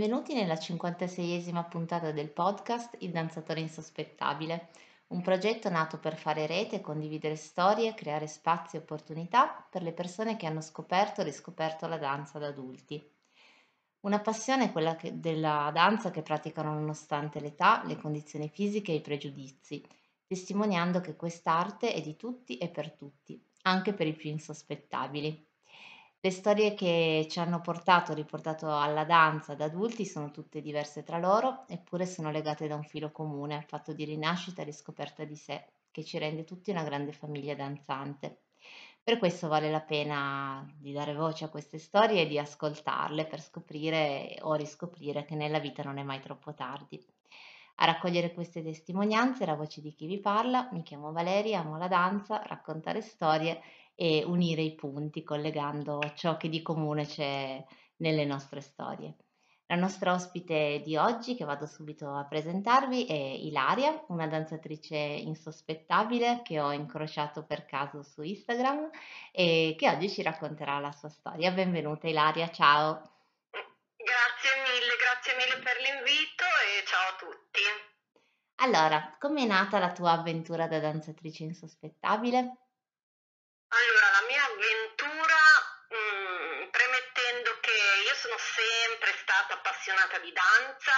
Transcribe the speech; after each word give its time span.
Benvenuti 0.00 0.32
nella 0.32 0.54
56esima 0.54 1.68
puntata 1.68 2.10
del 2.10 2.30
podcast 2.30 2.96
Il 3.00 3.10
danzatore 3.10 3.60
insospettabile, 3.60 4.70
un 5.08 5.20
progetto 5.20 5.68
nato 5.68 5.98
per 5.98 6.16
fare 6.16 6.46
rete, 6.46 6.80
condividere 6.80 7.36
storie, 7.36 7.92
creare 7.92 8.26
spazi 8.26 8.76
e 8.76 8.78
opportunità 8.78 9.62
per 9.68 9.82
le 9.82 9.92
persone 9.92 10.36
che 10.36 10.46
hanno 10.46 10.62
scoperto 10.62 11.20
e 11.20 11.24
riscoperto 11.24 11.86
la 11.86 11.98
danza 11.98 12.38
da 12.38 12.46
adulti. 12.46 13.06
Una 14.00 14.20
passione 14.20 14.72
quella 14.72 14.96
che- 14.96 15.20
della 15.20 15.70
danza 15.70 16.10
che 16.10 16.22
praticano 16.22 16.72
nonostante 16.72 17.38
l'età, 17.38 17.82
le 17.84 17.98
condizioni 17.98 18.48
fisiche 18.48 18.92
e 18.92 18.94
i 18.94 19.00
pregiudizi, 19.02 19.86
testimoniando 20.26 21.02
che 21.02 21.14
quest'arte 21.14 21.92
è 21.92 22.00
di 22.00 22.16
tutti 22.16 22.56
e 22.56 22.70
per 22.70 22.92
tutti, 22.92 23.38
anche 23.64 23.92
per 23.92 24.06
i 24.06 24.14
più 24.14 24.30
insospettabili. 24.30 25.49
Le 26.22 26.30
storie 26.30 26.72
che 26.74 27.26
ci 27.28 27.40
hanno 27.40 27.60
portato, 27.60 28.14
riportato 28.14 28.74
alla 28.74 29.04
danza 29.04 29.54
da 29.54 29.66
adulti 29.66 30.06
sono 30.06 30.30
tutte 30.30 30.62
diverse 30.62 31.02
tra 31.02 31.18
loro, 31.18 31.66
eppure 31.68 32.06
sono 32.06 32.30
legate 32.30 32.66
da 32.68 32.74
un 32.74 32.84
filo 32.84 33.10
comune, 33.12 33.64
fatto 33.68 33.92
di 33.92 34.04
rinascita 34.04 34.62
e 34.62 34.64
riscoperta 34.64 35.24
di 35.24 35.36
sé, 35.36 35.72
che 35.90 36.02
ci 36.04 36.16
rende 36.18 36.44
tutti 36.44 36.70
una 36.70 36.84
grande 36.84 37.12
famiglia 37.12 37.54
danzante. 37.54 38.44
Per 39.02 39.18
questo 39.18 39.48
vale 39.48 39.70
la 39.70 39.80
pena 39.82 40.66
di 40.78 40.92
dare 40.92 41.14
voce 41.14 41.44
a 41.46 41.48
queste 41.50 41.78
storie 41.78 42.22
e 42.22 42.26
di 42.26 42.38
ascoltarle 42.38 43.26
per 43.26 43.40
scoprire 43.42 44.36
o 44.42 44.54
riscoprire 44.54 45.24
che 45.24 45.34
nella 45.34 45.58
vita 45.58 45.82
non 45.82 45.98
è 45.98 46.02
mai 46.02 46.20
troppo 46.20 46.54
tardi. 46.54 47.02
A 47.76 47.86
raccogliere 47.86 48.32
queste 48.34 48.62
testimonianze 48.62 49.46
la 49.46 49.54
voce 49.54 49.80
di 49.80 49.94
chi 49.94 50.06
vi 50.06 50.20
parla, 50.20 50.68
mi 50.72 50.82
chiamo 50.82 51.12
Valeria, 51.12 51.60
amo 51.60 51.78
la 51.78 51.88
danza, 51.88 52.42
raccontare 52.44 53.00
storie 53.00 53.60
e 54.00 54.24
unire 54.24 54.62
i 54.62 54.74
punti 54.74 55.22
collegando 55.22 56.00
ciò 56.14 56.38
che 56.38 56.48
di 56.48 56.62
comune 56.62 57.04
c'è 57.04 57.62
nelle 57.96 58.24
nostre 58.24 58.62
storie. 58.62 59.14
La 59.66 59.76
nostra 59.76 60.14
ospite 60.14 60.80
di 60.82 60.96
oggi, 60.96 61.36
che 61.36 61.44
vado 61.44 61.66
subito 61.66 62.10
a 62.10 62.24
presentarvi, 62.24 63.04
è 63.04 63.12
Ilaria, 63.12 64.02
una 64.08 64.26
danzatrice 64.26 64.96
insospettabile 64.96 66.40
che 66.42 66.58
ho 66.58 66.72
incrociato 66.72 67.44
per 67.44 67.66
caso 67.66 68.02
su 68.02 68.22
Instagram 68.22 68.88
e 69.32 69.74
che 69.78 69.90
oggi 69.90 70.08
ci 70.08 70.22
racconterà 70.22 70.78
la 70.78 70.92
sua 70.92 71.10
storia. 71.10 71.50
Benvenuta 71.50 72.08
Ilaria, 72.08 72.48
ciao. 72.48 73.02
Grazie 73.52 74.50
mille, 74.64 74.96
grazie 74.96 75.34
mille 75.36 75.62
per 75.62 75.76
l'invito 75.76 76.44
e 76.44 76.86
ciao 76.86 77.12
a 77.12 77.16
tutti. 77.18 77.60
Allora, 78.62 79.14
com'è 79.18 79.44
nata 79.44 79.78
la 79.78 79.92
tua 79.92 80.12
avventura 80.12 80.66
da 80.66 80.80
danzatrice 80.80 81.44
insospettabile? 81.44 82.69
Allora, 83.72 84.10
la 84.10 84.26
mia 84.26 84.44
avventura, 84.44 85.38
mm, 85.94 86.68
premettendo 86.70 87.58
che 87.60 88.02
io 88.04 88.14
sono 88.14 88.36
sempre 88.38 89.14
stata 89.22 89.54
appassionata 89.54 90.18
di 90.18 90.32
danza, 90.32 90.92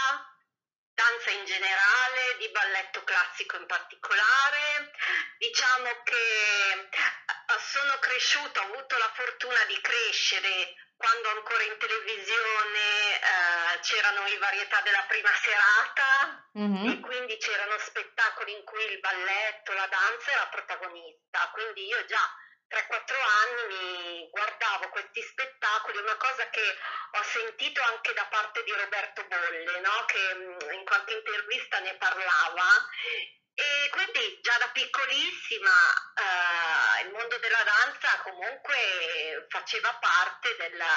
danza 0.94 1.30
in 1.30 1.44
generale, 1.44 2.36
di 2.38 2.48
balletto 2.48 3.04
classico 3.04 3.56
in 3.56 3.66
particolare. 3.66 4.90
Diciamo 5.38 6.02
che 6.02 6.88
eh, 6.90 7.58
sono 7.58 7.98
cresciuta, 7.98 8.60
ho 8.60 8.72
avuto 8.72 8.96
la 8.96 9.10
fortuna 9.14 9.64
di 9.64 9.78
crescere 9.80 10.74
quando 10.96 11.28
ancora 11.30 11.62
in 11.64 11.76
televisione 11.78 13.16
eh, 13.20 13.80
c'erano 13.80 14.26
i 14.28 14.38
varietà 14.38 14.80
della 14.82 15.04
prima 15.08 15.30
serata 15.34 16.46
Mhm. 16.54 16.90
e 16.90 17.00
quindi 17.00 17.36
c'erano 17.38 17.76
spettacoli 17.78 18.52
in 18.52 18.62
cui 18.64 18.84
il 18.92 19.00
balletto, 19.00 19.72
la 19.72 19.86
danza 19.86 20.30
era 20.32 20.46
protagonista. 20.48 21.48
Quindi 21.52 21.86
io 21.86 22.04
già 22.04 22.22
3-4 22.72 23.14
anni 23.44 24.28
guardavo 24.30 24.88
questi 24.88 25.20
spettacoli, 25.20 25.98
una 25.98 26.16
cosa 26.16 26.48
che 26.48 26.62
ho 27.12 27.22
sentito 27.22 27.82
anche 27.82 28.14
da 28.14 28.24
parte 28.26 28.62
di 28.64 28.72
Roberto 28.72 29.24
Bolle, 29.26 29.80
no? 29.80 30.04
che 30.06 30.34
mh, 30.34 30.72
in 30.72 30.84
qualche 30.84 31.12
intervista 31.14 31.78
ne 31.80 31.94
parlava. 31.96 32.64
E 33.54 33.88
quindi 33.90 34.40
già 34.40 34.56
da 34.56 34.68
piccolissima 34.72 35.70
eh, 36.16 37.02
il 37.04 37.10
mondo 37.12 37.36
della 37.38 37.62
danza 37.62 38.20
comunque 38.22 39.44
faceva 39.50 39.92
parte 40.00 40.56
della, 40.56 40.94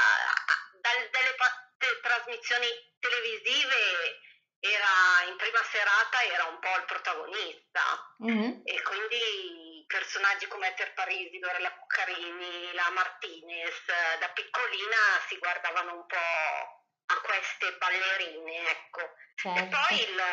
dal- 0.80 1.10
delle 1.12 1.34
pa- 1.36 1.74
te- 1.78 2.00
trasmissioni 2.00 2.68
televisive, 3.00 4.20
era 4.62 5.28
in 5.28 5.36
prima 5.36 5.62
serata 5.70 6.24
era 6.24 6.46
un 6.46 6.58
po' 6.60 6.76
il 6.78 6.86
protagonista 6.86 8.16
Mhm. 8.20 8.62
e 8.64 8.82
quindi 8.82 9.65
personaggi 9.88 10.48
come 10.48 10.68
Eter 10.68 10.94
Parisi, 10.94 11.40
Lorella 11.40 11.72
Cuccarini, 11.72 12.74
la 12.74 12.90
Martinez, 12.92 13.88
eh, 13.88 14.18
da 14.20 14.30
piccolina 14.30 14.98
si 15.28 15.38
guardavano 15.38 15.94
un 15.96 16.06
po' 16.06 16.84
a 17.08 17.22
queste 17.22 17.72
ballerine, 17.74 18.70
ecco. 18.70 19.02
E 19.02 19.12
Certo. 19.36 19.78
poi 19.78 20.02
il, 20.02 20.24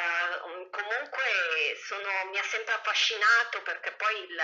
um, 0.44 0.70
comunque 0.70 1.22
sono- 1.84 2.24
mi 2.30 2.38
ha 2.38 2.42
sempre 2.44 2.74
affascinato 2.74 3.60
perché 3.62 3.92
poi 3.92 4.20
il, 4.22 4.40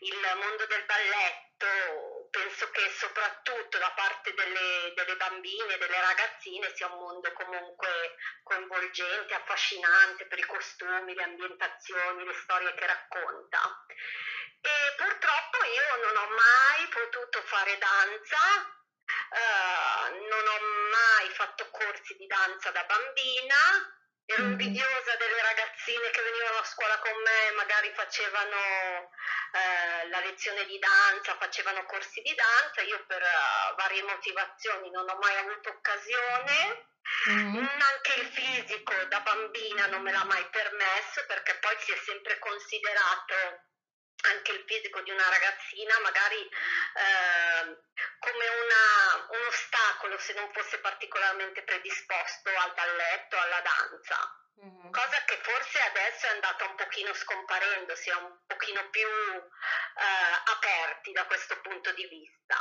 il 0.00 0.32
mondo 0.36 0.64
del 0.66 0.84
balletto 0.84 2.28
penso 2.30 2.70
che 2.70 2.88
soprattutto 2.96 3.76
da 3.78 3.90
parte 3.90 4.32
delle, 4.32 4.92
delle 4.94 5.16
bambine, 5.16 5.76
delle 5.76 6.00
ragazzine 6.00 6.72
sia 6.74 6.86
un 6.86 6.98
mondo 6.98 7.30
comunque 7.32 8.14
coinvolgente, 8.42 9.34
affascinante 9.34 10.26
per 10.26 10.38
i 10.38 10.46
costumi, 10.46 11.14
le 11.14 11.22
ambientazioni, 11.24 12.24
le 12.24 12.34
storie 12.34 12.72
che 12.74 12.86
racconta. 12.86 13.84
E 14.62 14.94
purtroppo 14.96 15.64
io 15.64 15.96
non 16.04 16.16
ho 16.16 16.28
mai 16.34 16.88
potuto 16.88 17.42
fare 17.42 17.78
danza, 17.78 18.38
eh, 19.32 20.10
non 20.28 20.46
ho 20.46 20.60
mai 20.90 21.28
fatto 21.30 21.68
corsi 21.70 22.14
di 22.16 22.26
danza 22.26 22.70
da 22.70 22.84
bambina, 22.84 23.56
ero 24.26 24.42
Mhm. 24.44 24.50
invidiosa 24.52 25.16
delle 25.16 25.42
ragazzine 25.42 26.10
che 26.10 26.22
venivano 26.22 26.58
a 26.58 26.64
scuola 26.64 26.98
con 26.98 27.16
me, 27.22 27.50
magari 27.56 27.92
facevano 27.94 29.10
eh, 29.52 30.08
la 30.08 30.20
lezione 30.20 30.64
di 30.66 30.78
danza, 30.78 31.36
facevano 31.36 31.84
corsi 31.86 32.20
di 32.20 32.32
danza, 32.34 32.82
io 32.82 33.04
per 33.06 33.20
eh, 33.22 33.74
varie 33.76 34.02
motivazioni 34.02 34.90
non 34.90 35.08
ho 35.08 35.16
mai 35.16 35.36
avuto 35.38 35.70
occasione. 35.70 36.86
Mhm. 37.26 37.66
Anche 37.80 38.14
il 38.20 38.26
fisico 38.26 38.94
da 39.08 39.20
bambina 39.20 39.86
non 39.86 40.02
me 40.02 40.12
l'ha 40.12 40.24
mai 40.24 40.46
permesso 40.50 41.24
perché 41.26 41.54
poi 41.58 41.76
si 41.80 41.90
è 41.92 41.96
sempre 41.96 42.38
considerato 42.38 43.64
anche 44.22 44.52
il 44.52 44.64
fisico 44.66 45.00
di 45.00 45.10
una 45.10 45.28
ragazzina 45.28 45.98
magari 46.00 46.40
eh, 46.42 47.78
come 48.18 48.48
una- 48.48 49.26
un 49.30 49.46
ostacolo 49.46 50.18
se 50.18 50.32
non 50.34 50.52
fosse 50.52 50.78
particolarmente 50.80 51.62
predisposto 51.62 52.50
al 52.50 52.74
balletto, 52.74 53.38
alla 53.38 53.60
danza. 53.60 54.34
Mhm. 54.62 54.90
Cosa 54.90 55.24
che 55.24 55.38
forse 55.42 55.80
adesso 55.80 56.26
è 56.26 56.30
andata 56.30 56.64
un 56.66 56.74
pochino 56.74 57.14
scomparendo, 57.14 57.94
si 57.96 58.10
è 58.10 58.14
un 58.14 58.38
pochino 58.46 58.88
più 58.90 59.08
eh, 59.08 60.52
aperti 60.52 61.12
da 61.12 61.24
questo 61.24 61.58
punto 61.60 61.92
di 61.92 62.06
vista. 62.06 62.58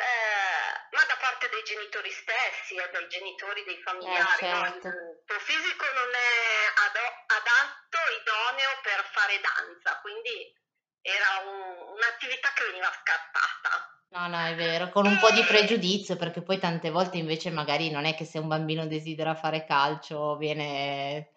Eh, 0.00 0.96
ma 0.96 1.04
da 1.04 1.16
parte 1.16 1.50
dei 1.50 1.62
genitori 1.62 2.10
stessi 2.10 2.74
e 2.76 2.88
dei 2.88 3.06
genitori 3.08 3.62
dei 3.64 3.82
familiari, 3.82 4.48
no? 4.48 4.62
certo. 4.64 4.88
il 4.88 5.22
tuo 5.26 5.38
fisico 5.40 5.84
non 5.92 6.14
è 6.14 6.72
ado- 6.86 7.24
adatto, 7.26 7.98
idoneo 8.20 8.80
per 8.82 9.04
fare 9.12 9.40
danza, 9.40 9.98
quindi 10.00 10.56
era 11.02 11.42
un- 11.46 11.94
un'attività 11.94 12.48
che 12.54 12.64
veniva 12.66 12.90
scartata. 12.90 14.00
No, 14.12 14.26
no, 14.26 14.44
è 14.44 14.54
vero, 14.56 14.88
con 14.88 15.06
un 15.06 15.18
po' 15.18 15.30
di 15.30 15.40
E- 15.40 15.44
pregiudizio, 15.46 16.16
perché 16.16 16.42
poi 16.42 16.58
tante 16.58 16.90
volte 16.90 17.16
invece 17.16 17.50
magari 17.50 17.90
non 17.90 18.04
è 18.04 18.14
che 18.14 18.24
se 18.24 18.38
un 18.38 18.48
bambino 18.48 18.86
desidera 18.86 19.36
fare 19.36 19.64
calcio 19.64 20.36
viene, 20.36 21.30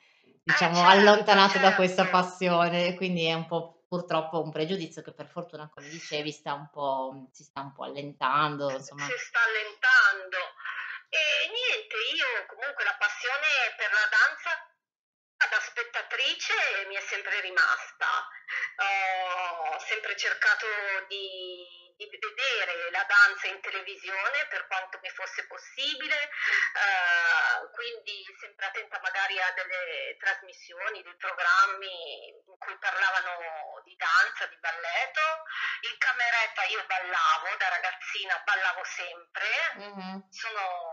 diciamo, 0.44 0.75
certo, 0.75 0.89
allontanato 0.89 1.60
da 1.60 1.75
questa 1.75 2.04
certo. 2.04 2.18
passione, 2.18 2.95
quindi 2.95 3.25
è 3.25 3.33
un 3.33 3.45
po' 3.45 3.86
purtroppo 3.88 4.42
un 4.42 4.51
pregiudizio 4.51 5.04
che 5.04 5.13
per 5.13 5.27
fortuna, 5.27 5.69
come 5.71 5.88
dicevi, 5.88 6.31
sta 6.31 6.54
un 6.54 6.68
po', 6.71 7.27
si 7.31 7.44
sta 7.44 7.62
un 7.62 7.74
po' 7.74 7.83
allentando, 7.83 8.71
insomma. 8.71 9.06
si 9.06 9.18
sta 9.18 9.38
allentando. 9.45 10.38
E 11.13 11.21
niente, 11.45 11.95
io 12.18 12.25
comunque 12.48 12.83
la 12.83 12.98
passione 12.98 13.45
per 13.77 13.92
la 13.94 14.09
danza 14.09 14.62
da 15.53 15.59
spettatrice 15.59 16.53
mi 16.88 16.95
è 16.95 17.01
sempre 17.01 17.39
rimasta. 17.41 18.27
Ho 19.69 19.79
sempre 19.79 20.17
cercato 20.17 20.65
di, 21.07 21.94
di 21.95 22.09
vedere 22.09 22.89
la 22.89 23.05
danza 23.05 23.47
in 23.47 23.61
televisione 23.61 24.47
per 24.50 24.65
quanto 24.65 24.97
mi 25.01 25.09
fosse 25.09 25.45
possibile, 25.45 26.17
eh, 26.17 27.69
quindi 27.71 28.25
sempre 28.39 28.65
attenta 28.65 29.00
magari 29.01 29.39
a 29.39 29.51
delle 29.53 30.17
trasmissioni, 30.19 31.03
dei 31.03 31.17
programmi 31.17 32.29
in 32.49 32.57
cui 32.57 32.77
parlavano 32.79 33.81
di 33.85 33.95
danza, 33.95 34.47
di 34.47 34.57
balletto. 34.57 35.21
In 35.91 35.97
cameretta 35.99 36.63
io 36.65 36.83
ballavo, 36.85 37.56
da 37.57 37.69
ragazzina 37.69 38.41
ballavo 38.44 38.83
sempre, 38.85 39.49
Mhm. 39.75 40.27
sono 40.31 40.93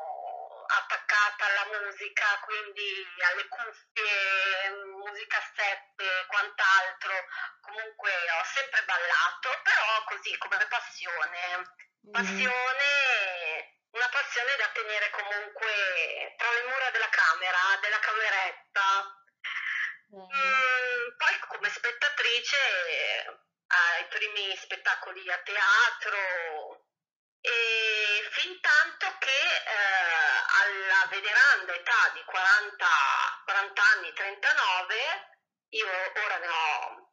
attaccata 0.70 1.44
alla 1.46 1.80
musica, 1.80 2.38
quindi 2.44 3.06
alle 3.30 3.48
cuffie, 3.48 4.70
musicassette, 4.70 6.26
quant'altro. 6.28 7.12
Comunque 7.60 8.10
ho 8.10 8.44
sempre 8.44 8.82
ballato, 8.84 9.60
però 9.62 10.04
così 10.04 10.36
come 10.38 10.66
passione. 10.68 11.76
Mhm. 12.02 12.12
Passione, 12.12 13.78
una 13.90 14.08
passione 14.08 14.56
da 14.56 14.68
tenere 14.68 15.10
comunque 15.10 16.34
tra 16.36 16.50
le 16.50 16.62
mura 16.62 16.90
della 16.90 17.08
camera, 17.08 17.58
della 17.80 17.98
cameretta. 17.98 19.14
Mm, 20.12 21.16
poi 21.16 21.38
come 21.48 21.68
spettatrice 21.70 22.56
ai 23.68 24.06
primi 24.08 24.56
spettacoli 24.56 25.30
a 25.30 25.38
teatro 25.38 26.84
e 27.40 28.28
fin 28.30 28.60
tanto 28.60 29.16
che 29.18 29.30
eh, 29.30 30.40
alla 30.62 31.06
veneranda 31.08 31.74
età 31.74 32.10
di 32.14 32.22
40, 32.24 32.86
40 33.44 33.82
anni, 33.94 34.12
39, 34.12 35.30
io 35.70 35.86
ora 36.24 36.36
ne 36.38 36.48
ho 36.48 37.10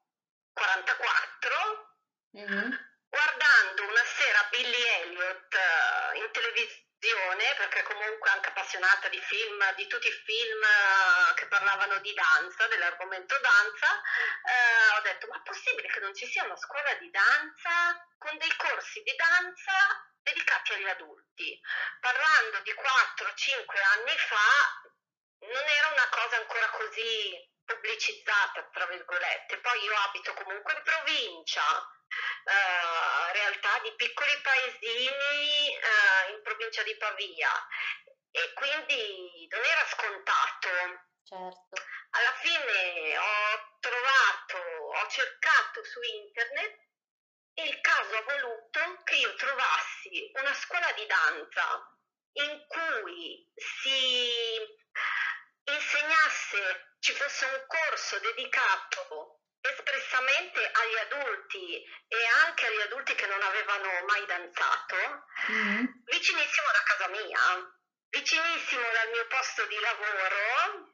44, 0.54 1.98
mm-hmm. 2.38 2.72
guardando 3.10 3.84
una 3.84 4.04
sera 4.04 4.48
Billy 4.50 4.84
Elliot 5.02 5.54
uh, 5.54 6.16
in 6.18 6.32
televisione, 6.32 7.54
perché 7.58 7.84
comunque 7.84 8.30
anche 8.32 8.50
appassionata 8.50 9.08
di 9.10 9.22
film, 9.22 9.76
di 9.76 9.86
tutti 9.86 10.08
i 10.08 10.22
film 10.26 10.62
uh, 10.62 11.34
che 11.36 11.46
parlavano 11.48 12.00
di 12.00 12.14
danza, 12.14 12.68
dell'argomento 12.68 13.38
danza, 13.40 13.94
uh, 13.94 14.98
ho 14.98 15.02
detto 15.02 15.28
ma 15.28 15.38
è 15.38 15.42
possibile 15.44 15.88
che 15.90 16.00
non 16.00 16.16
ci 16.16 16.26
sia 16.26 16.44
una 16.44 16.58
scuola 16.58 16.94
di 16.96 17.10
danza 17.12 18.04
con 18.18 18.36
dei 18.38 18.56
corsi 18.58 18.77
dedicati 20.68 20.74
agli 20.74 20.90
adulti? 20.90 21.62
Parlando 22.00 22.60
di 22.62 22.74
4-5 22.74 23.84
anni 23.94 24.18
fa 24.18 24.82
non 25.40 25.64
era 25.64 25.88
una 25.94 26.10
cosa 26.10 26.38
ancora 26.38 26.70
così 26.70 27.50
pubblicizzata, 27.64 28.70
tra 28.74 28.86
virgolette. 28.88 29.60
Poi 29.60 29.84
io 29.84 29.96
abito 29.96 30.34
comunque 30.34 30.74
in 30.74 30.82
provincia, 30.84 31.64
eh, 32.46 33.34
realtà 33.34 33.80
di 33.80 33.94
piccoli 33.96 34.42
paesini 34.42 35.76
eh, 35.76 36.32
in 36.32 36.42
provincia 36.44 36.84
di 36.84 36.96
Pavia 36.98 37.52
e 38.32 38.54
quindi 38.54 39.48
non 39.50 39.64
era 39.64 39.86
scontato. 39.88 40.70
Certo. 41.24 41.76
Alla 42.12 42.34
fine 42.40 43.18
ho 43.18 43.78
trovato, 43.80 44.58
ho 44.58 45.08
cercato 45.10 45.84
su 45.84 46.02
internet 46.02 46.87
il 47.64 47.82
caso 47.82 48.16
ha 48.16 48.22
voluto 48.22 49.02
che 49.04 49.16
io 49.16 49.34
trovassi 49.36 50.32
una 50.36 50.54
scuola 50.54 50.92
di 50.94 51.06
danza 51.06 51.98
in 52.34 52.66
cui 52.68 53.52
si 53.56 54.62
insegnasse, 55.64 56.94
ci 57.00 57.14
fosse 57.14 57.46
un 57.46 57.66
corso 57.68 58.20
dedicato 58.20 59.42
espressamente 59.60 60.60
agli 60.72 60.98
adulti 61.12 61.84
e 62.08 62.18
anche 62.46 62.66
agli 62.68 62.82
adulti 62.82 63.16
che 63.16 63.26
non 63.26 63.42
avevano 63.42 64.06
mai 64.06 64.26
danzato, 64.26 65.26
mm-hmm. 65.52 65.86
vicinissimo 66.06 66.68
da 66.72 66.84
casa 66.86 67.08
mia, 67.10 67.74
vicinissimo 68.10 68.82
dal 68.82 69.10
mio 69.12 69.28
posto 69.28 69.66
di 69.66 69.80
lavoro. 69.80 70.94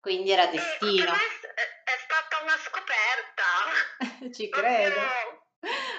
Quindi 0.00 0.30
era 0.30 0.46
destino. 0.46 1.12
È, 1.12 1.82
è, 1.84 1.98
stata 2.04 2.42
una 2.42 2.58
scoperta. 2.58 4.30
Ci 4.32 4.48
credo. 4.48 5.43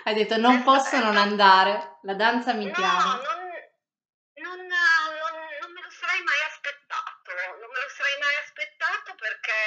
Hai 0.03 0.13
detto 0.13 0.37
non 0.37 0.63
posso 0.63 0.97
non 0.99 1.17
andare, 1.17 1.99
la 2.03 2.13
danza 2.13 2.53
mi 2.53 2.65
no, 2.65 2.71
chiama. 2.71 3.15
Non, 3.15 3.41
non, 4.35 4.59
non, 4.59 5.33
non 5.61 5.71
me 5.71 5.81
lo 5.81 5.89
sarei 5.89 6.21
mai 6.21 6.41
aspettato, 6.45 7.31
non 7.59 7.69
me 7.71 7.79
lo 7.81 7.89
sarei 7.89 8.17
mai 8.19 8.35
aspettato 8.37 9.15
perché 9.15 9.59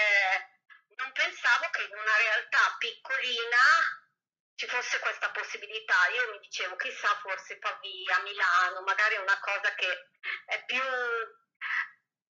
non 0.97 1.11
pensavo 1.13 1.71
che 1.71 1.83
in 1.83 1.93
una 1.93 2.17
realtà 2.17 2.77
piccolina 2.79 3.65
ci 4.55 4.67
fosse 4.67 4.99
questa 4.99 5.31
possibilità. 5.31 5.95
Io 6.15 6.33
mi 6.33 6.39
dicevo, 6.41 6.77
chissà, 6.77 7.09
forse 7.23 7.59
Pavia, 7.59 8.19
Milano, 8.23 8.83
magari 8.83 9.15
è 9.15 9.21
una 9.21 9.39
cosa 9.41 9.75
che 9.75 10.11
è 10.47 10.65
più 10.67 10.83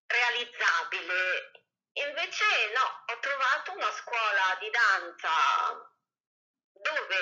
realizzabile. 0.06 1.52
Invece 1.92 2.44
no, 2.74 3.04
ho 3.12 3.18
trovato 3.18 3.72
una 3.72 3.90
scuola 3.92 4.56
di 4.60 4.70
danza 4.70 5.96
dove, 6.80 7.16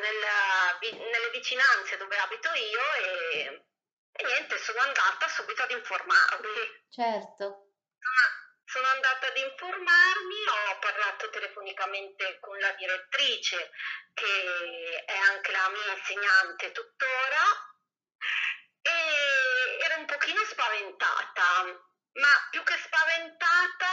nella, 0.00 0.78
nelle 0.80 1.30
vicinanze 1.30 1.96
dove 1.96 2.16
abito 2.16 2.52
io 2.52 2.92
e, 2.94 3.64
e 4.12 4.24
niente, 4.24 4.58
sono 4.58 4.80
andata 4.80 5.28
subito 5.28 5.62
ad 5.62 5.70
informarmi. 5.70 6.84
Certo. 6.90 7.68
Sono 8.64 8.86
andata 8.88 9.26
ad 9.26 9.36
informarmi, 9.36 10.46
ho 10.48 10.78
parlato 10.78 11.28
telefonicamente 11.28 12.38
con 12.40 12.58
la 12.58 12.72
direttrice 12.72 13.70
che 14.14 15.04
è 15.04 15.16
anche 15.16 15.52
la 15.52 15.68
mia 15.68 15.94
insegnante 15.94 16.72
tuttora 16.72 17.74
e 18.80 19.84
ero 19.84 19.98
un 19.98 20.06
pochino 20.06 20.42
spaventata, 20.44 21.64
ma 21.64 22.48
più 22.50 22.62
che 22.62 22.76
spaventata 22.78 23.88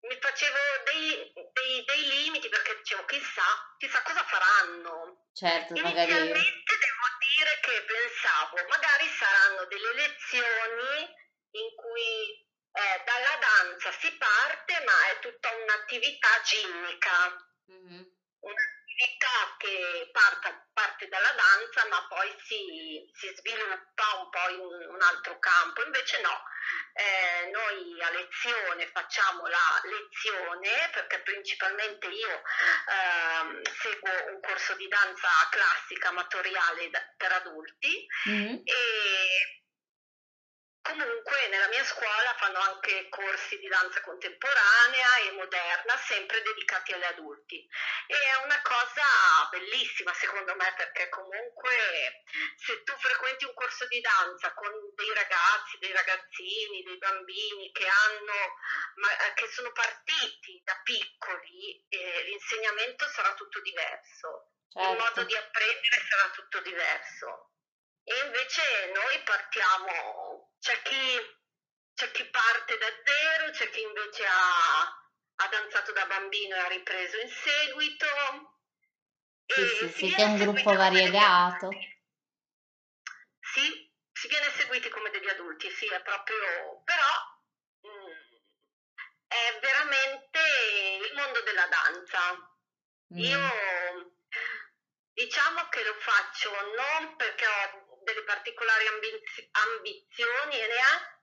mi 0.00 0.16
facevo 0.20 0.58
dei, 0.84 1.32
dei, 1.52 1.84
dei 1.84 2.08
limiti 2.08 2.48
perché 2.48 2.76
dicevo 2.76 3.04
chissà, 3.04 3.42
chissà 3.78 4.02
cosa 4.02 4.22
faranno. 4.24 5.26
Certo, 5.32 5.74
Inizialmente 5.74 6.12
magari... 6.12 6.32
devo 6.32 7.08
dire 7.18 7.58
che 7.60 7.82
pensavo 7.82 8.56
magari 8.68 9.06
saranno 9.08 9.64
delle 9.66 9.92
lezioni 9.94 11.16
in 11.50 11.74
cui 11.74 12.46
eh, 12.72 13.02
dalla 13.04 13.36
danza 13.40 13.90
si 13.92 14.10
parte, 14.16 14.84
ma 14.84 15.10
è 15.10 15.18
tutta 15.20 15.48
un'attività 15.50 16.28
ginnica. 16.42 17.48
Mm-hmm. 17.72 18.02
Un'attività 18.98 19.54
che 19.58 20.10
parte, 20.12 20.66
parte, 20.72 21.08
dalla 21.08 21.32
danza, 21.32 21.86
ma 21.88 22.04
poi 22.08 22.34
si, 22.42 23.08
si, 23.14 23.32
sviluppa 23.36 24.14
un 24.18 24.28
po' 24.30 24.48
in 24.50 24.88
un 24.90 25.02
altro 25.02 25.38
campo. 25.38 25.84
Invece 25.84 26.20
no, 26.20 26.42
eh, 26.94 27.50
noi 27.50 28.02
a 28.02 28.10
lezione 28.10 28.90
facciamo 28.90 29.46
la 29.46 29.80
lezione, 29.84 30.90
perché 30.92 31.20
principalmente 31.20 32.08
io 32.08 32.42
eh, 32.42 33.70
seguo 33.80 34.34
un 34.34 34.40
corso 34.40 34.74
di 34.74 34.88
danza 34.88 35.28
classica 35.50 36.08
amatoriale 36.08 36.90
per 37.16 37.32
adulti 37.32 38.06
mm-hmm. 38.28 38.54
e 38.64 39.57
Comunque 40.88 41.48
nella 41.48 41.68
mia 41.68 41.84
scuola 41.84 42.34
fanno 42.38 42.60
anche 42.60 43.10
corsi 43.10 43.58
di 43.58 43.68
danza 43.68 44.00
contemporanea 44.00 45.18
e 45.18 45.32
moderna, 45.32 45.94
sempre 45.98 46.40
dedicati 46.40 46.94
agli 46.94 47.04
adulti. 47.04 47.68
E 48.06 48.14
è 48.14 48.36
una 48.44 48.58
cosa 48.62 49.04
bellissima 49.50 50.14
secondo 50.14 50.54
me 50.54 50.72
perché 50.78 51.10
comunque 51.10 52.24
se 52.56 52.82
tu 52.84 52.94
frequenti 52.96 53.44
un 53.44 53.52
corso 53.52 53.86
di 53.86 54.00
danza 54.00 54.54
con 54.54 54.72
dei 54.94 55.12
ragazzi, 55.12 55.76
dei 55.78 55.92
ragazzini, 55.92 56.82
dei 56.82 56.96
bambini 56.96 57.70
che, 57.70 57.86
hanno, 57.86 58.56
eh, 59.12 59.34
che 59.34 59.46
sono 59.48 59.70
partiti 59.72 60.62
da 60.64 60.80
piccoli, 60.82 61.84
eh, 61.90 62.22
l'insegnamento 62.22 63.06
sarà 63.08 63.34
tutto 63.34 63.60
diverso. 63.60 64.52
Certo. 64.72 64.90
Il 64.90 64.96
modo 64.96 65.22
di 65.24 65.36
apprendere 65.36 66.06
sarà 66.08 66.30
tutto 66.30 66.60
diverso. 66.60 67.50
E 68.04 68.24
invece 68.24 68.62
noi 68.94 69.22
partiamo, 69.22 70.47
c'è 70.60 70.82
chi, 70.82 71.36
c'è 71.94 72.10
chi 72.10 72.24
parte 72.30 72.78
da 72.78 72.86
zero, 73.04 73.50
c'è 73.50 73.70
chi 73.70 73.82
invece 73.82 74.24
ha, 74.26 74.80
ha 75.36 75.48
danzato 75.48 75.92
da 75.92 76.06
bambino 76.06 76.56
e 76.56 76.58
ha 76.58 76.68
ripreso 76.68 77.18
in 77.18 77.28
seguito. 77.28 78.06
Sì, 79.46 79.66
sì, 79.66 79.88
siete 79.88 80.24
un 80.24 80.36
gruppo 80.36 80.74
variegato. 80.74 81.70
Sì, 83.40 83.90
si 84.12 84.28
viene 84.28 84.50
seguiti 84.50 84.88
come 84.90 85.10
degli 85.10 85.28
adulti, 85.28 85.70
sì, 85.70 85.86
è 85.86 86.02
proprio, 86.02 86.82
però 86.84 87.06
mh, 87.80 87.88
mm, 87.88 88.38
è 89.26 89.58
veramente 89.60 90.38
il 91.08 91.14
mondo 91.14 91.40
della 91.42 91.66
danza. 91.66 92.32
Mm. 93.14 93.18
Io 93.18 94.12
diciamo 95.12 95.68
che 95.70 95.82
lo 95.82 95.94
faccio 95.94 96.50
non 96.76 97.16
perché 97.16 97.46
ho 97.46 97.97
delle 98.08 98.24
particolari 98.24 98.86
ambiz- 98.86 99.48
ambizioni 99.52 100.60
e 100.60 100.66
ne 100.66 100.78
ha? 100.80 101.16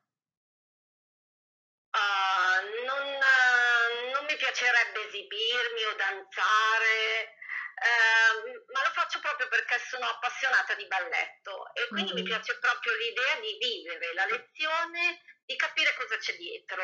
Uh, 1.95 2.83
non, 2.85 3.05
uh, 3.07 4.11
non, 4.11 4.25
mi 4.25 4.35
piacerebbe 4.35 5.07
esibirmi 5.07 5.83
o 5.85 5.95
danzare, 5.95 7.33
uh, 7.79 8.71
ma 8.71 8.83
lo 8.83 8.91
faccio 8.91 9.19
proprio 9.19 9.47
perché 9.47 9.79
sono 9.79 10.05
appassionata 10.05 10.75
di 10.75 10.85
balletto 10.87 11.73
e 11.73 11.87
quindi 11.87 12.13
mm-hmm. 12.13 12.23
mi 12.23 12.27
piace 12.27 12.59
proprio 12.59 12.93
l'idea 12.95 13.39
di 13.39 13.57
vivere 13.57 14.13
la 14.13 14.25
lezione, 14.25 15.23
di 15.45 15.55
capire 15.55 15.95
cosa 15.95 16.17
c'è 16.17 16.35
dietro. 16.35 16.83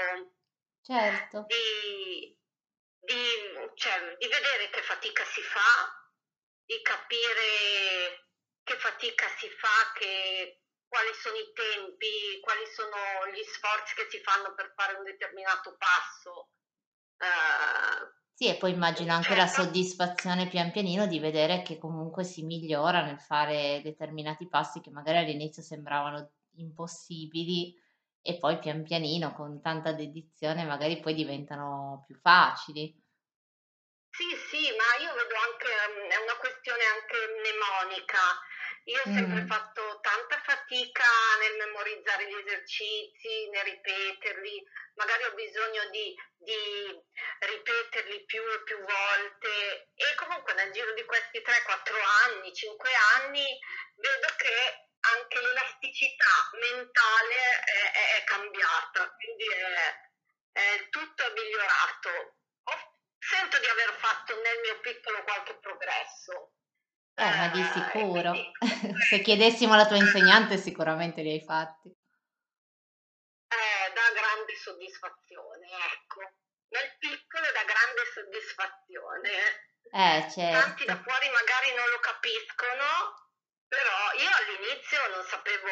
Certo. 0.82 1.46
Di, 1.48 2.40
di, 3.00 3.24
cioè, 3.76 4.16
di 4.18 4.28
vedere 4.28 4.70
che 4.70 4.82
fatica 4.82 5.26
si 5.26 5.42
fa, 5.42 6.10
di 6.64 6.82
capire 6.82 8.31
che 8.72 8.78
fatica 8.80 9.28
si 9.38 9.50
fa, 9.50 9.92
che, 10.00 10.62
quali 10.88 11.12
sono 11.14 11.36
i 11.36 11.52
tempi, 11.52 12.40
quali 12.42 12.64
sono 12.72 13.28
gli 13.36 13.44
sforzi 13.44 13.96
che 13.96 14.08
si 14.10 14.22
fanno 14.24 14.54
per 14.54 14.72
fare 14.76 14.96
un 14.96 15.04
determinato 15.04 15.76
passo. 15.78 16.50
Uh, 17.20 18.08
sì, 18.34 18.48
e 18.48 18.56
poi 18.56 18.72
immagino 18.72 19.14
anche 19.14 19.36
certo. 19.36 19.42
la 19.42 19.48
soddisfazione 19.48 20.48
pian 20.48 20.72
pianino 20.72 21.06
di 21.06 21.20
vedere 21.20 21.62
che 21.62 21.78
comunque 21.78 22.24
si 22.24 22.44
migliora 22.44 23.04
nel 23.04 23.20
fare 23.20 23.82
determinati 23.84 24.48
passi 24.48 24.82
che 24.82 24.90
magari 24.90 25.20
all'inizio 25.20 25.62
sembravano 25.62 26.32
impossibili 26.56 27.76
e 28.22 28.38
poi 28.38 28.60
pian 28.60 28.84
pianino 28.84 29.34
con 29.34 29.62
tanta 29.62 29.94
dedizione 29.94 30.64
magari 30.64 31.00
poi 31.00 31.14
diventano 31.14 32.04
più 32.08 32.16
facili. 32.16 33.00
Sì, 34.12 34.28
sì, 34.50 34.68
ma 34.76 35.04
io 35.04 35.14
vedo 35.14 35.36
anche, 35.40 35.72
mm, 35.72 36.10
è 36.10 36.18
una 36.18 36.36
questione 36.38 36.84
anche 36.84 37.18
mnemonica. 37.32 38.20
Io 38.86 39.00
ho 39.00 39.04
sempre 39.14 39.42
Mm, 39.44 39.48
fatto 39.48 40.00
tanta 40.02 40.42
fatica 40.44 41.06
nel 41.40 41.56
memorizzare 41.58 42.28
gli 42.28 42.36
esercizi, 42.36 43.50
nel 43.50 43.64
ripeterli, 43.64 44.64
magari 44.96 45.24
ho 45.24 45.34
bisogno 45.34 45.88
di, 45.90 46.16
di 46.38 47.00
ripeterli 47.40 48.26
più 48.26 48.42
e 48.42 48.64
più 48.64 48.78
volte 48.80 49.90
e 49.94 50.16
comunque 50.16 50.54
nel 50.54 50.72
giro 50.72 50.94
di 50.94 51.06
questi 51.06 51.42
3-4 51.42 52.02
anni, 52.26 52.54
5 52.54 52.90
anni, 53.16 53.46
vedo 53.96 54.28
che 54.38 54.88
anche 55.02 55.42
l'elasticità 55.42 56.50
mentale 56.60 57.36
è, 57.64 57.92
è- 57.92 58.16
è 58.18 58.24
cambiata, 58.24 59.12
quindi 59.16 59.46
è, 59.48 59.96
è- 60.54 60.90
tutto 60.90 61.24
è 61.24 61.32
migliorato. 61.34 62.10
Ho- 62.64 62.98
sento 63.20 63.60
di 63.60 63.66
aver 63.68 63.94
fatto 64.00 64.36
nel 64.42 64.60
mio 64.62 64.80
piccolo 64.80 65.24
qualche 65.24 65.56
progresso. 65.60 66.54
Eh, 67.22 67.36
ma 67.38 67.48
di 67.50 67.62
quindi 67.62 67.72
sicuro. 67.74 68.32
comunque 68.32 69.02
Se 69.08 69.22
chiedessimo 69.22 69.74
alla 69.74 69.86
tua 69.86 69.98
insegnante 69.98 70.58
sicuramente 70.58 71.22
li 71.22 71.32
hai 71.32 71.42
fatti. 71.44 71.90
eh, 73.50 73.92
dà 73.94 74.12
grande 74.14 74.56
soddisfazione, 74.56 75.68
ecco. 75.94 76.22
Nel 76.70 76.96
piccolo 77.00 77.46
dà 77.52 77.64
grande 77.64 78.02
soddisfazione. 78.14 79.32
Eh, 79.92 80.22
Tanti 80.52 80.86
da 80.86 80.94
certo. 80.96 81.04
fuori 81.04 81.30
magari 81.30 81.74
non 81.76 81.90
lo 81.90 82.00
capiscono, 82.00 83.28
però 83.68 84.12
io 84.18 84.30
all'inizio 84.38 85.08
non 85.10 85.24
sapevo, 85.26 85.68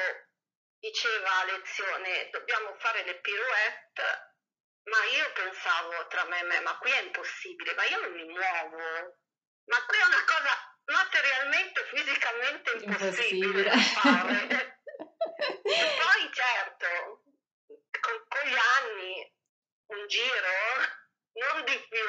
diceva 0.77 1.39
a 1.39 1.46
lezione, 1.46 2.29
dobbiamo 2.32 2.75
fare 2.79 3.03
le 3.06 3.15
pirouette, 3.22 4.36
ma 4.84 5.03
io 5.15 5.32
pensavo 5.32 6.08
tra 6.08 6.25
me 6.25 6.39
e 6.39 6.44
me, 6.44 6.60
ma 6.62 6.77
qui 6.79 6.91
è 6.91 7.01
impossibile, 7.01 7.74
ma 7.75 7.86
io 7.86 8.00
non 8.01 8.12
mi 8.12 8.25
muovo, 8.25 8.77
ma 9.65 9.86
qui 9.88 9.98
è 9.98 10.03
una 10.06 10.24
cosa 10.25 10.68
materialmente, 10.89 11.79
fisicamente 11.93 12.72
impossibile 12.84 13.62
Impossibile. 13.62 13.72
fare. 13.93 14.81
E 15.39 15.86
poi 16.01 16.22
certo, 16.34 16.88
con, 17.67 18.15
con 18.27 18.43
gli 18.50 18.58
anni, 18.58 19.34
un 19.88 20.08
giro, 20.08 20.51
non 21.39 21.63
di 21.63 21.77
più, 21.88 22.08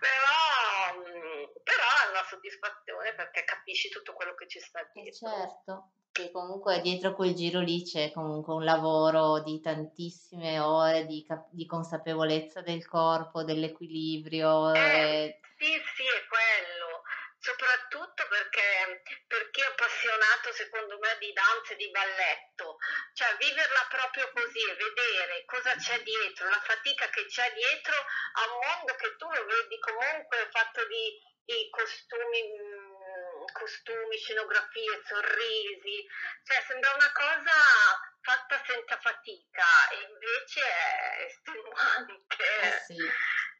però, 0.00 1.02
mm, 1.02 1.44
però 1.62 1.88
è 2.06 2.10
una 2.10 2.24
soddisfazione 2.28 3.14
perché 3.14 3.44
capisci 3.44 3.88
tutto 3.90 4.12
quello 4.14 4.34
che 4.34 4.48
ci 4.48 4.60
sta 4.60 4.80
Eh 4.80 4.90
dietro. 4.94 5.28
certo, 5.28 5.92
che 6.12 6.30
comunque 6.30 6.80
dietro 6.80 7.14
quel 7.14 7.34
giro 7.34 7.60
lì 7.60 7.82
c'è 7.84 8.12
comunque 8.12 8.54
un 8.54 8.64
lavoro 8.64 9.40
di 9.42 9.60
tantissime 9.60 10.58
ore 10.60 11.06
di, 11.06 11.24
cap- 11.26 11.48
di 11.50 11.66
consapevolezza 11.66 12.60
del 12.62 12.86
corpo, 12.86 13.42
dell'equilibrio. 13.44 14.72
Eh, 14.74 14.80
e- 14.80 15.40
sì, 15.58 15.72
sì, 15.94 16.04
quello, 16.28 16.31
soprattutto 17.62 18.26
perché 18.26 19.02
per 19.28 19.50
chi 19.50 19.60
è 19.60 19.66
appassionato, 19.66 20.52
secondo 20.52 20.98
me, 20.98 21.16
di 21.18 21.32
danza 21.32 21.72
e 21.72 21.76
di 21.76 21.88
balletto, 21.90 22.76
cioè 23.14 23.36
viverla 23.38 23.86
proprio 23.88 24.28
così 24.32 24.58
e 24.68 24.74
vedere 24.74 25.44
cosa 25.44 25.74
c'è 25.76 26.00
dietro, 26.02 26.48
la 26.48 26.60
fatica 26.60 27.08
che 27.08 27.24
c'è 27.26 27.52
dietro 27.52 27.94
a 27.94 28.52
un 28.52 28.58
mondo 28.66 28.94
che 28.96 29.14
tu 29.16 29.30
lo 29.30 29.44
vedi 29.44 29.78
comunque 29.78 30.48
fatto 30.50 30.84
di, 30.86 31.16
di 31.44 31.68
costumi, 31.70 32.42
mm, 32.42 33.44
costumi, 33.52 34.16
scenografie, 34.18 35.00
sorrisi, 35.06 36.04
cioè 36.42 36.64
sembra 36.66 36.92
una 36.94 37.12
cosa 37.12 37.52
fatta 38.22 38.60
senza 38.66 38.98
fatica 38.98 39.88
e 39.90 40.02
invece 40.10 40.60
è 40.60 41.22
Eh 41.22 41.26
estenuante. 41.26 42.78
sì, 42.86 42.96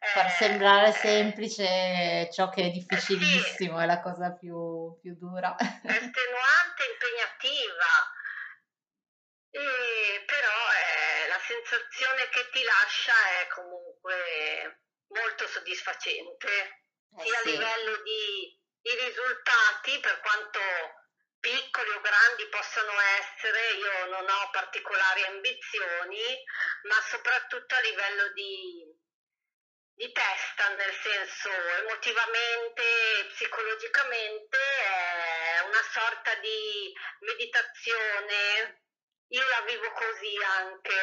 far 0.02 0.26
Eh, 0.26 0.30
sembrare 0.30 0.92
semplice 0.92 2.28
ciò 2.32 2.48
che 2.50 2.62
è 2.64 2.70
eh 2.88 3.00
sì, 3.00 3.18
difficilissimo 3.18 3.78
è 3.80 3.86
la 3.86 4.00
cosa 4.00 4.32
più, 4.32 4.98
più 5.00 5.14
dura. 5.16 5.54
estenuante, 5.86 6.82
impegnativa, 6.90 7.92
e 9.50 10.24
però 10.26 10.58
eh, 10.72 11.28
la 11.28 11.38
sensazione 11.38 12.28
che 12.30 12.48
ti 12.50 12.62
lascia 12.62 13.12
è 13.40 13.46
comunque 13.48 14.80
molto 15.08 15.46
soddisfacente, 15.46 16.84
Eh 17.18 17.24
sia 17.24 17.38
a 17.38 17.42
sì, 17.42 17.50
livello 17.50 18.02
di, 18.02 18.58
di 18.80 18.90
risultati, 19.04 20.00
per 20.00 20.20
quanto 20.20 20.60
piccoli 21.38 21.90
o 21.90 22.00
grandi 22.00 22.48
possano 22.48 22.92
essere, 23.18 23.70
io 23.72 24.06
non 24.06 24.28
ho 24.28 24.50
particolari 24.50 25.24
ambizioni, 25.24 26.42
ma 26.88 27.00
soprattutto 27.02 27.74
a 27.74 27.80
livello 27.80 28.28
di, 28.32 28.91
di 29.94 30.10
testa, 30.12 30.68
nel 30.74 30.94
senso 31.02 31.48
emotivamente, 31.84 32.82
psicologicamente, 33.28 34.56
è 34.56 35.60
una 35.66 35.84
sorta 35.92 36.34
di 36.40 36.92
meditazione. 37.20 38.82
Io 39.28 39.40
la 39.40 39.64
vivo 39.66 39.88
così 39.92 40.34
anche. 40.60 40.96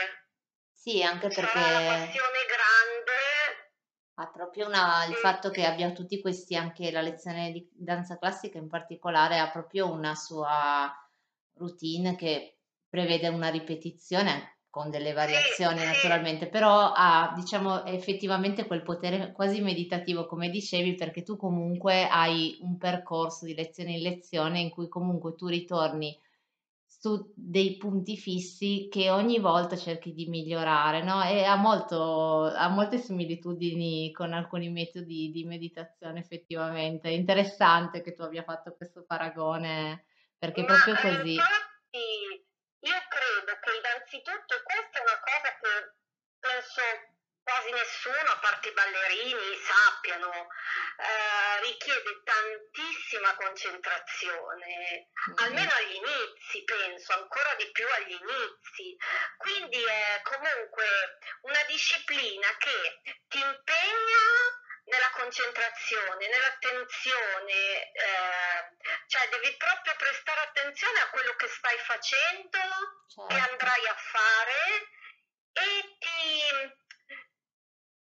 sì, 0.72 1.04
anche 1.04 1.32
Sarà 1.32 1.48
la 1.48 1.80
perché 1.80 2.06
passione 2.06 2.40
grande. 2.46 3.18
Ha 4.20 4.32
proprio 4.32 4.68
una 4.68 5.06
il 5.06 5.16
fatto 5.16 5.50
che 5.50 5.66
abbia 5.66 5.92
tutti 5.92 6.20
questi 6.20 6.56
anche 6.56 6.92
la 6.92 7.02
lezione 7.02 7.52
di 7.52 7.68
danza 7.72 8.18
classica 8.18 8.58
in 8.58 8.68
particolare, 8.68 9.40
ha 9.40 9.50
proprio 9.50 9.90
una 9.90 10.14
sua 10.16 10.94
routine 11.54 12.16
che 12.16 12.60
prevede 12.90 13.30
una 13.30 13.50
ripetizione 13.50 14.59
con 14.70 14.90
delle 14.90 15.10
sì, 15.10 15.14
variazioni 15.14 15.80
sì, 15.80 15.86
naturalmente, 15.86 16.48
però 16.48 16.92
ha 16.96 17.34
diciamo 17.36 17.86
effettivamente 17.86 18.68
quel 18.68 18.84
potere 18.84 19.32
quasi 19.32 19.62
meditativo 19.62 20.26
come 20.26 20.50
dicevi, 20.50 20.96
perché 20.96 21.24
tu 21.24 21.38
comunque 21.38 22.08
hai 22.08 22.58
un 22.62 22.78
percorso 22.78 23.46
di 23.46 23.56
lezione 23.56 23.94
in 23.94 24.02
lezione 24.02 24.60
in 24.60 24.70
cui 24.70 24.88
comunque 24.88 25.36
tu 25.36 25.48
ritorni 25.48 26.18
su 26.86 27.32
dei 27.36 27.78
punti 27.78 28.18
fissi 28.18 28.88
che 28.92 29.10
ogni 29.10 29.40
volta 29.40 29.78
cerchi 29.78 30.14
di 30.14 30.28
migliorare, 30.28 31.04
no? 31.04 31.24
E 31.24 31.44
ha 31.44 31.56
molto, 31.56 32.44
ha 32.44 32.68
molte 32.68 32.98
similitudini 32.98 34.12
con 34.12 34.34
alcuni 34.34 34.70
metodi 34.70 35.32
di 35.32 35.46
meditazione, 35.46 36.20
effettivamente. 36.20 37.10
È 37.10 37.14
interessante 37.14 38.02
che 38.02 38.14
tu 38.14 38.24
abbia 38.24 38.44
fatto 38.44 38.76
questo 38.76 39.06
paragone, 39.06 40.04
perché 40.38 40.62
è 40.62 40.66
Ma 40.68 40.76
proprio 40.76 40.96
eh, 40.96 41.18
così. 41.18 41.34
infatti 41.36 42.48
io 42.82 43.04
credo 43.10 43.60
che 43.60 43.76
innanzitutto 43.76 44.62
questa 44.64 45.00
è 45.00 45.02
una 45.02 45.20
cosa 45.20 45.58
che 45.60 45.94
penso 46.40 46.82
quasi 47.50 47.72
nessuno, 47.72 48.32
a 48.32 48.38
parte 48.40 48.70
i 48.70 48.74
ballerini, 48.74 49.58
sappiano, 49.58 50.32
eh, 50.32 51.62
richiede 51.62 52.22
tantissima 52.24 53.36
concentrazione, 53.36 55.10
Mm, 55.30 55.34
almeno 55.38 55.72
agli 55.74 55.96
inizi, 55.96 56.64
penso, 56.64 57.14
ancora 57.14 57.56
di 57.56 57.70
più 57.72 57.86
agli 57.88 58.12
inizi. 58.12 58.96
Quindi 59.38 59.84
è 59.84 60.22
comunque 60.24 60.86
una 61.42 61.64
disciplina 61.68 62.48
che 62.58 63.02
ti 63.28 63.40
impegna 63.40 64.59
nella 64.90 65.10
concentrazione, 65.12 66.28
nell'attenzione, 66.28 67.92
eh, 67.92 68.78
cioè 69.08 69.30
devi 69.30 69.56
proprio 69.58 69.96
prestare 69.96 70.42
attenzione 70.42 71.00
a 71.00 71.10
quello 71.10 71.36
che 71.36 71.48
stai 71.48 71.78
facendo 71.78 72.58
e 72.58 73.34
certo. 73.34 73.52
andrai 73.52 73.88
a 73.88 73.96
fare 73.96 74.88
e 75.54 75.98
ti, 76.00 76.78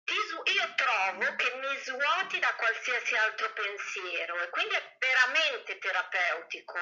ti 0.04 0.14
io 0.52 0.74
trovo 0.74 1.36
che 1.36 1.54
mi 1.54 1.76
svuoti 1.78 2.38
da 2.38 2.54
qualsiasi 2.54 3.16
altro 3.16 3.52
pensiero 3.52 4.40
e 4.42 4.50
quindi 4.50 4.74
è 4.74 4.96
veramente 4.98 5.78
terapeutico 5.78 6.78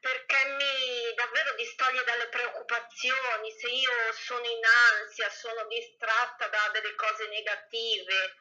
perché 0.00 0.44
mi 0.56 1.14
davvero 1.14 1.54
distoglie 1.54 2.02
dalle 2.04 2.28
preoccupazioni, 2.28 3.52
se 3.52 3.68
io 3.68 4.12
sono 4.12 4.44
in 4.44 4.64
ansia, 4.64 5.30
sono 5.30 5.64
distratta 5.66 6.48
da 6.48 6.70
delle 6.72 6.94
cose 6.94 7.28
negative, 7.28 8.36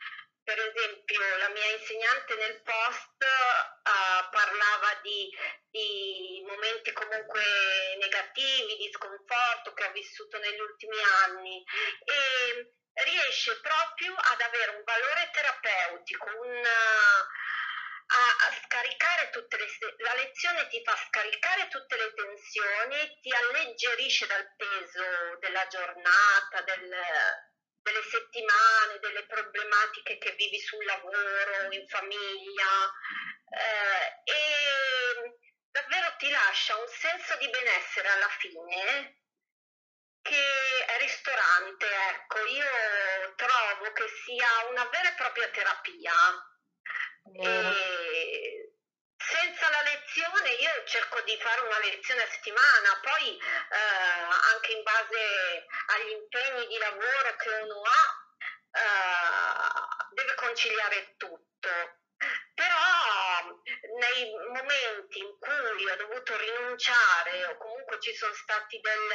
per 0.50 0.58
esempio, 0.66 1.38
la 1.38 1.50
mia 1.50 1.78
insegnante 1.78 2.34
nel 2.34 2.60
post 2.64 3.22
uh, 3.22 4.30
parlava 4.32 5.00
di, 5.04 5.30
di, 5.70 6.44
momenti 6.44 6.92
comunque 6.92 7.44
negativi, 8.00 8.78
di 8.78 8.90
sconforto 8.92 9.74
che 9.74 9.84
ha 9.84 9.92
vissuto 9.92 10.40
negli 10.40 10.60
ultimi 10.60 10.98
anni 11.24 11.64
e 12.04 12.74
riesce 13.06 13.60
proprio 13.60 14.16
ad 14.16 14.42
avere 14.42 14.72
un 14.72 14.84
valore 14.84 15.30
terapeutico, 15.32 16.26
un, 16.42 16.66
a, 16.66 18.26
a, 18.48 18.52
scaricare 18.66 19.30
tutte 19.30 19.56
le 19.56 19.68
la 19.98 20.16
lezione 20.16 20.68
ti 20.68 20.82
fa 20.84 20.96
scaricare 20.96 21.68
tutte 21.68 21.96
le 21.96 22.12
tensioni, 22.16 23.20
ti 23.22 23.32
alleggerisce 23.32 24.26
dal 24.26 24.50
peso 24.58 25.38
della 25.42 25.68
giornata, 25.68 26.62
del, 26.66 26.90
delle 27.90 28.04
settimane, 28.04 29.00
delle 29.00 29.26
problematiche 29.26 30.18
che 30.20 30.32
vivi 30.38 30.60
sul 30.60 30.86
lavoro, 30.86 31.72
in 31.72 31.88
famiglia 31.88 32.94
eh, 33.50 34.32
e 34.32 35.40
davvero 35.72 36.16
ti 36.18 36.30
lascia 36.30 36.76
un 36.78 36.88
senso 36.88 37.36
di 37.38 37.50
benessere 37.50 38.08
alla 38.10 38.30
fine 38.38 39.18
che 40.22 40.86
è 40.86 41.00
ristorante, 41.00 41.86
ecco, 41.86 42.46
io 42.46 43.34
trovo 43.36 43.92
che 43.94 44.06
sia 44.24 44.48
una 44.70 44.86
vera 44.90 45.10
e 45.10 45.16
propria 45.16 45.50
terapia. 45.50 46.14
E 47.32 47.42
senza 47.42 47.62
la 47.62 47.74
lezione 50.10 50.50
io 50.54 50.84
cerco 50.86 51.22
di 51.22 51.38
fare 51.40 51.62
una 51.62 51.80
lezione 51.80 52.24
a 52.24 52.30
settimana, 52.30 53.00
poi 53.02 53.38
eh, 53.38 54.54
anche 54.54 54.72
in 54.72 54.84
base 54.84 55.66
agli 55.88 56.12
impegni 56.12 56.68
di 56.68 56.78
lavoro 56.78 57.36
che 57.38 57.50
uno 57.50 57.82
ha, 57.84 58.80
eh, 58.80 60.14
deve 60.16 60.34
conciliare 60.36 61.14
tutto. 61.18 61.70
Però 62.54 63.54
nei 64.00 64.34
momenti 64.52 65.20
in 65.20 65.38
cui 65.40 65.90
ho 65.90 65.96
dovuto 65.96 66.36
rinunciare 66.38 67.46
o 67.46 67.58
comunque 67.58 68.00
ci 68.02 68.14
sono 68.14 68.34
stati 68.34 68.80
del, 68.82 69.10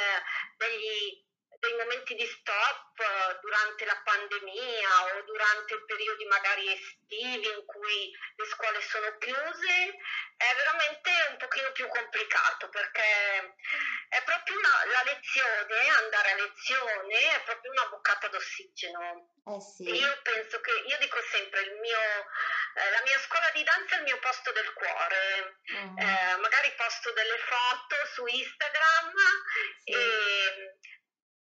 degli 0.57 1.23
dei 1.59 1.73
momenti 1.73 2.15
di 2.15 2.25
stop 2.25 2.99
eh, 2.99 3.39
durante 3.41 3.85
la 3.85 4.01
pandemia 4.03 5.17
o 5.17 5.21
durante 5.23 5.83
periodi 5.85 6.25
magari 6.25 6.71
estivi 6.71 7.47
in 7.47 7.65
cui 7.65 8.11
le 8.35 8.45
scuole 8.45 8.81
sono 8.81 9.17
chiuse, 9.17 9.95
è 10.37 10.53
veramente 10.55 11.09
un 11.29 11.37
pochino 11.37 11.71
più 11.71 11.87
complicato 11.87 12.69
perché 12.69 13.55
è 14.09 14.23
proprio 14.23 14.57
una, 14.57 14.85
la 14.91 15.03
lezione, 15.03 15.89
andare 15.89 16.31
a 16.31 16.35
lezione 16.35 17.35
è 17.35 17.43
proprio 17.43 17.71
una 17.71 17.87
boccata 17.87 18.27
d'ossigeno. 18.27 19.31
Eh 19.45 19.61
sì. 19.61 19.83
Io 19.83 20.19
penso 20.23 20.59
che, 20.59 20.71
io 20.71 20.97
dico 20.97 21.21
sempre, 21.29 21.61
il 21.61 21.73
mio, 21.79 21.99
eh, 21.99 22.89
la 22.91 23.01
mia 23.03 23.19
scuola 23.19 23.49
di 23.53 23.63
danza 23.63 23.95
è 23.95 23.97
il 23.99 24.03
mio 24.03 24.19
posto 24.19 24.51
del 24.51 24.73
cuore. 24.73 25.59
Uh-huh. 25.67 25.97
Eh, 25.97 26.35
magari 26.37 26.73
posto 26.75 27.11
delle 27.11 27.37
foto 27.37 27.95
su 28.13 28.25
Instagram 28.25 29.13
sì. 29.83 29.91
e 29.91 30.77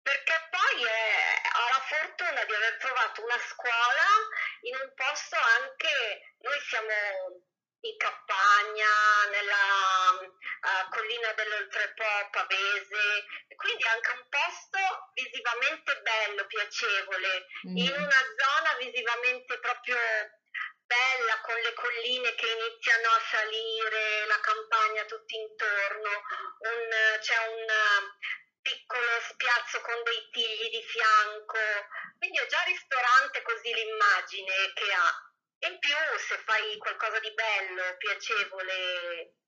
perché 0.05 0.37
poi 0.53 0.85
è, 0.85 1.41
ho 1.57 1.67
la 1.73 1.81
fortuna 1.81 2.43
di 2.45 2.53
aver 2.53 2.77
trovato 2.77 3.23
una 3.23 3.39
scuola 3.39 4.05
in 4.61 4.75
un 4.75 4.93
posto 4.93 5.35
anche, 5.35 6.35
noi 6.45 6.59
siamo 6.61 7.41
in 7.81 7.97
campagna, 7.97 8.93
nella 9.31 10.13
uh, 10.21 10.89
collina 10.89 11.33
dell'Oltrepo, 11.33 12.03
Pavese, 12.29 13.25
quindi 13.55 13.83
anche 13.85 14.11
un 14.11 14.25
posto 14.29 14.79
visivamente 15.13 15.97
bello, 16.01 16.45
piacevole, 16.45 17.45
mm. 17.67 17.77
in 17.77 17.93
una 17.97 18.21
zona 18.37 18.77
visivamente 18.77 19.57
proprio 19.57 19.97
bella 20.85 21.41
con 21.41 21.57
le 21.57 21.73
colline 21.73 22.35
che 22.35 22.45
iniziano 22.45 23.09
a 23.09 23.21
salire, 23.25 24.25
la 24.27 24.39
campagna 24.39 25.03
tutto 25.05 25.35
intorno, 25.35 26.09
un, 26.59 27.19
c'è 27.21 27.37
un 27.37 27.65
piccolo 28.85 29.17
spiazzo 29.33 29.81
con 29.81 29.97
dei 30.05 30.29
tigli 30.29 30.69
di 30.69 30.83
fianco, 30.85 31.57
quindi 32.21 32.37
è 32.37 32.45
già 32.45 32.61
ristorante 32.65 33.41
così 33.41 33.73
l'immagine 33.73 34.53
che 34.77 34.87
ha. 34.93 35.09
E 35.57 35.67
in 35.73 35.79
più 35.79 35.97
se 36.21 36.37
fai 36.45 36.77
qualcosa 36.77 37.19
di 37.19 37.33
bello, 37.33 37.97
piacevole 37.97 39.41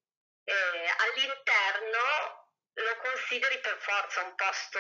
eh, 0.44 0.88
all'interno, 1.06 2.50
lo 2.74 2.94
consideri 2.98 3.60
per 3.60 3.78
forza 3.78 4.26
un 4.26 4.34
posto 4.34 4.80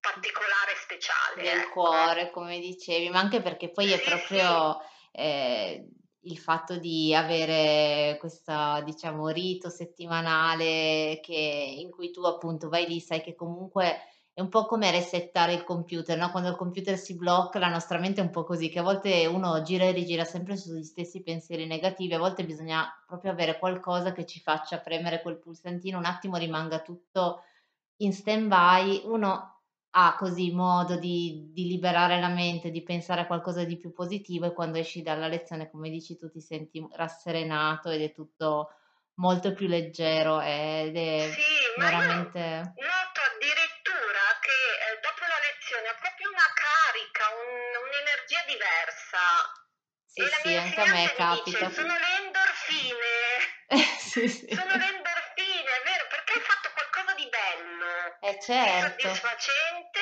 particolare, 0.00 0.74
speciale. 0.74 1.42
Del 1.42 1.58
ecco. 1.58 1.70
cuore, 1.70 2.30
come 2.30 2.58
dicevi, 2.58 3.08
ma 3.10 3.20
anche 3.20 3.40
perché 3.40 3.70
poi 3.70 3.92
è 3.92 4.00
proprio... 4.02 4.82
Eh, 5.12 5.97
il 6.28 6.38
fatto 6.38 6.76
di 6.76 7.14
avere 7.14 8.16
questo, 8.18 8.52
diciamo, 8.84 9.28
rito 9.28 9.70
settimanale 9.70 11.20
che, 11.22 11.74
in 11.78 11.90
cui 11.90 12.10
tu 12.10 12.22
appunto 12.22 12.68
vai 12.68 12.86
lì, 12.86 13.00
sai 13.00 13.20
che 13.20 13.34
comunque 13.34 13.96
è 14.32 14.40
un 14.40 14.50
po' 14.50 14.66
come 14.66 14.90
resettare 14.92 15.52
il 15.54 15.64
computer, 15.64 16.16
no? 16.16 16.30
Quando 16.30 16.50
il 16.50 16.56
computer 16.56 16.96
si 16.96 17.16
blocca, 17.16 17.58
la 17.58 17.68
nostra 17.68 17.98
mente 17.98 18.20
è 18.20 18.24
un 18.24 18.30
po' 18.30 18.44
così, 18.44 18.68
che 18.68 18.78
a 18.78 18.82
volte 18.84 19.26
uno 19.26 19.62
gira 19.62 19.84
e 19.84 19.90
rigira 19.90 20.24
sempre 20.24 20.56
sugli 20.56 20.84
stessi 20.84 21.22
pensieri 21.22 21.66
negativi, 21.66 22.14
a 22.14 22.18
volte 22.18 22.44
bisogna 22.44 22.86
proprio 23.06 23.32
avere 23.32 23.58
qualcosa 23.58 24.12
che 24.12 24.24
ci 24.26 24.40
faccia 24.40 24.78
premere 24.78 25.22
quel 25.22 25.38
pulsantino, 25.38 25.98
un 25.98 26.04
attimo 26.04 26.36
rimanga 26.36 26.80
tutto 26.82 27.40
in 27.96 28.12
stand 28.12 28.46
by, 28.46 29.02
uno 29.06 29.57
ha 29.90 30.14
così 30.16 30.52
modo 30.52 30.96
di, 30.96 31.50
di, 31.52 31.66
liberare 31.66 32.20
la 32.20 32.28
mente, 32.28 32.70
di 32.70 32.82
pensare 32.82 33.22
a 33.22 33.26
qualcosa 33.26 33.64
di 33.64 33.78
più 33.78 33.92
positivo 33.92 34.46
e 34.46 34.52
quando 34.52 34.78
esci 34.78 35.02
dalla 35.02 35.28
lezione, 35.28 35.70
come 35.70 35.88
dici 35.88 36.16
tu, 36.16 36.30
ti 36.30 36.40
senti 36.40 36.86
rasserenato 36.92 37.90
ed 37.90 38.02
è 38.02 38.12
tutto 38.12 38.72
molto 39.14 39.52
più 39.52 39.66
leggero 39.66 40.40
ed 40.40 40.96
è 40.96 41.30
sì, 41.32 41.80
veramente... 41.80 42.40
noto 42.40 43.20
addirittura 43.34 44.22
che 44.38 44.58
eh, 44.86 45.00
dopo 45.02 45.22
la 45.26 45.40
lezione 45.42 45.88
ho 45.88 45.96
proprio 45.98 46.30
una 46.30 46.50
carica, 46.54 47.24
un, 47.34 47.50
un'energia 47.82 48.42
diversa. 48.46 49.24
Sì, 50.04 50.22
e 50.22 50.28
sì, 50.42 50.54
anche 50.54 50.80
a 50.80 50.90
me 50.92 51.12
capita. 51.14 51.66
Dice, 51.66 51.80
sono 51.80 51.94
le 51.96 52.10
endorfine. 52.22 53.14
sì, 53.98 54.28
sì. 54.28 54.48
Sono 54.54 54.74
le 54.76 54.86
endorfine, 54.86 55.68
è 55.68 55.82
vero, 55.84 56.04
perché 56.08 56.32
hai 56.38 56.44
fatto 56.44 56.68
qualcosa 56.76 57.14
di 57.14 57.26
bello. 57.28 58.17
Eh 58.28 58.38
certo. 58.40 59.08
Soddisfacente. 59.08 60.00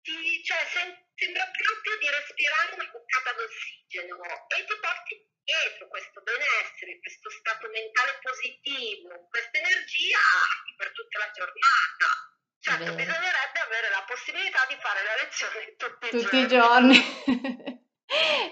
Ti, 0.00 0.42
cioè, 0.44 0.64
sem- 0.72 0.96
sembra 1.14 1.44
proprio 1.44 1.98
di 2.00 2.08
respirare 2.08 2.72
una 2.72 2.88
boccata 2.88 3.36
d'ossigeno 3.36 4.16
e 4.16 4.64
ti 4.64 4.76
porti 4.80 5.28
dietro 5.44 5.88
questo 5.88 6.22
benessere, 6.22 7.00
questo 7.04 7.28
stato 7.28 7.68
mentale 7.68 8.16
positivo, 8.22 9.28
questa 9.28 9.58
energia 9.58 10.24
per 10.76 10.92
tutta 10.92 11.18
la 11.18 11.30
giornata. 11.36 12.08
Certo, 12.60 12.92
bisognerebbe 12.96 13.60
avere 13.60 13.88
la 13.88 14.04
possibilità 14.08 14.64
di 14.68 14.76
fare 14.80 15.00
la 15.04 15.16
lezione 15.20 15.76
tutti, 15.76 16.08
tutti 16.08 16.36
i 16.36 16.48
giorni. 16.48 16.96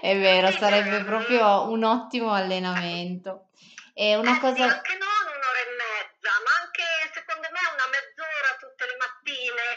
È 0.01 0.17
vero, 0.17 0.51
sarebbe 0.51 1.03
proprio 1.03 1.69
un 1.69 1.83
ottimo 1.83 2.33
allenamento. 2.33 3.49
E 3.93 4.15
una 4.15 4.37
eh, 4.37 4.39
cosa... 4.39 4.55
Sì, 4.55 4.61
anche 4.61 4.97
non 4.97 5.25
un'ora 5.27 5.59
e 5.59 5.69
mezza, 5.75 6.31
ma 6.45 6.51
anche 6.63 6.83
secondo 7.13 7.47
me 7.51 7.59
una 7.73 7.87
mezz'ora 7.91 8.55
tutte 8.57 8.85
le 8.85 8.95
mattine. 8.95 9.67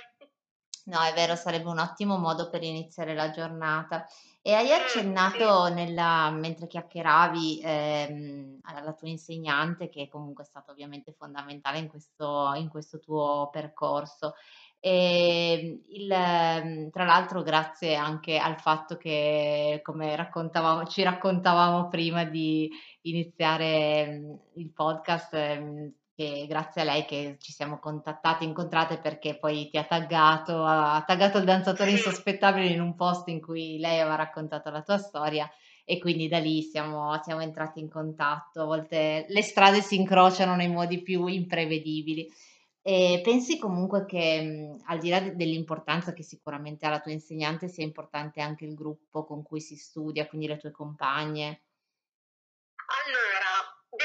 No, 0.93 1.01
è 1.01 1.15
vero, 1.15 1.37
sarebbe 1.37 1.71
un 1.71 1.79
ottimo 1.79 2.19
modo 2.19 2.51
per 2.51 2.63
iniziare 2.63 3.15
la 3.15 3.31
giornata. 3.31 4.07
E 4.43 4.53
hai 4.53 4.71
accennato 4.73 5.67
sì. 5.69 5.73
nella, 5.73 6.31
mentre 6.31 6.67
chiacchieravi 6.67 7.63
ehm, 7.65 8.59
alla 8.65 8.93
tua 8.93 9.09
insegnante, 9.09 9.89
che 9.89 10.09
comunque 10.09 10.45
è 10.45 10.47
stata 10.47 10.71
ovviamente 10.71 11.13
fondamentale 11.13 11.79
in 11.79 11.89
questo, 11.89 12.53
in 12.57 12.69
questo 12.69 12.99
tuo 13.01 13.49
percorso. 13.51 14.35
E 14.81 15.83
il, 15.89 16.11
ehm, 16.13 16.91
tra 16.91 17.05
l'altro, 17.05 17.43
grazie 17.43 17.95
anche 17.95 18.37
al 18.37 18.61
fatto 18.61 18.99
che, 18.99 19.81
come 19.83 20.15
raccontavamo, 20.15 20.85
ci 20.87 21.03
raccontavamo 21.03 21.89
prima 21.89 22.25
di 22.25 22.69
iniziare 23.03 24.07
mhmm, 24.11 24.39
il 24.57 24.71
podcast, 24.73 25.33
ehm, 25.33 25.95
che 26.23 26.47
grazie 26.47 26.83
a 26.83 26.85
lei 26.85 27.05
che 27.05 27.37
ci 27.41 27.53
siamo 27.53 27.79
contattate, 27.81 28.45
incontrate 28.45 28.99
perché 28.99 29.37
poi 29.39 29.69
ti 29.69 29.77
ha 29.77 29.85
taggato, 29.85 30.65
ha 30.65 31.03
taggato 31.05 31.39
il 31.39 31.45
danzatore 31.45 31.91
insospettabile 31.91 32.67
in 32.69 32.81
un 32.81 32.95
post 32.95 33.27
in 33.29 33.41
cui 33.41 33.79
lei 33.79 33.99
aveva 33.99 34.15
raccontato 34.15 34.71
la 34.71 34.83
tua 34.83 34.99
storia 34.99 35.51
e 35.85 35.99
quindi 35.99 36.29
da 36.29 36.39
lì 36.39 36.63
siamo, 36.63 37.21
siamo 37.23 37.41
entrati 37.41 37.81
in 37.81 37.89
contatto. 37.89 38.63
A 38.63 38.67
volte 38.67 39.27
le 39.29 39.43
strade 39.43 39.83
si 39.83 39.97
incrociano 39.97 40.55
nei 40.55 40.69
modi 40.69 41.03
più 41.03 41.27
imprevedibili. 41.27 42.31
E 42.85 43.21
pensi 43.23 43.59
comunque 43.59 44.05
che 44.07 44.41
mh, 44.43 44.83
al 44.87 44.99
di 44.99 45.09
là 45.09 45.21
de- 45.21 45.35
dell'importanza 45.37 46.13
che 46.13 46.23
sicuramente 46.23 46.87
ha 46.87 46.91
la 46.91 47.01
tua 47.01 47.13
insegnante, 47.13 47.69
sia 47.69 47.85
importante 47.85 48.41
anche 48.41 48.65
il 48.65 48.75
gruppo 48.75 49.25
con 49.25 49.43
cui 49.43 49.61
si 49.61 49.77
studia, 49.77 50.27
quindi 50.27 50.47
le 50.47 50.57
tue 50.57 50.71
compagne? 50.71 51.63
Allora, 53.07 53.32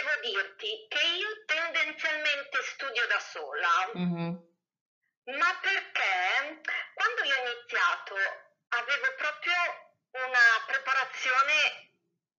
devo 0.08 0.20
dirti 0.22 0.86
che 0.88 1.02
io 1.06 1.44
tendenzialmente 1.46 2.64
studio 2.64 3.06
da 3.08 3.20
sola, 3.20 3.90
Mhm. 3.94 4.40
ma 5.36 5.60
perché 5.62 6.62
quando 6.94 7.24
io 7.24 7.36
ho 7.36 7.52
iniziato 7.52 8.16
avevo 8.70 9.14
proprio 9.18 9.54
una 10.12 10.64
preparazione 10.66 11.92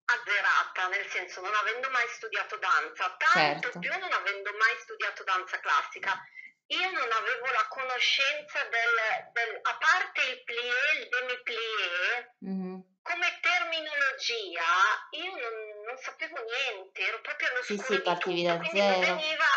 azzerata, 0.06 0.88
nel 0.88 1.06
senso 1.10 1.42
non 1.42 1.54
avendo 1.54 1.90
mai 1.90 2.08
studiato 2.08 2.56
danza, 2.56 3.14
tanto 3.18 3.60
Certo. 3.68 3.78
più 3.78 3.90
non 3.98 4.12
avendo 4.12 4.50
mai 4.56 4.74
studiato 4.80 5.22
danza 5.24 5.60
classica. 5.60 6.16
Io 6.70 6.90
non 6.90 7.10
avevo 7.12 7.46
la 7.50 7.66
conoscenza 7.68 8.62
del, 8.64 9.30
del- 9.32 9.58
a 9.62 9.76
parte 9.76 10.22
il 10.22 10.44
plié, 10.44 11.00
il 11.00 11.08
demi-plié, 11.08 12.34
Mhm. 12.40 12.80
come 13.02 13.38
terminologia 13.40 14.64
io 15.10 15.34
non, 15.36 15.77
non 15.88 15.96
sapevo 15.96 16.36
niente, 16.44 17.00
ero 17.00 17.18
proprio 17.22 17.48
Sì, 17.62 17.72
all'oscuro 17.72 17.82
sì, 17.88 17.96
di 17.96 18.02
partivi 18.02 18.42
da 18.42 18.60
zero. 18.70 19.14
veniva, 19.16 19.48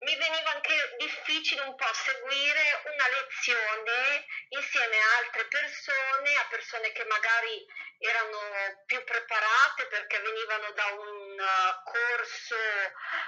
mi 0.00 0.16
veniva 0.16 0.50
anche 0.52 0.96
difficile 0.98 1.60
un 1.62 1.74
po' 1.76 1.92
seguire 1.92 2.82
una 2.84 3.08
lezione 3.20 4.24
insieme 4.48 4.96
a 4.96 5.16
altre 5.18 5.44
persone, 5.46 6.36
a 6.36 6.46
persone 6.48 6.92
che 6.92 7.04
magari 7.04 7.66
erano 7.98 8.38
più 8.86 9.04
preparate 9.04 9.86
perché 9.88 10.18
venivano 10.20 10.70
da 10.72 10.86
un 10.86 11.38
uh, 11.38 11.82
corso 11.84 12.56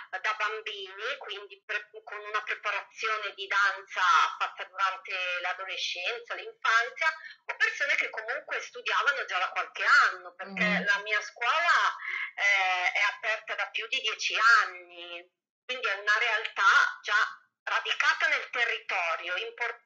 da 0.08 0.34
bambini, 0.38 1.16
quindi 1.18 1.62
pre- 1.62 1.90
con 2.04 2.18
una 2.18 2.42
preparazione 2.42 3.34
di 3.34 3.46
danza 3.46 4.00
fatta 4.38 4.64
durante 4.64 5.12
l'adolescenza, 5.42 6.34
l'infanzia, 6.34 7.08
o 7.52 7.56
persone 7.56 7.96
che 7.96 8.08
comunque 8.08 8.60
studiavano 8.62 9.24
già 9.26 9.38
da 9.38 9.50
qualche 9.50 9.84
anno, 9.84 10.34
perché 10.34 10.64
mm. 10.64 10.84
la 10.86 10.98
mia 11.04 11.20
scuola 11.20 11.96
eh, 12.34 12.92
è 12.92 13.02
aperta 13.14 13.54
da 13.56 13.68
più 13.68 13.86
di 13.88 14.00
dieci 14.00 14.34
anni 14.64 15.40
quindi 15.72 15.88
è 15.88 15.94
una 15.94 16.18
realtà 16.18 16.98
già 17.00 17.16
radicata 17.64 18.28
nel 18.28 18.50
territorio, 18.50 19.36
importante, 19.36 19.80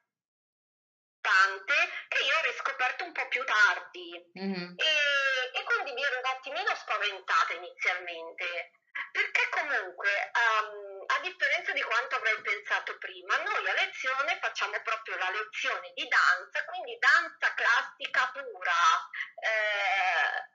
che 2.08 2.24
io 2.24 2.38
ho 2.38 2.42
riscoperto 2.42 3.04
un 3.04 3.12
po' 3.12 3.28
più 3.28 3.44
tardi. 3.44 4.32
Mm-hmm. 4.36 4.74
E, 4.74 5.52
e, 5.54 5.62
quindi 5.62 5.92
mi 5.92 6.02
ero 6.02 6.18
un 6.18 6.26
attimino 6.26 6.74
spaventata 6.74 7.52
inizialmente, 7.54 8.72
perché 9.12 9.48
comunque, 9.50 10.32
um, 10.34 11.04
a 11.06 11.20
differenza 11.20 11.70
di 11.70 11.82
quanto 11.82 12.16
avrei 12.16 12.42
pensato 12.42 12.98
prima, 12.98 13.36
noi 13.36 13.68
a 13.68 13.74
lezione 13.74 14.40
facciamo 14.40 14.82
proprio 14.82 15.18
la 15.18 15.30
lezione 15.30 15.92
di 15.94 16.08
danza, 16.08 16.64
quindi 16.64 16.98
danza 16.98 17.54
classica 17.54 18.28
pura. 18.32 19.06
Eh, 19.38 20.54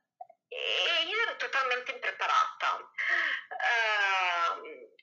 e 0.54 1.06
io 1.08 1.18
ero 1.22 1.38
totalmente 1.38 1.92
impreparata. 1.92 2.76
Uh, 2.76 2.84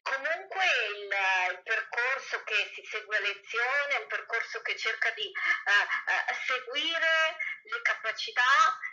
comunque 0.03 0.65
il, 0.95 1.09
il, 1.53 1.63
percorso 1.63 2.43
che 2.45 2.71
si 2.75 2.85
segue 2.85 3.17
a 3.17 3.21
lezione 3.21 3.97
è 3.97 4.01
un 4.01 4.09
percorso 4.49 4.63
che 4.63 4.77
cerca 4.77 5.11
di 5.13 5.29
uh, 5.29 5.31
uh, 5.31 6.35
seguire 6.49 7.37
le 7.63 7.83
capacità 7.83 8.43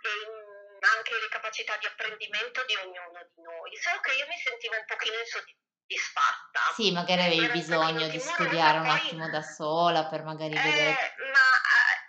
e 0.03 0.87
anche 0.97 1.13
le 1.19 1.29
capacità 1.29 1.77
di 1.77 1.85
apprendimento 1.85 2.63
di 2.65 2.75
ognuno 2.75 3.23
di 3.33 3.41
noi, 3.41 3.75
solo 3.77 3.99
che 4.01 4.13
io 4.13 4.27
mi 4.27 4.37
sentivo 4.37 4.75
un 4.75 4.85
pochino 4.85 5.17
insoddisfatta. 5.17 6.59
Sì, 6.75 6.91
magari 6.91 7.21
avevi 7.21 7.47
bisogno 7.47 8.07
di 8.07 8.19
studiare 8.19 8.79
un 8.79 8.89
attimo 8.89 9.29
da 9.29 9.41
sola 9.41 10.05
per 10.07 10.23
magari 10.23 10.53
vedere... 10.53 11.15
Eh, 11.15 11.31
ma 11.31 11.47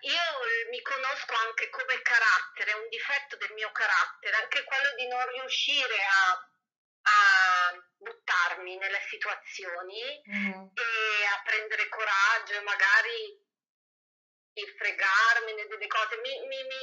io 0.01 0.27
mi 0.71 0.83
conosco 0.83 1.35
anche 1.47 1.71
come 1.71 2.03
carattere, 2.03 2.75
un 2.75 2.89
difetto 2.89 3.37
del 3.37 3.53
mio 3.55 3.71
carattere, 3.71 4.37
anche 4.37 4.65
quello 4.65 4.95
di 4.97 5.07
non 5.07 5.25
riuscire 5.31 5.95
a, 5.95 6.31
a 7.07 7.57
buttarmi 7.99 8.77
nelle 8.77 9.01
situazioni 9.09 10.23
mm. 10.31 10.67
e 10.75 11.25
a 11.27 11.43
prendere 11.45 11.89
coraggio 11.89 12.55
e 12.55 12.61
magari 12.63 13.45
di 14.53 14.65
fregarmi 14.79 15.55
delle 15.55 15.87
cose. 15.87 16.17
Mi, 16.23 16.47
mi, 16.47 16.63
mi, 16.65 16.83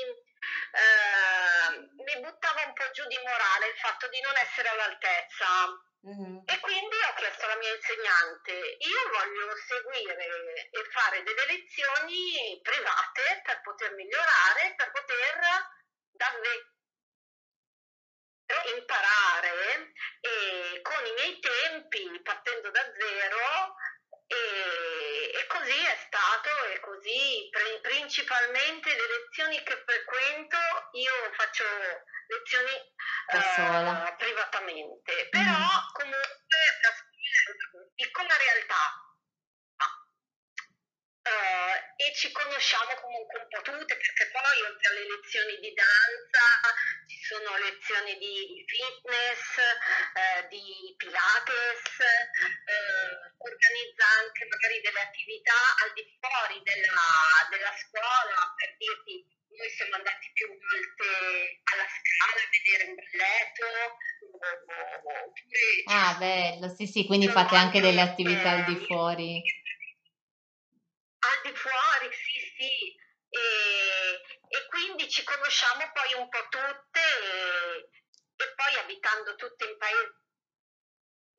eh, 0.77 1.69
mi 1.79 2.21
buttava 2.21 2.65
un 2.65 2.73
po' 2.73 2.89
giù 2.91 3.05
di 3.07 3.17
morale 3.17 3.69
il 3.69 3.77
fatto 3.77 4.07
di 4.09 4.19
non 4.21 4.35
essere 4.37 4.69
all'altezza. 4.69 5.47
Mm-hmm. 6.03 6.43
E 6.45 6.59
quindi 6.59 6.97
ho 6.99 7.13
chiesto 7.15 7.45
alla 7.45 7.55
mia 7.55 7.73
insegnante, 7.73 8.51
io 8.51 9.09
voglio 9.09 9.55
seguire 9.55 10.67
e 10.69 10.83
fare 10.91 11.23
delle 11.23 11.45
lezioni 11.45 12.59
private 12.61 13.41
per 13.41 13.61
poter 13.61 13.93
migliorare, 13.93 14.73
per 14.75 14.91
poter 14.91 15.39
davvero 16.11 16.71
imparare 18.75 19.93
e 20.19 20.81
con 20.81 21.05
i 21.05 21.13
miei 21.13 21.39
tempi, 21.39 22.21
partendo 22.21 22.69
da 22.69 22.83
zero, 22.93 23.75
e, 24.27 25.31
e, 25.37 25.47
così 25.47 25.85
è 25.85 25.97
stato 26.07 26.49
e 26.71 26.79
così 26.79 27.49
principalmente 27.81 28.95
le 28.95 29.07
lezioni 29.07 29.61
che 29.63 29.83
frequento 29.85 30.57
io 30.93 31.13
faccio 31.33 31.65
lezioni 32.27 32.71
uh, 32.71 34.15
privatamente, 34.15 35.27
però 35.29 35.41
mm. 35.41 35.91
comunque 35.93 36.57
la 36.81 36.93
piccola 37.95 38.37
realtà 38.37 38.97
Uh, 41.23 41.79
e 41.95 42.13
ci 42.13 42.33
conosciamo 42.53 42.93
comunque 43.01 43.41
un 43.41 43.49
po' 43.49 43.65
tutte 43.65 43.97
perché 43.97 44.29
poi 44.29 44.61
oltre 44.61 44.85
alle 44.93 45.09
lezioni 45.09 45.57
di 45.57 45.73
danza 45.73 46.45
ci 47.09 47.17
sono 47.25 47.57
lezioni 47.57 48.13
di 48.21 48.61
fitness, 48.69 49.57
uh, 49.57 50.45
di 50.53 50.93
pilates, 50.93 51.81
uh, 51.97 53.41
organizza 53.41 54.05
anche 54.21 54.45
magari 54.45 54.85
delle 54.85 55.01
attività 55.01 55.57
al 55.81 55.97
di 55.97 56.05
fuori 56.21 56.61
della, 56.61 57.09
della 57.49 57.73
scuola 57.73 58.37
per 58.53 58.69
dirti 58.77 59.25
noi 59.53 59.69
siamo 59.73 59.97
andati 59.97 60.29
più 60.33 60.45
volte 60.45 61.09
alla 61.73 61.89
scala 61.89 62.37
a 62.37 62.49
vedere 62.53 62.85
un 62.85 62.93
balletto. 63.01 63.65
Oppure, 65.25 65.89
ah, 65.89 66.13
bello, 66.21 66.69
sì, 66.69 66.85
sì, 66.85 67.05
quindi 67.05 67.27
fate 67.29 67.55
anche 67.57 67.81
delle 67.81 68.01
attività 68.01 68.61
al 68.61 68.65
di 68.65 68.77
fuori. 68.85 69.41
Al 71.23 71.39
di 71.41 71.55
fuori, 71.55 72.11
sì. 72.57 73.01
E, 73.29 74.21
e 74.47 74.65
quindi 74.67 75.09
ci 75.09 75.23
conosciamo 75.23 75.89
poi 75.91 76.13
un 76.13 76.29
po' 76.29 76.47
tutte 76.49 76.99
e, 76.99 77.89
e 78.35 78.53
poi 78.55 78.75
abitando 78.79 79.35
tutte 79.35 79.65
in 79.65 79.77
paesi 79.77 80.21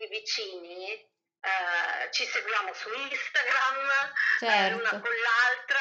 vicini 0.08 0.90
eh, 0.90 2.10
ci 2.10 2.26
seguiamo 2.26 2.72
su 2.74 2.88
Instagram 2.92 4.12
certo. 4.38 4.76
una 4.78 4.90
con 5.00 5.14
l'altra 5.14 5.80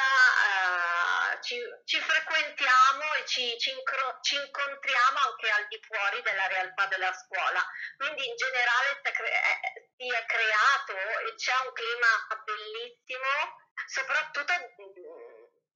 ci, 1.44 1.60
ci 1.84 2.00
frequentiamo 2.00 3.04
e 3.20 3.26
ci, 3.26 3.56
ci, 3.58 3.70
incro- 3.70 4.18
ci, 4.22 4.34
incontriamo 4.36 5.18
anche 5.18 5.50
al 5.50 5.66
di 5.68 5.78
fuori 5.86 6.22
della 6.22 6.46
realtà 6.46 6.86
della 6.86 7.12
scuola. 7.12 7.60
Quindi 7.96 8.26
in 8.26 8.34
generale 8.34 9.00
si 9.02 9.08
è, 9.08 9.12
cre- 9.12 9.40
si 9.96 10.08
è 10.08 10.24
creato 10.24 10.96
e 10.96 11.34
c'è 11.36 11.54
un 11.66 11.72
clima 11.72 12.10
bellissimo, 12.44 13.28
soprattutto 13.86 14.52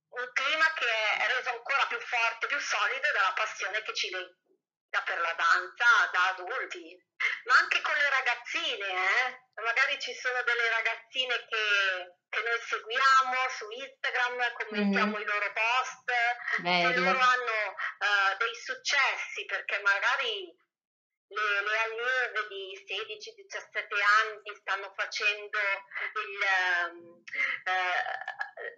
un 0.09 0.31
clima 0.33 0.73
che 0.75 0.91
è 1.19 1.27
reso 1.37 1.51
ancora 1.51 1.87
più 1.87 2.01
forte, 2.01 2.47
più 2.47 2.59
solido 2.59 3.13
dalla 3.13 3.33
passione 3.35 3.83
che 3.83 3.95
ci 3.95 4.11
lega 4.11 5.03
per 5.05 5.21
la 5.21 5.35
danza 5.35 6.11
da 6.13 6.29
adulti, 6.29 6.97
ma 7.45 7.57
anche 7.59 7.81
con 7.83 7.95
le 7.95 8.09
ragazzine, 8.11 8.87
eh? 8.87 9.63
magari 9.63 10.01
ci 10.01 10.15
sono 10.15 10.43
delle 10.43 10.69
ragazzine 10.71 11.47
che 11.47 12.17
che 12.29 12.43
noi 12.43 12.61
seguiamo 12.61 13.49
su 13.49 13.71
Instagram, 13.71 14.53
commentiamo 14.53 15.17
mm. 15.17 15.21
i 15.21 15.25
loro 15.25 15.53
post, 15.53 16.05
Bello. 16.61 16.93
che 16.93 16.97
loro 16.99 17.19
hanno 17.19 17.73
uh, 17.73 18.37
dei 18.37 18.55
successi 18.55 19.45
perché 19.47 19.81
magari 19.81 20.55
le, 21.29 21.61
le 21.63 21.79
allieve 21.79 22.47
di 22.49 22.85
16-17 22.85 23.97
anni 24.21 24.57
stanno 24.61 24.93
facendo 24.95 25.59
il, 25.59 26.37
uh, 26.95 27.25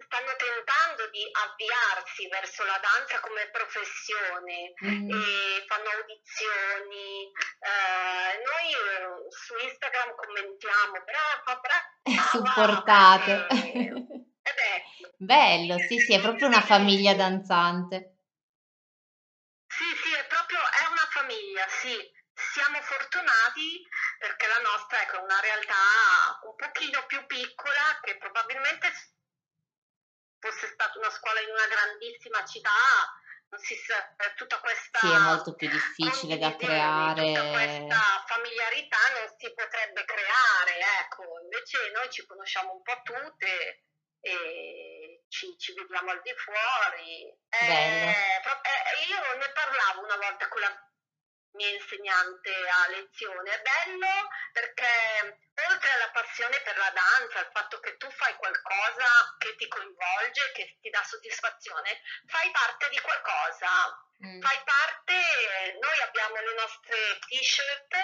di 1.21 1.29
avviarsi 1.29 2.27
verso 2.27 2.63
la 2.65 2.79
danza 2.81 3.19
come 3.19 3.49
professione 3.51 4.73
mm. 4.73 5.09
e 5.09 5.65
fanno 5.67 5.89
audizioni. 6.01 7.29
Uh, 7.61 8.33
noi 8.41 9.29
su 9.29 9.53
Instagram 9.61 10.15
commentiamo, 10.15 10.97
brava, 11.05 11.61
brava. 11.61 11.89
Supportate. 12.33 13.45
Ed 14.41 14.57
è 14.57 14.83
Bello, 15.17 15.77
sì, 15.77 15.99
sì, 15.99 16.13
è 16.13 16.19
proprio 16.19 16.47
una 16.47 16.61
famiglia 16.61 17.13
danzante. 17.13 18.17
Sì, 19.67 19.85
sì, 20.01 20.13
è 20.15 20.25
proprio, 20.25 20.57
è 20.57 20.85
una 20.89 21.07
famiglia, 21.11 21.67
sì 21.67 22.19
siamo 22.33 22.81
fortunati 22.81 23.85
perché 24.17 24.47
la 24.47 24.57
nostra 24.65 25.01
ecco, 25.01 25.17
è 25.17 25.21
una 25.21 25.39
realtà 25.41 26.39
un 26.43 26.55
pochino 26.55 27.05
più 27.05 27.23
piccola 27.27 27.99
che 28.01 28.17
probabilmente 28.17 28.91
fosse 30.41 30.67
stata 30.67 30.97
una 30.97 31.09
scuola 31.09 31.39
in 31.39 31.49
una 31.49 31.67
grandissima 31.67 32.43
città 32.43 32.69
non 33.51 33.59
si 33.59 33.75
sa, 33.75 34.15
tutta 34.35 34.59
questa 34.59 34.99
sì, 34.99 35.11
è 35.11 35.17
molto 35.19 35.53
più 35.55 35.67
difficile 35.67 36.37
da 36.37 36.55
creare 36.55 37.21
tutta 37.21 37.51
questa 37.51 38.23
familiarità 38.25 38.97
non 39.19 39.27
si 39.37 39.53
potrebbe 39.53 40.05
creare 40.05 40.79
ecco. 41.03 41.23
Invece 41.43 41.91
noi 41.91 42.09
ci 42.09 42.25
conosciamo 42.25 42.71
un 42.71 42.81
po' 42.81 43.01
tutte 43.03 43.83
e 44.21 45.23
ci, 45.27 45.53
ci 45.57 45.73
vediamo 45.73 46.11
al 46.11 46.21
di 46.21 46.33
fuori. 46.37 47.27
Eh, 47.49 48.07
eh, 48.07 49.05
io 49.09 49.19
ne 49.35 49.51
parlavo 49.51 50.03
una 50.03 50.15
volta 50.15 50.47
con 50.47 50.61
la 50.61 50.90
mia 51.53 51.69
insegnante 51.69 52.51
a 52.51 52.87
lezione. 52.89 53.51
È 53.51 53.61
bello 53.61 54.29
perché 54.51 55.41
oltre 55.69 55.91
alla 55.91 56.11
passione 56.11 56.59
per 56.61 56.77
la 56.77 56.91
danza, 56.91 57.39
al 57.39 57.51
fatto 57.51 57.79
che 57.79 57.97
tu 57.97 58.09
fai 58.11 58.35
qualcosa 58.35 59.35
che 59.37 59.55
ti 59.55 59.67
coinvolge, 59.67 60.51
che 60.53 60.77
ti 60.81 60.89
dà 60.89 61.03
soddisfazione, 61.03 62.01
fai 62.27 62.49
parte 62.51 62.89
di 62.89 62.99
qualcosa. 62.99 63.69
Mm. 64.25 64.41
Fai 64.41 64.61
parte, 64.63 65.77
noi 65.79 65.99
abbiamo 66.01 66.35
le 66.35 66.53
nostre 66.53 67.17
t-shirt 67.25 67.95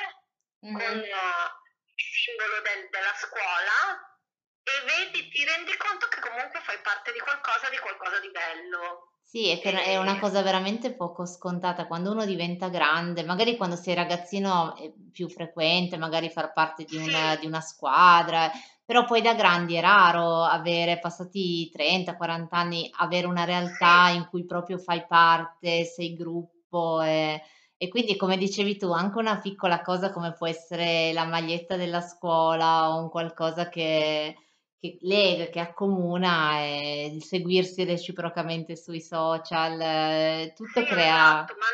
mm-hmm. 0.66 0.78
con 0.80 0.98
uh, 0.98 1.66
simbolo 1.96 2.60
del, 2.62 2.90
della 2.90 3.14
scuola 3.14 4.18
e 4.64 4.82
vedi, 4.82 5.30
ti 5.30 5.46
rendi 5.46 5.78
conto 5.78 6.08
che 6.08 6.20
comunque 6.20 6.60
fai 6.62 6.80
parte 6.82 7.14
di 7.14 7.20
qualcosa, 7.20 7.70
di 7.70 7.78
qualcosa 7.78 8.20
di 8.20 8.32
bello. 8.32 9.17
Sì, 9.30 9.50
è 9.50 9.60
che 9.60 9.72
è 9.72 9.98
una 9.98 10.20
cosa 10.20 10.42
veramente 10.42 10.94
poco 10.96 11.26
scontata. 11.26 11.86
Quando 11.86 12.12
uno 12.12 12.26
diventa 12.26 12.70
grande, 12.70 13.24
magari 13.26 13.58
quando 13.58 13.76
sei 13.76 13.94
ragazzino 13.94 14.74
è 14.78 14.90
più 15.12 15.28
frequente, 15.28 15.98
magari 15.98 16.30
far 16.30 16.54
parte 16.54 16.86
di 16.86 16.96
una, 16.96 17.36
di 17.36 17.46
una 17.46 17.60
squadra, 17.60 18.50
però 18.86 19.04
poi 19.04 19.22
da 19.22 19.34
grandi 19.34 19.76
è 19.76 19.82
raro 19.82 20.44
avere, 20.44 21.00
passati 21.00 21.70
30-40 21.70 22.56
anni, 22.58 22.90
avere 23.00 23.28
una 23.28 23.44
realtà 23.44 24.10
in 24.16 24.28
cui 24.30 24.46
proprio 24.46 24.78
fai 24.78 25.06
parte, 25.06 25.84
sei 25.84 26.14
gruppo 26.16 27.02
e, 27.02 27.42
e 27.76 27.88
quindi 27.90 28.16
come 28.16 28.38
dicevi 28.38 28.78
tu, 28.78 28.92
anche 28.94 29.18
una 29.18 29.40
piccola 29.40 29.82
cosa 29.82 30.10
come 30.14 30.32
può 30.34 30.48
essere 30.48 31.12
la 31.12 31.26
maglietta 31.26 31.76
della 31.76 32.00
scuola 32.00 32.92
o 32.96 33.02
un 33.02 33.10
qualcosa 33.10 33.68
che 33.68 34.38
che 34.80 34.98
lega, 35.02 35.50
che 35.50 35.60
accomuna 35.60 36.60
e 36.60 37.12
il 37.14 37.24
seguirsi 37.24 37.84
reciprocamente 37.84 38.76
sui 38.76 39.02
social, 39.02 39.80
eh, 39.80 40.54
tutto 40.56 40.80
sì, 40.80 40.86
crea 40.86 41.46
esatto, 41.46 41.56
ma 41.58 41.68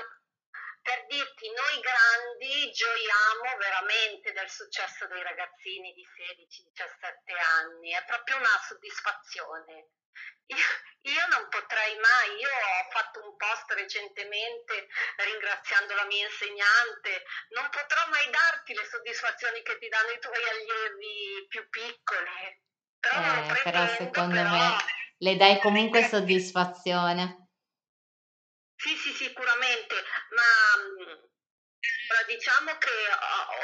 per 0.83 1.05
dirti, 1.07 1.47
noi 1.47 1.79
grandi 1.79 2.69
gioiamo 2.71 3.57
veramente 3.57 4.33
del 4.33 4.49
successo 4.49 5.07
dei 5.07 5.23
ragazzini 5.23 5.93
di 5.93 6.03
16-17 6.03 7.39
anni, 7.63 7.91
è 7.91 8.03
proprio 8.03 8.35
una 8.35 8.59
soddisfazione. 8.67 9.87
Io, 10.47 10.67
io 11.07 11.27
non 11.31 11.47
potrei 11.47 11.95
mai, 11.97 12.35
io 12.35 12.49
ho 12.49 12.91
fatto 12.91 13.23
un 13.23 13.33
post 13.37 13.71
recentemente 13.71 14.89
ringraziando 15.23 15.95
la 15.95 16.03
mia 16.03 16.27
insegnante, 16.27 17.23
non 17.55 17.69
potrò 17.69 18.03
mai 18.09 18.29
darti 18.29 18.73
le 18.73 18.83
soddisfazioni 18.83 19.63
che 19.63 19.77
ti 19.79 19.87
danno 19.87 20.11
i 20.11 20.19
tuoi 20.19 20.43
allievi 20.49 21.47
più 21.47 21.63
piccoli, 21.69 22.59
però 23.03 23.53
eh, 23.53 23.61
però 23.63 23.87
secondo 23.87 24.35
però 24.35 24.49
me 24.49 24.75
le 25.17 25.35
dai 25.35 25.59
comunque 25.59 26.07
soddisfazione. 26.07 27.49
Sì, 28.75 28.95
sì, 28.95 29.11
sicuramente, 29.13 29.95
ma 30.31 30.51
diciamo 32.27 32.77
che 32.77 32.91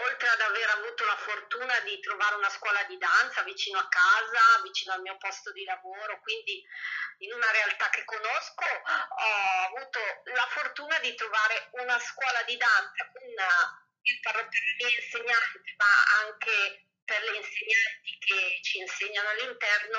oltre 0.08 0.28
ad 0.30 0.41
aver 0.41 0.69
avuto 0.69 1.06
la 1.06 1.17
fortuna 1.17 1.80
di 1.82 1.99
trovare 1.99 2.36
una 2.36 2.49
scuola 2.49 2.84
di 2.84 2.97
danza 2.97 3.43
vicino 3.43 3.80
a 3.80 3.88
casa, 3.88 4.62
vicino 4.63 4.93
al 4.93 5.02
mio 5.02 5.17
posto 5.17 5.52
di 5.52 5.63
lavoro, 5.63 6.19
quindi 6.21 6.63
in 7.19 7.34
una 7.34 7.52
realtà 7.52 7.89
che 7.89 8.04
conosco, 8.06 8.63
ho 8.63 9.75
avuto 9.75 9.99
la 10.36 10.47
fortuna 10.49 10.99
di 10.99 11.13
trovare 11.15 11.69
una 11.71 11.99
scuola 11.99 12.43
di 12.43 12.56
danza 12.58 13.10
le 14.02 14.75
mie 14.78 14.95
insegnanti, 14.95 15.75
ma 15.78 15.93
anche 16.23 16.88
per 17.10 17.24
le 17.24 17.38
insegnanti 17.38 18.17
che 18.19 18.60
ci 18.62 18.78
insegnano 18.78 19.30
all'interno, 19.30 19.98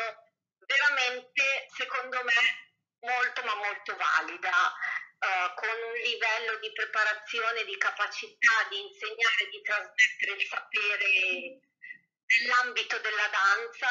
veramente, 0.63 1.67
secondo 1.75 2.23
me, 2.23 2.71
molto 3.01 3.43
ma 3.43 3.55
molto 3.57 3.97
valida 3.97 4.55
eh, 5.19 5.53
con 5.57 5.75
un 5.75 5.95
livello 6.07 6.59
di 6.61 6.71
preparazione, 6.71 7.65
di 7.65 7.77
capacità 7.79 8.69
di 8.71 8.79
insegnare, 8.79 9.51
di 9.51 9.61
trasmettere 9.63 10.33
il 10.39 10.47
sapere 10.47 11.59
nell'ambito 12.31 12.99
della 13.01 13.27
danza 13.27 13.91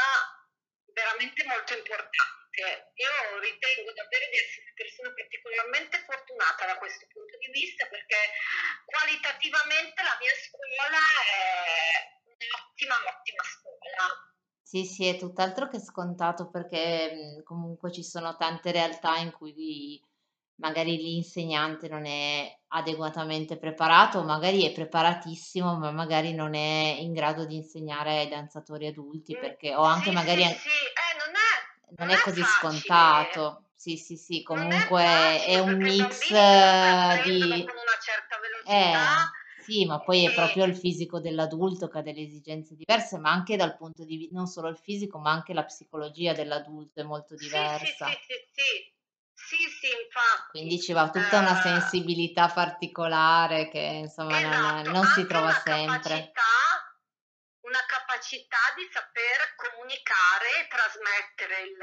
veramente 0.93 1.43
molto 1.43 1.75
importante. 1.75 2.91
Io 2.95 3.39
ritengo 3.39 3.91
davvero 3.93 4.25
di 4.32 4.38
essere 4.38 4.63
una 4.63 4.73
persona 4.75 5.13
particolarmente 5.13 6.03
fortunata 6.08 6.65
da 6.65 6.77
questo 6.77 7.05
punto 7.12 7.38
di 7.38 7.51
vista 7.51 7.86
perché 7.88 8.17
qualitativamente 8.86 10.03
la 10.03 10.17
mia 10.19 10.34
scuola 10.36 10.99
è 11.25 12.18
un'ottima, 12.85 13.09
ottima 13.17 13.43
scuola. 13.43 14.33
Sì, 14.61 14.85
sì, 14.85 15.07
è 15.07 15.17
tutt'altro 15.17 15.67
che 15.67 15.79
scontato 15.79 16.49
perché 16.49 17.37
mh, 17.39 17.43
comunque 17.43 17.91
ci 17.91 18.03
sono 18.03 18.35
tante 18.35 18.71
realtà 18.71 19.17
in 19.17 19.31
cui 19.31 19.99
magari 20.55 20.97
l'insegnante 20.97 21.87
non 21.87 22.05
è 22.05 22.55
adeguatamente 22.67 23.57
preparato, 23.57 24.23
magari 24.23 24.65
è 24.65 24.71
preparatissimo, 24.73 25.77
ma 25.77 25.91
magari 25.91 26.33
non 26.33 26.53
è 26.53 26.97
in 26.99 27.13
grado 27.13 27.45
di 27.45 27.55
insegnare 27.55 28.19
ai 28.19 28.27
danzatori 28.27 28.85
adulti, 28.87 29.35
Mm, 29.35 29.39
perché 29.41 29.73
o 29.73 29.81
anche 29.83 30.03
Sì, 30.03 30.09
sì, 30.09 30.15
magari 30.15 30.43
an- 30.43 30.53
sì, 30.53 30.67
eh, 30.67 31.17
non 31.25 31.33
è, 31.35 31.95
non 31.97 32.07
non 32.07 32.09
è 32.09 32.19
è 32.19 32.21
così 32.23 32.41
facile. 32.41 32.79
scontato. 32.79 33.63
Sì, 33.75 33.95
sì, 33.95 34.17
sì, 34.17 34.41
è 34.41 34.43
comunque 34.43 35.01
è 35.01 35.57
facile 35.57 35.59
un 35.61 35.77
mix 35.79 36.27
di 37.23 37.65
con 37.65 37.75
una 37.75 37.97
certa 38.01 38.37
velocità 38.39 38.69
eh, 38.69 39.38
sì, 39.69 39.86
ma 39.86 39.99
poi 39.99 40.25
è 40.25 40.34
proprio 40.34 40.65
il 40.65 40.75
fisico 40.75 41.19
dell'adulto 41.19 41.88
che 41.88 41.99
ha 41.99 42.01
delle 42.01 42.21
esigenze 42.21 42.75
diverse, 42.75 43.19
ma 43.19 43.32
anche 43.32 43.55
dal 43.55 43.77
punto 43.77 44.03
di 44.03 44.17
vista, 44.17 44.36
non 44.36 44.47
solo 44.47 44.67
il 44.67 44.77
fisico, 44.77 45.19
ma 45.19 45.32
anche 45.32 45.53
la 45.53 45.63
psicologia 45.63 46.34
dell'adulto 46.34 46.99
è 46.99 47.03
molto 47.03 47.38
sì, 47.38 47.43
sì, 47.43 47.49
sì, 47.49 47.55
diversa. 47.55 48.08
sì, 48.08 48.17
sì, 48.51 48.93
sì, 49.34 49.55
sì, 49.69 49.88
Quindi 50.49 50.73
infatti, 50.73 50.82
ci 50.82 50.93
va 50.93 51.10
tutta 51.10 51.39
una 51.39 51.58
eh, 51.58 51.62
sensibilità 51.62 52.49
particolare 52.49 53.69
che 53.69 53.79
insomma 53.79 54.39
non, 54.39 54.53
esatto, 54.53 54.89
non 54.91 55.05
si 55.05 55.25
trova 55.25 55.53
sempre. 55.53 55.86
capacità, 55.86 56.41
una 57.62 57.86
capacità 57.88 58.58
di 58.75 58.89
saper 58.91 59.55
comunicare 59.55 60.47
e 60.60 60.67
trasmettere 60.67 61.62
il, 61.62 61.77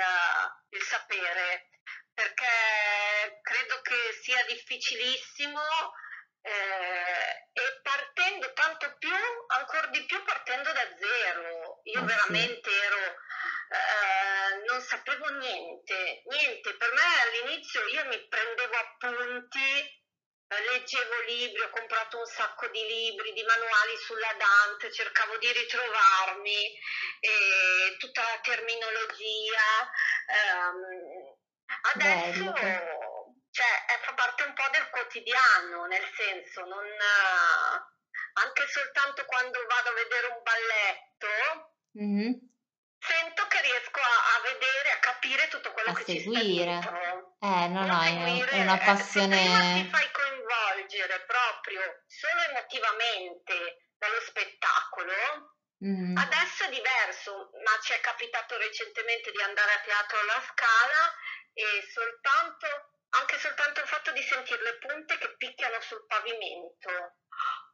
il 0.71 0.83
sapere, 0.83 1.71
perché 2.13 3.41
credo 3.43 3.81
che 3.83 3.95
sia 4.23 4.45
difficilissimo 4.49 5.61
eh, 6.47 7.49
e 7.53 7.81
partendo 7.83 8.53
tanto 8.53 8.95
più, 8.99 9.15
ancora 9.49 9.87
di 9.89 10.05
più 10.05 10.23
partendo 10.25 10.71
da 10.73 10.87
zero. 10.97 11.81
Io 11.85 11.99
Eh 11.99 12.01
sì, 12.01 12.05
veramente 12.07 12.71
ero, 12.71 12.99
eh, 12.99 14.63
non 14.67 14.81
sapevo 14.81 15.29
niente, 15.39 16.23
niente. 16.27 16.77
Per 16.77 16.93
me 16.93 17.21
all'inizio 17.23 17.85
io 17.87 18.05
mi 18.07 18.29
prendevo 18.29 18.77
appunti, 18.77 19.81
eh, 20.49 20.63
leggevo 20.71 21.21
libri, 21.23 21.61
ho 21.63 21.71
comprato 21.71 22.19
un 22.19 22.27
sacco 22.27 22.69
di 22.69 22.87
libri, 22.87 23.33
di 23.33 23.43
manuali 23.43 23.97
sulla 23.97 24.33
danza, 24.35 24.91
cercavo 24.91 25.37
di 25.39 25.51
ritrovarmi, 25.53 26.79
e 27.21 27.97
tutta 27.99 28.23
la 28.23 28.39
terminologia. 28.43 29.91
ehm, 30.29 31.35
Adesso, 31.95 32.53
però. 32.53 33.25
cioè, 33.51 33.85
eh, 33.89 33.99
fa 34.05 34.15
parte 34.15 34.45
un 34.45 34.55
po' 34.55 34.69
del 34.71 34.86
quotidiano, 35.21 35.85
nel 35.87 36.05
senso, 36.15 36.65
non, 36.65 36.85
eh, 36.85 37.81
anche 38.35 38.67
soltanto 38.69 39.25
quando 39.25 39.59
vado 39.67 39.91
a 39.91 39.95
vedere 39.95 40.27
un 40.27 40.43
balletto, 40.43 41.75
Mhm. 41.97 42.33
sento 42.99 43.47
che 43.47 43.61
riesco 43.63 44.01
a, 44.01 44.37
a 44.37 44.41
vedere, 44.43 44.91
a 44.93 44.99
capire 44.99 45.49
tutto 45.49 45.73
quello 45.73 45.91
A 45.91 45.95
che 45.95 46.05
ci 46.05 46.21
sta 46.21 46.39
seguire. 46.39 46.79
dietro. 46.81 47.37
Eh, 47.41 47.69
no, 47.69 47.87
no, 47.87 48.03
è 48.03 48.09
è 48.09 48.13
una 48.13 48.27
seguire, 48.27 48.51
eh, 48.51 48.57
se 48.57 48.59
prima 48.59 48.77
ti 48.77 48.85
passione. 48.85 49.89
fai 49.91 50.11
coinvolgere 50.13 51.25
proprio 51.25 51.81
solo 52.07 52.41
emotivamente 52.43 53.91
dallo 53.99 54.21
spettacolo, 54.21 55.55
Mhm. 55.79 56.17
Adesso 56.17 56.65
è 56.65 56.69
diverso, 56.71 57.51
ma 57.63 57.79
ci 57.83 57.93
è 57.93 58.01
capitato 58.01 58.57
recentemente 58.57 59.31
di 59.31 59.43
andare 59.43 59.73
a 59.75 59.81
teatro 59.81 60.19
alla 60.21 60.41
Scala 60.41 61.15
e 61.53 61.87
soltanto, 61.93 62.96
anche 63.19 63.39
soltanto 63.39 63.81
il 63.81 63.87
fatto 63.89 64.13
di 64.13 64.23
sentire 64.23 64.63
le 64.63 64.79
punte 64.79 65.19
che 65.19 65.37
picchiano 65.37 65.81
sul 65.81 66.05
pavimento. 66.07 66.91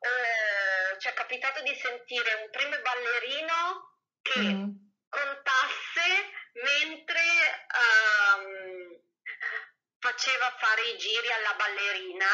O 0.04 0.98
ci 0.98 1.08
è 1.08 1.12
capitato 1.14 1.62
di 1.62 1.74
sentire 1.76 2.34
un 2.42 2.50
primo 2.50 2.76
ballerino 2.80 3.98
che 4.22 4.40
Mhm. 4.40 4.90
contasse 5.08 6.30
mentre 6.54 7.20
ehm, 7.20 9.00
faceva 9.98 10.56
fare 10.58 10.82
i 10.82 10.96
giri 10.98 11.30
alla 11.32 11.54
ballerina 11.54 12.26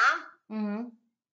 Mhm. 0.48 0.86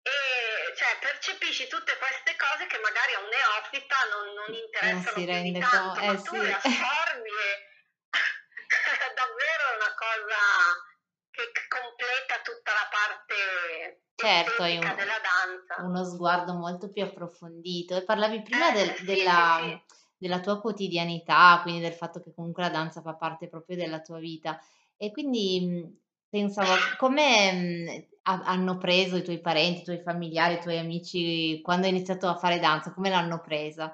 e 0.02 0.74
cioè, 0.76 0.98
percepisci 1.00 1.66
tutte 1.68 1.96
queste 1.96 2.34
cose 2.36 2.66
che 2.66 2.78
magari 2.78 3.14
a 3.14 3.20
un 3.20 3.28
neofita 3.28 3.96
non, 4.10 4.26
non 4.34 4.44
Non 4.48 4.54
interessano 4.54 5.00
si 5.00 5.12
più 5.12 5.24
di 5.24 5.26
rende 5.26 5.58
tanto, 5.60 6.00
Eh 6.00 6.06
ma 6.06 6.20
tu 6.22 6.34
le 6.36 6.58
sì. 6.60 6.68
assorbi 6.90 7.30
e 7.30 7.68
è 9.08 9.12
davvero 9.14 9.74
una 9.76 9.94
cosa 9.94 10.36
che 11.30 11.50
c- 11.52 11.68
completa 11.68 12.40
tutta 12.42 12.72
la 12.72 12.88
parte 12.90 14.00
Certo, 14.24 14.62
hai 14.62 14.74
estetica 14.76 15.82
uno, 15.82 16.04
sguardo 16.04 16.54
molto 16.54 16.90
più 16.90 17.02
approfondito. 17.02 17.96
E 17.96 18.02
parlavi 18.04 18.42
prima 18.42 18.70
Eh, 18.70 18.72
del- 18.72 18.94
sì, 18.96 19.04
della, 19.04 19.58
sì. 19.62 19.80
della 20.16 20.40
tua 20.40 20.60
quotidianità, 20.60 21.58
quindi 21.62 21.80
del 21.80 21.92
fatto 21.92 22.20
che 22.20 22.32
comunque 22.34 22.62
la 22.62 22.70
danza 22.70 23.00
fa 23.02 23.14
parte 23.14 23.48
proprio 23.48 23.76
della 23.76 24.00
tua 24.00 24.18
vita. 24.18 24.58
E 24.96 25.10
quindi 25.10 25.60
mh, 25.60 25.98
pensavo, 26.30 26.72
come 26.96 27.52
mh, 27.52 28.06
ha- 28.22 28.42
hanno 28.44 28.78
preso 28.78 29.16
i 29.16 29.22
tuoi 29.22 29.40
parenti, 29.40 29.80
i 29.80 29.84
tuoi 29.84 30.00
familiari, 30.02 30.54
i 30.54 30.60
tuoi 30.60 30.78
amici 30.78 31.60
quando 31.60 31.86
hai 31.86 31.92
iniziato 31.92 32.26
a 32.28 32.36
fare 32.36 32.58
danza? 32.58 32.92
Come 32.92 33.10
l'hanno 33.10 33.40
presa? 33.40 33.86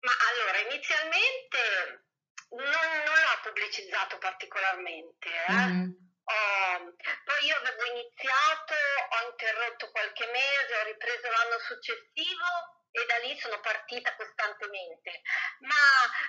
Ma 0.00 0.12
allora, 0.30 0.72
inizialmente 0.72 2.04
non, 2.50 2.60
non 2.60 3.14
l'ho 3.26 3.38
pubblicizzato 3.42 4.18
particolarmente, 4.18 5.28
eh. 5.48 5.52
Mhm, 5.52 6.05
Ho- 6.28 6.94
poi 7.24 7.44
io 7.46 7.56
avevo 7.56 7.84
iniziato, 7.84 8.74
ho 8.74 9.30
interrotto 9.30 9.90
qualche 9.90 10.26
mese, 10.26 10.76
ho 10.76 10.84
ripreso 10.84 11.30
l'anno 11.30 11.58
successivo 11.60 12.46
e 12.90 13.06
da 13.06 13.18
lì 13.18 13.38
sono 13.38 13.60
partita 13.60 14.14
costantemente. 14.16 15.22
Ma 15.60 15.74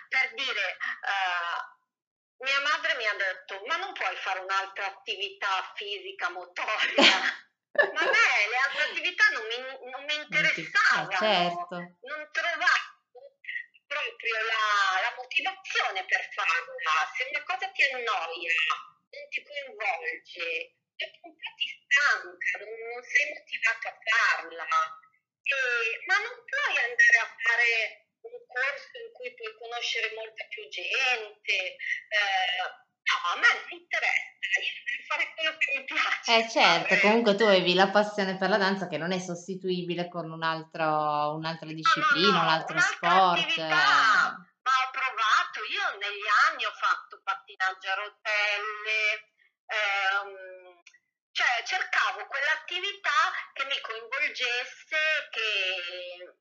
per 0.08 0.34
dire, 0.34 0.78
uh, 1.02 2.44
mia 2.44 2.62
madre 2.62 2.96
mi 2.96 3.08
ha 3.08 3.16
detto, 3.16 3.62
ma 3.66 3.78
non 3.78 3.94
puoi 3.94 4.16
fare 4.18 4.40
un'altra 4.40 4.86
attività 4.86 5.72
fisica 5.76 6.30
motoria? 6.30 7.46
ma 7.94 8.02
a 8.02 8.06
me 8.06 8.48
le 8.50 8.58
altre 8.58 8.84
attività 8.84 9.24
non 9.34 9.46
mi, 9.46 9.92
non 9.92 10.04
mi 10.04 10.16
interessavano, 10.16 11.12
eh, 11.12 11.18
certo. 11.18 11.76
non 12.02 12.30
trovavo 12.32 12.96
proprio 13.88 14.36
la, 14.46 15.02
la, 15.02 15.14
motivazione 15.16 16.06
per 16.06 16.28
farla. 16.34 17.12
Se 17.16 17.30
una 17.32 17.44
cosa 17.44 17.72
ti 17.72 17.84
annoia, 17.84 18.54
non 19.18 19.28
ti 19.34 19.40
coinvolge, 19.42 20.46
dopo 20.94 21.20
un 21.26 21.34
po' 21.34 21.52
ti 21.58 21.68
stanca, 21.74 22.50
non, 22.62 22.70
non 22.70 23.02
sei 23.02 23.26
motivato 23.34 23.86
a 23.90 23.98
farla. 23.98 24.70
E, 25.48 25.58
ma 26.06 26.18
non 26.22 26.38
puoi 26.46 26.76
andare 26.86 27.18
a 27.18 27.30
fare 27.42 27.70
un 28.22 28.38
corso 28.46 28.94
in 29.02 29.10
cui 29.16 29.34
puoi 29.34 29.54
conoscere 29.58 30.14
molta 30.14 30.46
più 30.46 30.62
gente. 30.70 31.56
Eh, 32.14 32.86
No, 33.08 33.16
a 33.32 33.40
me 33.40 33.48
non 33.48 33.80
interessa, 33.80 34.60
io 34.60 34.74
devo 34.84 35.04
fare 35.08 35.32
quello 35.34 35.56
che 35.58 35.68
mi 35.78 35.84
piace. 35.86 36.28
Eh 36.28 36.50
certo, 36.50 36.96
fare. 36.96 37.00
comunque 37.00 37.36
tu 37.36 37.44
avevi 37.44 37.74
la 37.74 37.90
passione 37.90 38.36
per 38.36 38.50
la 38.50 38.58
danza 38.58 38.88
che 38.88 38.98
non 38.98 39.14
è 39.14 39.20
sostituibile 39.20 40.10
con 40.10 40.30
un 40.30 40.44
altro, 40.44 41.36
un'altra 41.36 41.72
disciplina, 41.72 42.28
no, 42.28 42.38
no, 42.38 42.42
un 42.42 42.48
altro 42.50 42.80
sport. 42.80 43.40
Attività. 43.40 44.47
Ma 44.68 44.84
ho 44.84 44.92
provato, 44.92 45.64
io 45.64 45.98
negli 45.98 46.28
anni 46.50 46.66
ho 46.66 46.74
fatto 46.74 47.22
pattinaggio 47.24 47.90
a 47.90 47.96
rotelle, 47.96 49.32
ehm, 49.66 50.84
cioè 51.32 51.64
cercavo 51.66 52.28
quell'attività 52.28 53.32
che 53.54 53.64
mi 53.64 53.80
coinvolgesse, 53.80 55.30
che 55.32 56.36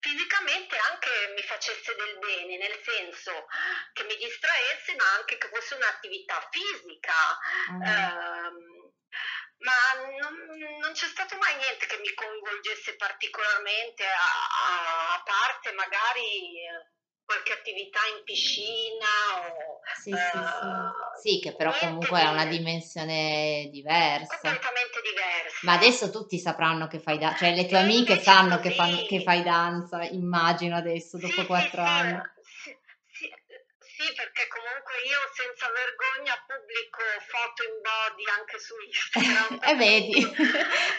fisicamente 0.00 0.76
anche 0.78 1.32
mi 1.36 1.42
facesse 1.42 1.94
del 1.94 2.18
bene, 2.18 2.56
nel 2.56 2.80
senso 2.82 3.46
che 3.92 4.02
mi 4.02 4.16
distraesse, 4.16 4.96
ma 4.96 5.12
anche 5.14 5.38
che 5.38 5.48
fosse 5.48 5.74
un'attività 5.74 6.48
fisica. 6.50 7.38
Mm. 7.70 7.82
Ehm, 7.82 8.92
ma 9.58 9.92
non, 10.18 10.78
non, 10.80 10.92
c'è 10.92 11.06
stato 11.06 11.36
mai 11.36 11.54
niente 11.56 11.86
che 11.86 11.98
mi 11.98 12.12
coinvolgesse 12.14 12.96
particolarmente, 12.96 14.06
a, 14.06 15.14
a 15.14 15.22
parte 15.22 15.72
magari 15.72 16.66
qualche 17.30 17.52
attività 17.52 18.00
in 18.16 18.24
piscina 18.24 19.06
o, 19.38 19.78
sì, 20.02 20.10
uh, 20.10 20.16
sì, 20.16 20.30
sì. 20.32 20.66
Eh, 20.66 21.20
sì, 21.20 21.40
che 21.40 21.54
però 21.54 21.72
comunque 21.78 22.20
ha 22.20 22.30
una 22.30 22.46
dimensione 22.46 23.68
diversa. 23.70 24.38
Completamente 24.40 25.00
diversa. 25.00 25.58
Ma 25.62 25.74
adesso 25.74 26.10
tutti 26.10 26.40
sapranno 26.40 26.88
che 26.88 26.98
fai 26.98 27.18
danza, 27.18 27.38
cioè 27.38 27.54
le 27.54 27.66
tue 27.66 27.78
amiche 27.78 28.20
sanno 28.20 28.58
che, 28.58 28.72
fanno, 28.72 29.06
che, 29.06 29.22
fai 29.22 29.44
danza, 29.44 30.02
immagino 30.02 30.76
adesso, 30.76 31.18
dopo 31.18 31.46
quattro 31.46 31.82
anni. 31.82 32.20
Sì, 33.78 34.12
perché 34.16 34.48
comunque 34.48 34.94
io 35.06 35.20
senza 35.30 35.70
vergogna 35.70 36.34
pubblico 36.48 37.04
foto 37.30 37.62
in 37.62 37.78
body 37.84 38.24
anche 38.38 38.58
su 38.58 38.74
Instagram. 38.74 39.60
e 39.70 39.74
vedi, 39.76 40.26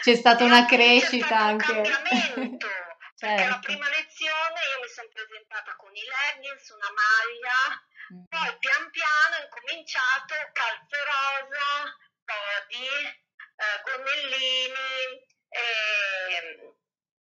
c'è 0.00 0.14
stata 0.14 0.44
una 0.48 0.64
crescita 0.64 1.36
anche. 1.36 1.72
Un 1.72 1.82
cambiamento. 1.82 2.66
Certo. 3.22 3.38
Perché 3.38 3.54
la 3.54 3.62
prima 3.62 3.86
lezione 3.86 4.58
io 4.74 4.82
mi 4.82 4.90
sono 4.90 5.06
presentata 5.14 5.70
con 5.78 5.94
i 5.94 6.02
leggings, 6.02 6.74
una 6.74 6.90
maglia, 6.90 7.58
mm. 8.18 8.26
poi 8.26 8.50
pian 8.58 8.90
piano 8.90 9.32
ho 9.38 9.46
incominciato 9.46 10.34
calze 10.50 10.98
rosa, 11.06 11.66
body, 12.26 12.90
eh, 13.62 13.78
gonnellini, 13.86 15.22
e 15.54 15.62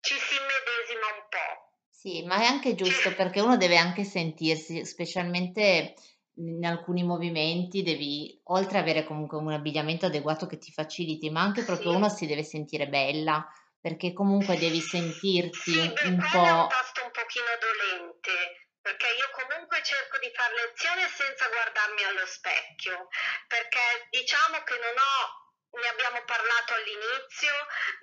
ci 0.05 0.13
si 0.21 0.37
immedesima 0.37 1.09
un 1.09 1.25
po'. 1.33 1.53
Sì, 1.89 2.21
ma 2.29 2.37
è 2.37 2.45
anche 2.45 2.75
giusto 2.75 3.15
perché 3.17 3.41
uno 3.41 3.57
deve 3.57 3.79
anche 3.79 4.05
sentirsi, 4.05 4.85
specialmente 4.85 5.97
in 6.37 6.67
alcuni 6.67 7.03
movimenti, 7.03 7.83
devi, 7.83 8.39
oltre 8.53 8.77
ad 8.77 8.85
avere 8.85 9.07
comunque 9.07 9.39
un 9.39 9.53
abbigliamento 9.53 10.05
adeguato 10.05 10.45
che 10.45 10.59
ti 10.59 10.71
faciliti, 10.71 11.31
ma 11.31 11.41
anche 11.41 11.65
proprio 11.65 11.93
sì. 11.93 11.97
uno 11.97 12.09
si 12.11 12.27
deve 12.27 12.45
sentire 12.45 12.89
bella 12.89 13.43
perché 13.81 14.13
comunque 14.13 14.59
devi 14.59 14.81
sentirti 14.81 15.73
sì, 15.73 15.79
un, 15.79 16.19
un 16.19 16.29
po'... 16.31 16.45
È 16.45 16.51
un 16.51 16.69
tasto 16.69 17.05
un 17.05 17.11
pochino 17.11 17.47
dolente, 17.61 18.69
perché 18.81 19.07
io 19.07 19.31
comunque 19.31 19.83
cerco 19.83 20.19
di 20.19 20.31
fare 20.35 20.55
lezione 20.55 21.09
senza 21.09 21.49
guardarmi 21.49 22.05
allo 22.05 22.27
specchio, 22.27 23.09
perché 23.47 24.09
diciamo 24.11 24.63
che 24.65 24.79
non 24.79 24.97
ho 24.97 25.47
ne 25.71 25.89
abbiamo 25.89 26.25
parlato 26.25 26.75
all'inizio, 26.75 27.53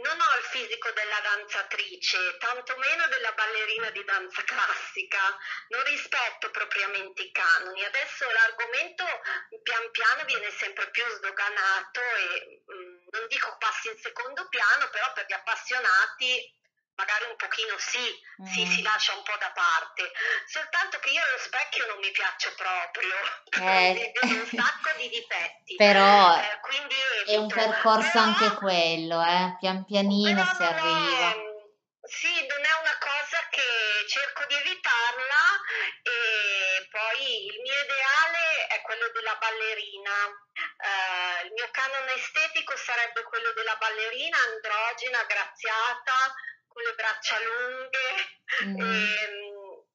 non 0.05 0.19
ho 0.19 0.37
il 0.37 0.45
fisico 0.45 0.91
della 0.91 1.19
danzatrice, 1.19 2.37
tantomeno 2.37 3.07
della 3.07 3.31
ballerina 3.31 3.89
di 3.89 4.03
danza 4.03 4.43
classica, 4.43 5.19
non 5.69 5.83
rispetto 5.83 6.51
propriamente 6.51 7.23
i 7.23 7.31
canoni. 7.31 7.83
Adesso 7.83 8.29
l'argomento 8.29 9.03
pian 9.63 9.89
piano 9.91 10.23
viene 10.25 10.51
sempre 10.51 10.89
più 10.91 11.03
sdoganato 11.09 12.01
e 12.01 12.61
mh, 12.65 12.73
mm, 12.73 12.94
non 13.11 13.27
dico 13.27 13.55
passi 13.59 13.89
in 13.89 13.97
secondo 13.99 14.47
piano, 14.49 14.89
però 14.89 15.11
per 15.13 15.25
gli 15.27 15.33
appassionati 15.33 16.53
magari 16.95 17.25
un 17.29 17.35
pochino 17.35 17.75
sì, 17.77 18.07
mm. 18.41 18.45
sì, 18.45 18.65
si 18.65 18.81
lascia 18.81 19.13
un 19.13 19.23
po' 19.23 19.35
da 19.39 19.51
parte, 19.51 20.11
soltanto 20.47 20.99
che 20.99 21.09
io 21.09 21.21
allo 21.21 21.39
specchio 21.39 21.85
non 21.87 21.99
mi 21.99 22.11
piaccio 22.11 22.53
proprio, 22.55 23.15
eh. 23.67 23.93
vedo 23.93 24.33
un 24.33 24.47
sacco 24.47 24.97
di 24.97 25.09
difetti. 25.09 25.75
Però 25.75 26.39
eh, 26.39 27.25
è 27.25 27.35
un 27.35 27.47
percorso 27.47 28.11
però, 28.11 28.23
anche 28.23 28.55
quello, 28.55 29.21
eh? 29.21 29.55
pian 29.59 29.83
pianino 29.83 30.43
si 30.55 30.63
arriva. 30.63 31.31
È, 31.31 31.53
sì, 32.07 32.33
non 32.47 32.61
è 32.63 32.73
una 32.81 32.97
cosa 32.99 33.37
che 33.49 34.07
cerco 34.07 34.45
di 34.45 34.53
evitarla 34.55 35.43
e 36.03 36.87
poi 36.91 37.45
il 37.49 37.61
mio 37.61 37.73
ideale 37.73 38.67
è 38.67 38.81
quello 38.95 39.11
della 39.11 39.35
ballerina. 39.35 40.15
Uh, 40.55 41.45
il 41.45 41.51
mio 41.51 41.67
canone 41.71 42.15
estetico 42.15 42.75
sarebbe 42.77 43.23
quello 43.23 43.51
della 43.51 43.75
ballerina 43.75 44.37
androgena, 44.55 45.23
graziata, 45.27 46.33
con 46.67 46.81
le 46.83 46.95
braccia 46.95 47.35
lunghe, 47.39 48.07
mm. 48.63 48.79
e, 48.79 49.27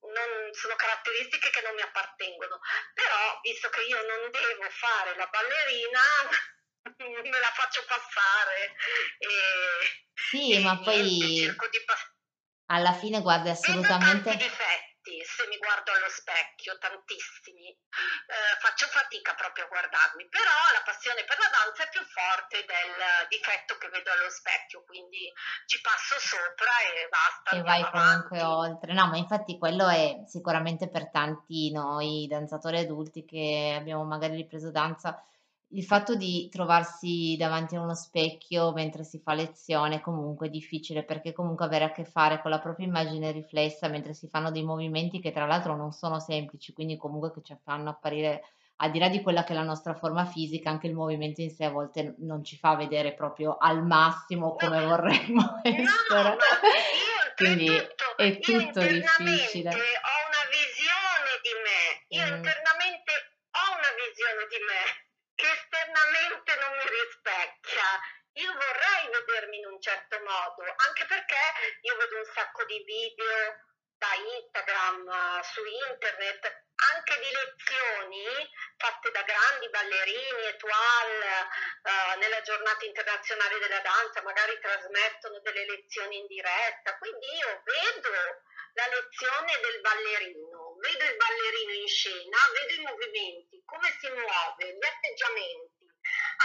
non, 0.00 0.52
sono 0.52 0.76
caratteristiche 0.76 1.50
che 1.50 1.62
non 1.62 1.74
mi 1.74 1.82
appartengono. 1.82 2.60
Però, 2.92 3.40
visto 3.42 3.68
che 3.70 3.82
io 3.82 4.00
non 4.04 4.30
devo 4.30 4.68
fare 4.68 5.16
la 5.16 5.26
ballerina, 5.26 6.00
me 7.24 7.40
la 7.40 7.52
faccio 7.56 7.84
passare. 7.88 8.76
E, 9.16 9.28
sì, 10.12 10.52
e 10.52 10.60
ma 10.60 10.78
poi 10.78 11.44
cerco 11.44 11.68
di 11.68 11.82
passare. 11.84 12.18
Alla 12.70 12.92
fine, 12.92 13.20
guarda, 13.20 13.50
assolutamente. 13.50 14.30
Difetti 15.00 15.24
se 15.24 15.46
mi 15.48 15.56
guardo 15.56 15.92
allo 15.92 16.08
specchio, 16.08 16.76
tantissimi. 16.78 17.68
Eh, 17.68 18.54
faccio 18.60 18.86
fatica 18.86 19.34
proprio 19.34 19.64
a 19.64 19.68
guardarmi, 19.68 20.28
però 20.28 20.52
la 20.76 20.84
passione 20.84 21.24
per 21.24 21.38
la 21.38 21.48
danza 21.48 21.84
è 21.84 21.88
più 21.88 22.04
forte 22.04 22.64
del 22.68 23.28
difetto 23.28 23.76
che 23.78 23.88
vedo 23.88 24.12
allo 24.12 24.28
specchio, 24.28 24.84
quindi 24.84 25.32
ci 25.66 25.80
passo 25.80 26.20
sopra 26.20 26.74
e 26.84 27.08
basta. 27.08 27.56
E 27.56 27.62
vai 27.62 27.84
comunque 27.90 28.42
oltre. 28.42 28.92
No, 28.92 29.08
ma 29.08 29.16
infatti 29.16 29.56
quello 29.58 29.88
è 29.88 30.22
sicuramente 30.26 30.88
per 30.88 31.10
tanti 31.10 31.72
noi 31.72 32.26
danzatori 32.28 32.78
adulti 32.78 33.24
che 33.24 33.74
abbiamo 33.76 34.04
magari 34.04 34.36
ripreso 34.36 34.70
danza 34.70 35.16
il 35.72 35.84
fatto 35.84 36.16
di 36.16 36.48
trovarsi 36.50 37.36
davanti 37.38 37.76
a 37.76 37.80
uno 37.80 37.94
specchio 37.94 38.72
mentre 38.72 39.04
si 39.04 39.20
fa 39.20 39.34
lezione 39.34 39.96
è 39.96 40.00
comunque 40.00 40.50
difficile 40.50 41.04
perché 41.04 41.32
comunque 41.32 41.64
avere 41.64 41.84
a 41.84 41.92
che 41.92 42.04
fare 42.04 42.40
con 42.40 42.50
la 42.50 42.58
propria 42.58 42.86
immagine 42.86 43.30
riflessa 43.30 43.86
mentre 43.88 44.12
si 44.12 44.26
fanno 44.26 44.50
dei 44.50 44.64
movimenti 44.64 45.20
che 45.20 45.30
tra 45.30 45.46
l'altro 45.46 45.76
non 45.76 45.92
sono 45.92 46.18
semplici, 46.18 46.72
quindi 46.72 46.96
comunque 46.96 47.32
che 47.32 47.42
ci 47.42 47.56
fanno 47.62 47.90
apparire 47.90 48.42
al 48.82 48.90
di 48.90 48.98
là 48.98 49.08
di 49.08 49.20
quella 49.20 49.44
che 49.44 49.52
è 49.52 49.56
la 49.56 49.62
nostra 49.62 49.94
forma 49.94 50.24
fisica, 50.24 50.70
anche 50.70 50.86
il 50.86 50.94
movimento 50.94 51.42
in 51.42 51.50
sé 51.50 51.64
a 51.64 51.70
volte 51.70 52.14
non 52.18 52.42
ci 52.42 52.56
fa 52.56 52.74
vedere 52.74 53.12
proprio 53.12 53.56
al 53.58 53.84
massimo 53.84 54.54
come 54.56 54.84
vorremmo 54.84 55.60
essere. 55.62 56.30
No, 56.30 56.36
quindi 57.36 57.68
è 57.68 58.38
tutto 58.38 58.80
difficile. 58.80 59.68
Ho 59.68 60.18
una 60.26 60.44
visione 60.48 61.32
di 61.44 61.54
me, 61.60 61.82
io 62.08 62.24
mm. 62.24 62.36
internamente 62.36 63.12
ho 63.52 63.68
una 63.76 63.92
visione 64.00 64.46
di 64.48 64.58
me 64.64 65.08
che 65.40 65.48
esternamente 65.48 66.52
non 66.60 66.72
mi 66.76 66.86
rispecchia. 67.00 67.88
Io 68.44 68.52
vorrei 68.52 69.02
vedermi 69.08 69.56
in 69.56 69.66
un 69.72 69.80
certo 69.80 70.20
modo, 70.56 70.74
anche 70.88 71.04
perché 71.06 71.38
io 71.82 71.96
vedo 71.96 72.16
un 72.18 72.24
sacco 72.34 72.64
di 72.64 72.82
video 72.84 73.68
da 74.00 74.14
Instagram, 74.14 75.42
su 75.42 75.60
internet, 75.90 76.64
anche 76.94 77.20
di 77.20 77.28
lezioni 77.28 78.24
fatte 78.78 79.10
da 79.10 79.22
grandi 79.22 79.68
ballerini, 79.68 80.48
Etoile, 80.48 81.48
uh, 81.82 82.18
nella 82.18 82.40
giornata 82.40 82.84
internazionale 82.86 83.58
della 83.58 83.80
danza, 83.80 84.22
magari 84.22 84.58
trasmettono 84.58 85.38
delle 85.40 85.66
lezioni 85.66 86.16
in 86.16 86.26
diretta, 86.26 86.96
quindi 86.96 87.26
io 87.26 87.62
vedo 87.62 88.40
la 88.72 88.86
lezione 88.88 89.60
del 89.60 89.80
ballerino, 89.82 90.76
vedo 90.80 91.04
il 91.04 91.16
ballerino 91.16 91.72
in 91.72 91.88
scena, 91.88 92.38
vedo 92.56 92.80
i 92.80 92.84
movimenti, 92.84 93.62
come 93.66 93.94
si 94.00 94.08
muove, 94.08 94.64
gli 94.64 94.84
atteggiamenti, 94.84 95.69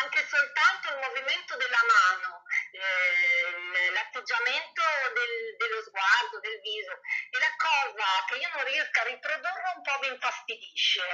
anche 0.03 0.27
soltanto 0.27 0.91
il 0.91 0.99
movimento 0.99 1.55
della 1.55 1.83
mano 1.87 2.43
eh, 2.71 3.91
l'atteggiamento 3.91 4.81
del, 5.15 5.35
dello 5.55 5.81
sguardo, 5.83 6.39
del 6.39 6.59
viso. 6.59 6.93
E 7.31 7.37
la 7.39 7.53
cosa 7.55 8.07
che 8.27 8.35
io 8.39 8.49
non 8.51 8.63
riesco 8.65 8.99
a 8.99 9.07
riprodurre 9.07 9.67
un 9.75 9.81
po' 9.81 9.97
mi 10.01 10.09
infastidisce. 10.11 11.05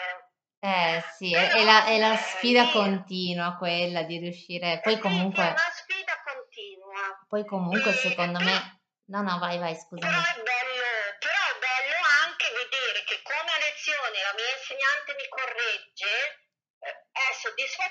Eh 0.61 1.03
sì, 1.17 1.33
è, 1.33 1.57
è, 1.57 1.63
la, 1.63 1.85
è 1.85 1.97
la, 1.97 2.15
sfida 2.15 2.65
sì. 2.65 2.71
continua 2.71 3.57
quella 3.57 4.03
di 4.03 4.17
riuscire. 4.17 4.79
Poi 4.81 4.99
comunque. 4.99 5.41
Sì, 5.41 5.49
è 5.49 5.57
una 5.57 5.73
sfida 5.73 6.13
continua. 6.21 7.25
Poi 7.27 7.45
comunque 7.45 7.91
e, 7.91 7.97
secondo 7.97 8.39
me. 8.39 8.81
No, 9.09 9.21
no, 9.21 9.39
vai, 9.39 9.57
vai, 9.57 9.75
scusami. 9.75 9.99
Però 9.99 10.21
è 10.21 10.37
bello, 10.41 10.89
però 11.19 11.41
è 11.49 11.57
bello 11.59 11.97
anche 12.23 12.47
vedere 12.53 13.03
che 13.03 13.19
come 13.25 13.49
a 13.49 13.59
lezione 13.59 14.21
la 14.21 14.33
mia 14.37 14.51
insegnante 14.55 15.15
mi 15.17 15.27
corregge, 15.27 16.13
è 17.11 17.33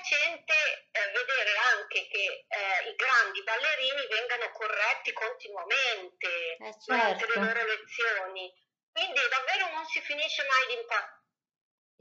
soddisfacente 0.01 0.53
eh, 0.91 1.11
vedere 1.13 1.53
anche 1.73 2.07
che 2.07 2.45
eh, 2.47 2.89
i 2.89 2.95
grandi 2.95 3.43
ballerini 3.43 4.07
vengano 4.09 4.51
corretti 4.51 5.13
continuamente 5.13 6.57
eh, 6.57 6.75
certo. 6.83 6.85
durante 6.85 7.27
le 7.27 7.35
loro 7.35 7.65
lezioni. 7.65 8.53
Quindi 8.91 9.21
davvero 9.29 9.71
non 9.73 9.85
si 9.85 10.01
finisce 10.01 10.43
mai 10.43 10.67
di 10.67 10.81
imparare. 10.81 11.19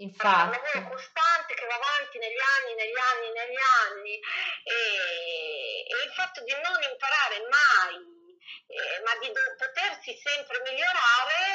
Infatti. 0.00 0.56
È 0.56 0.58
un 0.58 0.64
lavoro 0.64 0.96
costante 0.96 1.54
che 1.54 1.66
va 1.66 1.74
avanti 1.74 2.18
negli 2.18 2.40
anni, 2.40 2.74
negli 2.74 2.98
anni, 2.98 3.28
negli 3.36 3.60
anni 3.84 4.14
e, 4.64 4.78
e 5.84 6.04
il 6.04 6.12
fatto 6.16 6.42
di 6.42 6.52
non 6.56 6.80
imparare 6.82 7.38
mai, 7.52 8.00
eh, 8.66 9.00
ma 9.04 9.12
di 9.20 9.30
potersi 9.30 10.16
sempre 10.24 10.58
migliorare 10.64 11.49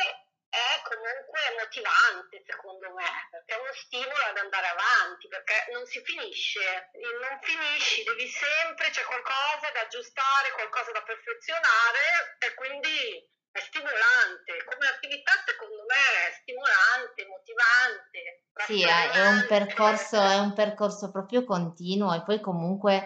comunque 1.06 1.40
motivante 1.62 2.42
secondo 2.46 2.90
me, 2.98 3.10
perché 3.30 3.54
è 3.54 3.62
uno 3.62 3.74
stimolo 3.78 4.24
ad 4.26 4.38
andare 4.42 4.68
avanti, 4.74 5.28
perché 5.30 5.70
non 5.70 5.86
si 5.86 6.02
finisce, 6.02 6.90
non 7.22 7.38
finisci, 7.46 8.04
devi 8.04 8.26
sempre, 8.26 8.90
c'è 8.90 9.06
qualcosa 9.06 9.70
da 9.70 9.86
aggiustare, 9.86 10.58
qualcosa 10.58 10.90
da 10.92 11.06
perfezionare 11.06 12.42
e 12.42 12.54
quindi 12.58 13.22
è 13.54 13.62
stimolante, 13.62 14.66
come 14.66 14.86
attività 14.90 15.32
secondo 15.46 15.86
me 15.86 16.06
è 16.26 16.32
stimolante, 16.42 17.30
motivante. 17.30 18.20
Sì, 18.66 18.82
è 18.82 19.28
un, 19.28 19.46
percorso, 19.48 20.20
è 20.20 20.40
un 20.40 20.54
percorso 20.54 21.12
proprio 21.12 21.44
continuo 21.44 22.14
e 22.14 22.24
poi 22.24 22.40
comunque 22.40 23.06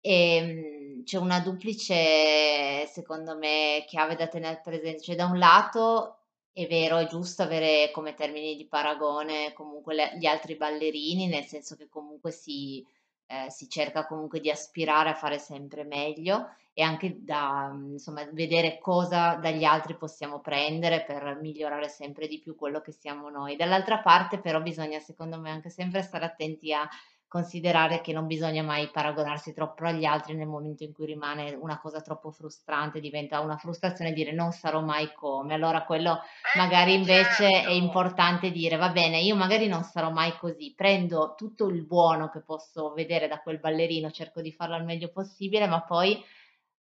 ehm, 0.00 1.04
c'è 1.04 1.18
una 1.18 1.40
duplice, 1.40 2.86
secondo 2.86 3.36
me, 3.36 3.84
chiave 3.88 4.14
da 4.14 4.28
tenere 4.28 4.60
presente. 4.62 5.02
Cioè 5.02 5.16
da 5.16 5.26
un 5.26 5.38
lato 5.38 6.19
è 6.52 6.66
vero, 6.66 6.98
è 6.98 7.06
giusto 7.06 7.42
avere 7.42 7.90
come 7.92 8.14
termini 8.14 8.56
di 8.56 8.66
paragone 8.66 9.52
comunque 9.52 9.94
le, 9.94 10.16
gli 10.18 10.26
altri 10.26 10.56
ballerini, 10.56 11.26
nel 11.26 11.44
senso 11.44 11.76
che 11.76 11.88
comunque 11.88 12.30
si, 12.32 12.84
eh, 13.26 13.50
si 13.50 13.68
cerca 13.68 14.06
comunque 14.06 14.40
di 14.40 14.50
aspirare 14.50 15.10
a 15.10 15.14
fare 15.14 15.38
sempre 15.38 15.84
meglio 15.84 16.48
e 16.72 16.82
anche 16.82 17.24
da 17.24 17.70
insomma, 17.74 18.24
vedere 18.32 18.78
cosa 18.78 19.34
dagli 19.34 19.64
altri 19.64 19.96
possiamo 19.96 20.40
prendere 20.40 21.04
per 21.04 21.38
migliorare 21.40 21.88
sempre 21.88 22.26
di 22.26 22.38
più 22.38 22.54
quello 22.56 22.80
che 22.80 22.92
siamo 22.92 23.28
noi. 23.28 23.56
Dall'altra 23.56 24.00
parte 24.00 24.40
però 24.40 24.60
bisogna 24.60 24.98
secondo 24.98 25.38
me 25.38 25.50
anche 25.50 25.70
sempre 25.70 26.02
stare 26.02 26.24
attenti 26.24 26.72
a 26.72 26.88
considerare 27.30 28.00
che 28.00 28.12
non 28.12 28.26
bisogna 28.26 28.64
mai 28.64 28.90
paragonarsi 28.90 29.54
troppo 29.54 29.84
agli 29.84 30.04
altri 30.04 30.34
nel 30.34 30.48
momento 30.48 30.82
in 30.82 30.92
cui 30.92 31.06
rimane 31.06 31.52
una 31.52 31.78
cosa 31.78 32.00
troppo 32.00 32.32
frustrante, 32.32 32.98
diventa 32.98 33.38
una 33.38 33.56
frustrazione 33.56 34.12
dire 34.12 34.32
non 34.32 34.50
sarò 34.50 34.80
mai 34.80 35.12
come. 35.14 35.54
Allora 35.54 35.84
quello 35.84 36.14
eh, 36.14 36.58
magari 36.58 36.94
invece 36.94 37.48
certo. 37.48 37.68
è 37.68 37.70
importante 37.70 38.50
dire 38.50 38.74
va 38.74 38.88
bene, 38.88 39.20
io 39.20 39.36
magari 39.36 39.68
non 39.68 39.84
sarò 39.84 40.10
mai 40.10 40.36
così, 40.38 40.74
prendo 40.74 41.34
tutto 41.36 41.68
il 41.68 41.86
buono 41.86 42.30
che 42.30 42.40
posso 42.40 42.92
vedere 42.94 43.28
da 43.28 43.38
quel 43.38 43.60
ballerino, 43.60 44.10
cerco 44.10 44.40
di 44.40 44.50
farlo 44.50 44.74
al 44.74 44.84
meglio 44.84 45.12
possibile, 45.12 45.68
ma 45.68 45.84
poi 45.84 46.20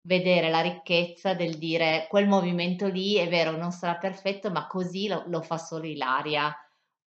vedere 0.05 0.49
la 0.49 0.63
ricchezza 0.63 1.35
del 1.35 1.59
dire 1.59 2.07
quel 2.09 2.27
movimento 2.27 2.87
lì 2.87 3.17
è 3.17 3.29
vero, 3.29 3.51
non 3.51 3.73
sarà 3.73 3.97
perfetto, 3.97 4.51
ma 4.51 4.67
così 4.67 5.07
lo, 5.07 5.25
lo 5.27 5.43
fa 5.43 5.59
solo 5.59 5.85
Ilaria 5.85 6.51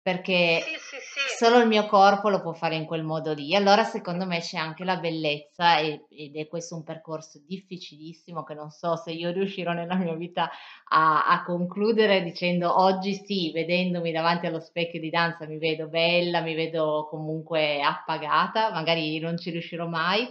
perché 0.03 0.61
sì, 0.63 0.71
sì, 0.79 0.97
sì. 0.97 1.37
solo 1.37 1.59
il 1.59 1.67
mio 1.67 1.87
corpo 1.87 2.31
lo 2.31 2.41
può 2.41 2.53
fare 2.53 2.75
in 2.75 2.87
quel 2.87 3.03
modo 3.03 3.33
lì. 3.35 3.55
Allora, 3.55 3.85
secondo 3.85 4.27
me 4.27 4.41
c'è 4.41 4.57
anche 4.57 4.85
la 4.85 4.97
bellezza 4.97 5.79
e, 5.79 6.07
ed 6.11 6.37
è 6.37 6.49
questo 6.49 6.75
un 6.75 6.85
percorso 6.85 7.41
difficilissimo 7.47 8.43
che 8.43 8.55
non 8.55 8.71
so 8.71 8.97
se 8.97 9.13
io 9.13 9.31
riuscirò 9.31 9.73
nella 9.73 9.97
mia 9.97 10.15
vita 10.15 10.51
a, 10.89 11.27
a 11.27 11.45
concludere 11.45 12.23
dicendo 12.23 12.81
oggi 12.81 13.15
sì, 13.15 13.51
vedendomi 13.53 14.11
davanti 14.11 14.47
allo 14.47 14.61
specchio 14.61 15.01
di 15.01 15.11
danza 15.11 15.47
mi 15.47 15.59
vedo 15.59 15.89
bella, 15.89 16.41
mi 16.41 16.55
vedo 16.55 17.07
comunque 17.11 17.81
appagata, 17.83 18.71
magari 18.73 19.19
non 19.19 19.37
ci 19.37 19.51
riuscirò 19.51 19.87
mai 19.87 20.29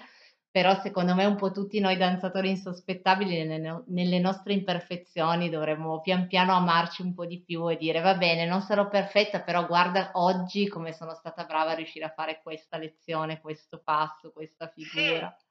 però 0.51 0.79
secondo 0.81 1.13
me 1.13 1.25
un 1.25 1.35
po' 1.35 1.51
tutti 1.51 1.79
noi 1.79 1.95
danzatori 1.95 2.49
insospettabili 2.49 3.45
nelle, 3.45 3.83
nelle, 3.87 4.19
nostre 4.19 4.53
imperfezioni 4.53 5.49
dovremmo 5.49 6.01
pian 6.01 6.27
piano 6.27 6.53
amarci 6.53 7.03
un 7.03 7.13
po' 7.13 7.25
di 7.25 7.43
più 7.43 7.69
e 7.69 7.77
dire 7.77 8.01
va 8.01 8.15
bene, 8.15 8.45
non 8.45 8.61
sarò 8.61 8.87
perfetta, 8.87 9.41
però 9.41 9.65
guarda 9.67 10.11
oggi 10.13 10.67
come 10.67 10.91
sono 10.91 11.13
stata 11.13 11.43
brava 11.43 11.71
a 11.71 11.75
riuscire 11.75 12.05
a 12.05 12.13
fare 12.13 12.41
questa 12.41 12.77
lezione, 12.77 13.41
questo 13.41 13.81
passo, 13.83 14.31
questa 14.31 14.67
figura. 14.69 15.35
Sì. 15.37 15.47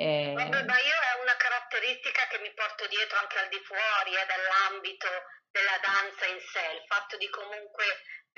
Eh... 0.00 0.32
Vabbè, 0.34 0.64
ma 0.64 0.78
io 0.80 0.98
è 1.12 1.12
una 1.20 1.36
caratteristica 1.36 2.24
che 2.30 2.40
mi 2.40 2.52
porto 2.54 2.88
dietro 2.88 3.18
anche 3.20 3.36
al 3.36 3.48
di 3.52 3.60
fuori 3.68 4.16
eh, 4.16 4.24
dall'ambito 4.24 5.08
della 5.52 5.76
danza 5.84 6.24
in 6.24 6.40
sé, 6.40 6.64
il 6.72 6.84
fatto 6.88 7.18
di 7.18 7.28
comunque 7.28 7.84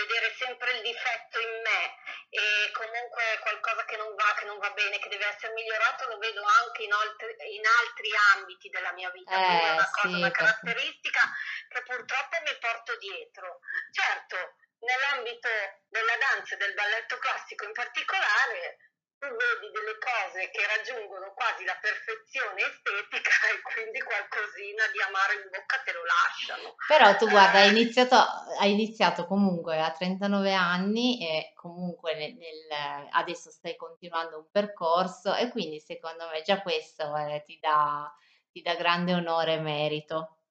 vedere 0.02 0.34
sempre 0.38 0.72
il 0.72 0.82
difetto 0.82 1.38
in 1.38 1.52
me 1.62 1.82
e 2.30 2.70
comunque 2.72 3.22
qualcosa 3.40 3.84
che 3.84 3.96
non 3.96 4.14
va, 4.14 4.34
che 4.34 4.44
non 4.44 4.58
va 4.58 4.70
bene, 4.70 4.98
che 4.98 5.08
deve 5.08 5.26
essere 5.26 5.52
migliorato, 5.52 6.08
lo 6.08 6.18
vedo 6.18 6.42
anche 6.42 6.82
in, 6.82 6.92
altri, 6.92 7.36
in 7.54 7.66
altri 7.66 8.10
ambiti 8.34 8.68
della 8.68 8.92
mia 8.92 9.10
vita. 9.10 9.32
Eh, 9.32 9.60
è 9.60 9.70
una 9.72 9.90
cosa, 9.90 10.08
sì, 10.08 10.14
una 10.14 10.30
caratteristica 10.30 11.20
che 11.68 11.82
purtroppo 11.82 12.36
mi 12.44 12.56
porto 12.58 12.96
dietro. 12.98 13.60
Certo, 13.92 14.36
nell'ambito 14.82 15.48
della 15.88 16.16
danza 16.16 16.54
e 16.54 16.58
del 16.58 16.74
balletto 16.74 17.18
classico 17.18 17.64
in 17.64 17.72
particolare, 17.72 18.78
tu 19.22 19.30
vedi 19.30 19.70
delle 19.70 19.96
cose 20.02 20.50
che 20.50 20.66
raggiungono 20.66 21.30
quasi 21.30 21.62
la 21.64 21.78
perfezione 21.78 22.58
estetica 22.58 23.54
e 23.54 23.62
quindi 23.62 24.02
qualcosina 24.02 24.82
di 24.90 24.98
amaro 24.98 25.32
in 25.38 25.46
bocca 25.46 25.78
te 25.86 25.92
lo 25.94 26.02
lasciano. 26.02 26.74
Però 26.90 27.14
tu 27.14 27.30
guarda, 27.30 27.62
hai 27.62 27.70
eh. 27.70 27.70
iniziato, 27.70 28.18
hai 28.58 28.72
iniziato 28.72 29.26
comunque 29.26 29.78
a 29.78 29.92
39 29.92 30.52
anni 30.52 31.22
e 31.22 31.52
comunque 31.54 32.18
nel, 32.18 32.34
nel, 32.34 33.06
adesso 33.12 33.50
stai 33.52 33.76
continuando 33.76 34.38
un 34.38 34.50
percorso 34.50 35.32
e 35.36 35.50
quindi 35.50 35.78
secondo 35.78 36.26
me 36.26 36.42
già 36.42 36.60
questo 36.60 37.14
eh, 37.14 37.44
ti, 37.46 37.58
dà, 37.62 38.12
ti 38.50 38.60
dà 38.60 38.74
grande 38.74 39.14
onore 39.14 39.54
e 39.54 39.60
merito. 39.60 40.41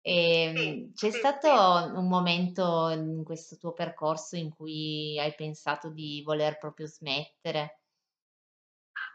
E, 0.00 0.12
ehm, 0.42 0.92
Sì, 0.94 0.94
c'è 0.94 1.10
sì, 1.10 1.18
stato 1.18 1.48
sì. 1.48 1.54
un 1.96 2.08
momento 2.08 2.88
in 2.90 3.22
questo 3.24 3.56
tuo 3.56 3.72
percorso 3.72 4.36
in 4.36 4.54
cui 4.54 5.18
hai 5.20 5.34
pensato 5.34 5.90
di 5.90 6.22
voler 6.24 6.58
proprio 6.58 6.86
smettere? 6.86 7.82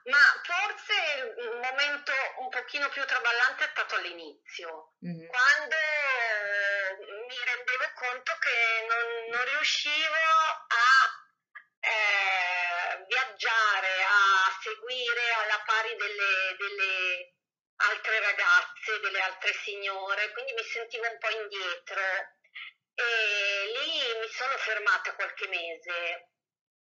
Ma 0.06 0.20
forse 0.44 0.94
il 1.40 1.60
momento 1.62 2.12
un 2.40 2.50
pochino 2.50 2.90
più 2.90 3.04
traballante 3.06 3.64
è 3.66 3.70
stato 3.72 3.96
all'inizio, 3.96 4.96
Mh-mh. 5.02 5.28
quando 5.28 5.76
mi 7.28 7.38
rendevo 7.46 7.88
conto 7.96 8.32
che 8.40 8.58
non, 8.88 9.06
non 9.32 9.44
riuscivo 9.56 10.14
a 10.68 10.88
eh, 11.80 13.06
viaggiare, 13.08 13.94
a 14.04 14.52
seguire 14.62 15.24
alla 15.44 15.62
pari 15.66 15.96
delle, 15.96 16.56
delle 16.60 17.34
altre 17.90 18.20
ragazze, 18.20 19.00
delle 19.02 19.20
altre 19.20 19.54
signore, 19.64 20.32
quindi 20.32 20.54
mi 20.54 20.64
sentivo 20.64 21.10
un 21.10 21.18
po' 21.20 21.30
indietro. 21.30 22.02
E 22.96 23.72
lì 23.74 24.20
mi 24.20 24.30
sono 24.30 24.56
fermata 24.58 25.16
qualche 25.16 25.48
mese 25.48 26.28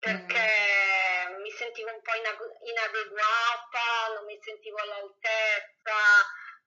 perché 0.01 1.29
mm. 1.29 1.41
mi 1.43 1.51
sentivo 1.53 1.93
un 1.93 2.03
po' 2.03 2.15
inadeguata, 2.15 4.15
non 4.15 4.25
mi 4.25 4.41
sentivo 4.43 4.79
all'altezza, 4.79 5.95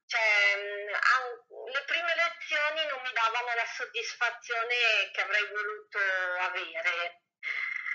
cioè 0.05 0.55
le 1.73 1.83
prime 1.85 2.13
lezioni 2.13 2.85
non 2.87 3.01
mi 3.01 3.11
davano 3.11 3.53
la 3.55 3.65
soddisfazione 3.65 5.09
che 5.11 5.21
avrei 5.21 5.47
voluto 5.47 5.97
avere. 6.39 7.21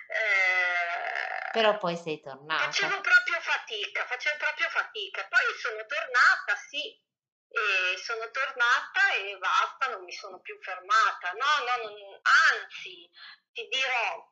Eh, 0.08 1.50
Però 1.52 1.78
poi 1.78 1.96
sei 1.96 2.20
tornata. 2.20 2.64
Facevo 2.64 3.00
proprio 3.00 3.27
fatica, 3.48 4.06
facevo 4.06 4.36
proprio 4.36 4.68
fatica. 4.68 5.26
Poi 5.28 5.58
sono 5.58 5.84
tornata, 5.86 6.56
sì, 6.68 6.84
e 7.48 7.96
sono 7.96 8.30
tornata 8.30 9.12
e 9.14 9.38
basta, 9.38 9.88
non 9.88 10.04
mi 10.04 10.12
sono 10.12 10.40
più 10.40 10.58
fermata. 10.60 11.32
No, 11.32 11.52
no, 11.64 11.88
non, 11.88 12.20
anzi, 12.52 13.08
ti 13.52 13.66
dirò, 13.68 14.28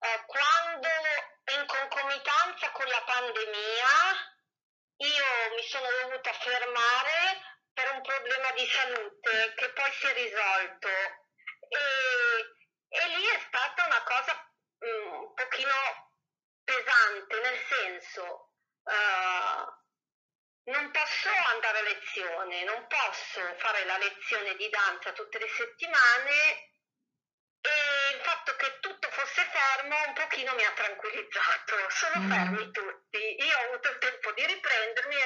eh, 0.00 0.24
quando 0.26 0.88
in 1.58 1.66
concomitanza 1.66 2.70
con 2.72 2.86
la 2.86 3.02
pandemia 3.02 3.96
io 5.00 5.54
mi 5.54 5.62
sono 5.62 5.88
dovuta 6.02 6.32
fermare 6.32 7.42
per 7.72 7.92
un 7.92 8.02
problema 8.02 8.50
di 8.52 8.66
salute 8.66 9.54
che 9.56 9.70
poi 9.72 9.92
si 9.92 10.06
è 10.06 10.12
risolto. 10.12 10.88
E 11.68 12.56
e 12.88 13.08
lì 13.08 13.24
è 13.26 13.40
stata 13.46 13.84
una 13.84 14.02
cosa 14.02 14.32
mh, 14.78 14.86
mm, 14.86 15.12
un 15.20 15.34
pochino 15.34 16.07
pesante, 16.68 17.40
nel 17.40 17.58
senso, 17.66 18.52
uh, 18.82 19.78
non 20.70 20.90
posso 20.90 21.30
andare 21.54 21.78
a 21.78 21.82
lezione, 21.82 22.64
non 22.64 22.86
posso 22.86 23.40
fare 23.56 23.84
la 23.86 23.96
lezione 23.96 24.54
di 24.56 24.68
danza 24.68 25.12
tutte 25.12 25.38
le 25.38 25.48
settimane 25.48 26.74
e 27.60 28.14
il 28.14 28.20
fatto 28.20 28.54
che 28.56 28.78
tutto 28.80 29.08
fosse 29.10 29.44
fermo 29.44 29.96
un 30.06 30.12
pochino 30.12 30.54
mi 30.54 30.64
ha 30.64 30.72
tranquillizzato. 30.72 31.88
Sono 31.88 32.20
mm. 32.20 32.30
fermi 32.30 32.70
tutti. 32.70 33.18
Io 33.18 33.56
ho 33.56 33.64
avuto 33.68 33.90
il 33.90 33.98
tempo 33.98 34.32
di 34.32 34.46
riprendermi 34.46 35.16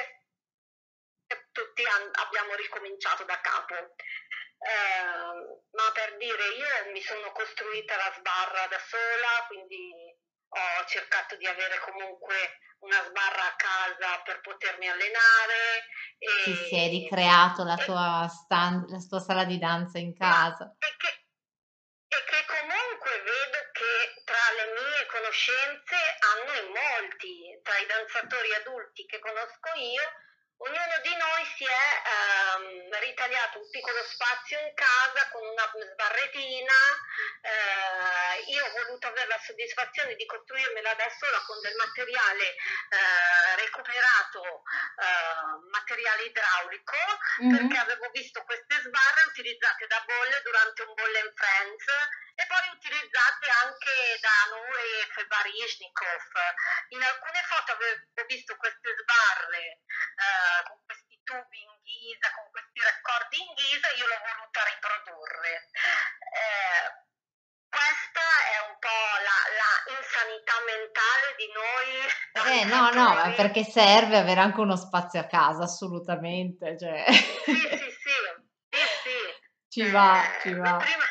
e 1.27 1.47
tutti 1.51 1.83
an- 1.83 2.11
abbiamo 2.13 2.55
ricominciato 2.55 3.25
da 3.25 3.39
capo. 3.41 3.75
Eh, 3.75 5.03
ma 5.71 5.91
per 5.91 6.15
dire, 6.15 6.47
io 6.47 6.91
mi 6.93 7.01
sono 7.01 7.33
costruita 7.33 7.97
la 7.97 8.13
sbarra 8.15 8.67
da 8.67 8.79
sola, 8.79 9.45
quindi 9.47 10.12
ho 10.59 10.85
cercato 10.85 11.35
di 11.37 11.47
avere 11.47 11.79
comunque 11.79 12.35
una 12.79 13.01
sbarra 13.03 13.45
a 13.47 13.55
casa 13.55 14.21
per 14.23 14.41
potermi 14.41 14.87
allenare. 14.89 15.87
E, 16.17 16.27
Ti 16.43 16.55
sei 16.69 16.89
ricreato 16.89 17.63
la 17.63 17.77
tua, 17.77 18.27
stand, 18.27 18.89
la 18.89 18.99
tua 19.07 19.19
sala 19.19 19.45
di 19.45 19.57
danza 19.57 19.97
in 19.97 20.15
casa. 20.15 20.75
E 20.77 20.95
che, 20.97 21.11
e 22.07 22.19
che 22.23 22.45
comunque 22.45 23.11
vedo 23.23 23.59
che 23.71 24.21
tra 24.23 24.45
le 24.57 24.65
mie 24.75 25.05
conoscenze 25.07 25.95
hanno 26.19 26.53
in 26.59 26.69
molti, 26.71 27.59
tra 27.63 27.77
i 27.77 27.85
danzatori 27.87 28.53
adulti 28.53 29.05
che 29.05 29.19
conosco 29.19 29.69
io, 29.79 30.05
Ognuno 30.57 30.97
di 31.01 31.15
noi 31.17 31.43
si 31.57 31.65
è 31.65 31.85
ehm, 32.05 32.99
ritagliato 32.99 33.59
un 33.59 33.69
piccolo 33.69 34.01
spazio 34.03 34.59
in 34.59 34.73
casa 34.73 35.27
con 35.29 35.43
una 35.43 35.67
sbarretina. 35.67 36.79
Eh, 37.41 38.51
io 38.53 38.63
ho 38.63 38.71
voluto 38.71 39.07
avere 39.07 39.27
la 39.27 39.39
soddisfazione 39.43 40.15
di 40.15 40.25
costruirmela 40.25 40.93
da 40.93 41.09
sola 41.19 41.39
con 41.45 41.59
del 41.59 41.75
materiale 41.75 42.55
eh, 42.55 43.55
recuperato, 43.65 44.63
eh, 45.03 45.67
materiale 45.71 46.23
idraulico, 46.23 47.01
mm-hmm. 47.41 47.57
perché 47.57 47.77
avevo 47.77 48.09
visto 48.11 48.43
queste 48.43 48.79
sbarre 48.87 49.23
utilizzate 49.27 49.87
da 49.87 50.01
bolle 50.05 50.41
durante 50.43 50.83
un 50.83 50.93
Bolle 50.93 51.19
and 51.19 51.33
Friends 51.35 51.85
e 52.35 52.45
poi 52.47 52.69
utilizzate 52.73 53.45
anche 53.61 54.19
da 54.21 54.37
Noé 54.49 55.05
Febarishnikov. 55.11 56.23
In 56.89 57.03
alcune 57.03 57.41
foto 57.47 57.71
avevo 57.73 58.25
visto 58.27 58.55
queste 58.55 58.89
sbarre 59.01 59.59
eh, 59.59 60.42
con 60.67 60.77
questi 60.85 61.15
tubi 61.23 61.59
in 61.61 61.73
ghisa, 61.83 62.27
con 62.35 62.47
questi 62.51 62.79
raccordi 62.81 63.37
in 63.41 63.51
ghisa, 63.53 63.87
io 63.97 64.05
l'ho 64.07 64.21
voluta 64.23 64.59
riprodurre. 64.63 65.53
Eh, 66.33 66.85
questa 67.69 68.25
è 68.53 68.57
un 68.69 68.75
po' 68.77 69.05
la, 69.23 69.39
la, 69.57 69.73
insanità 69.97 70.55
mentale 70.67 71.27
di 71.37 71.49
noi. 71.53 71.89
Eh 72.53 72.63
no, 72.69 72.93
no, 72.93 73.33
perché 73.35 73.63
serve 73.63 74.17
avere 74.17 74.41
anche 74.41 74.59
uno 74.59 74.75
spazio 74.75 75.19
a 75.19 75.25
casa, 75.25 75.63
assolutamente. 75.63 76.77
Cioè. 76.77 77.05
Sì, 77.09 77.55
sì, 77.55 77.57
sì, 77.57 78.13
sì, 78.69 78.83
sì. 79.03 79.41
Ci 79.73 79.89
va, 79.89 80.21
eh, 80.21 80.41
ci 80.41 80.53
va. 80.53 80.77
Prima, 80.77 81.03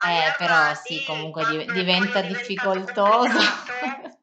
Eh, 0.00 0.34
però 0.36 0.74
sì, 0.74 1.02
comunque 1.04 1.44
div- 1.46 1.72
diventa 1.72 2.20
difficoltoso. 2.22 3.38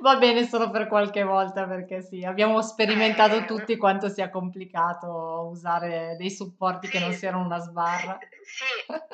Va 0.00 0.16
bene 0.16 0.46
solo 0.46 0.70
per 0.70 0.86
qualche 0.86 1.24
volta 1.24 1.66
perché 1.66 2.02
sì, 2.02 2.24
abbiamo 2.24 2.62
sperimentato 2.62 3.36
eh, 3.36 3.44
tutti 3.44 3.76
quanto 3.76 4.08
sia 4.08 4.30
complicato 4.30 5.48
usare 5.50 6.14
dei 6.16 6.30
supporti 6.30 6.86
sì, 6.86 6.92
che 6.92 6.98
non 7.00 7.12
siano 7.12 7.40
una 7.40 7.58
sbarra. 7.58 8.18
Sì, 8.42 8.92
eh 8.92 9.04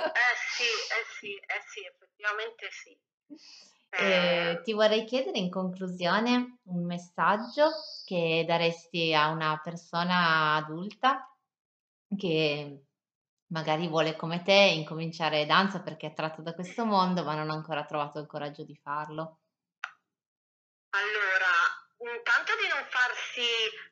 sì, 0.51 0.63
eh 0.65 1.05
sì, 1.19 1.35
eh 1.35 1.63
sì, 1.67 1.81
effettivamente 1.87 2.69
sì. 2.71 2.97
Eh, 3.97 4.61
ti 4.65 4.73
vorrei 4.73 5.05
chiedere 5.05 5.39
in 5.39 5.49
conclusione 5.49 6.59
un 6.65 6.85
messaggio 6.85 7.71
che 8.05 8.45
daresti 8.45 9.15
a 9.15 9.29
una 9.29 9.61
persona 9.63 10.57
adulta 10.57 11.33
che 12.17 12.84
magari 13.49 13.89
vuole 13.89 14.17
come 14.17 14.43
te 14.43 14.53
incominciare 14.53 15.47
danza 15.47 15.83
perché 15.83 16.07
è 16.07 16.11
attratto 16.11 16.43
da 16.43 16.55
questo 16.55 16.85
mondo 16.85 17.25
ma 17.25 17.35
non 17.35 17.51
ha 17.51 17.55
ancora 17.55 17.85
trovato 17.85 18.19
il 18.19 18.27
coraggio 18.27 18.65
di 18.65 18.79
farlo. 18.83 19.39
Allora, 20.95 21.51
intanto 22.15 22.55
di 22.57 22.69
non 22.69 22.87
farsi 22.89 23.45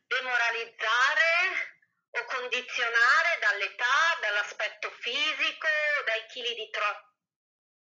demoralizzare 0.07 1.71
o 2.13 2.25
condizionare 2.27 3.39
dall'età, 3.41 4.19
dall'aspetto 4.21 4.91
fisico, 5.01 5.67
dai 6.07 6.25
chili 6.29 6.55
di 6.55 6.71
troppo, 6.71 7.11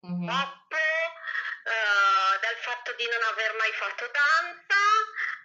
mm-hmm. 0.06 0.28
uh, 0.28 2.38
dal 2.40 2.56
fatto 2.62 2.92
di 2.94 3.08
non 3.08 3.22
aver 3.32 3.52
mai 3.56 3.72
fatto 3.72 4.08
danza, 4.12 4.76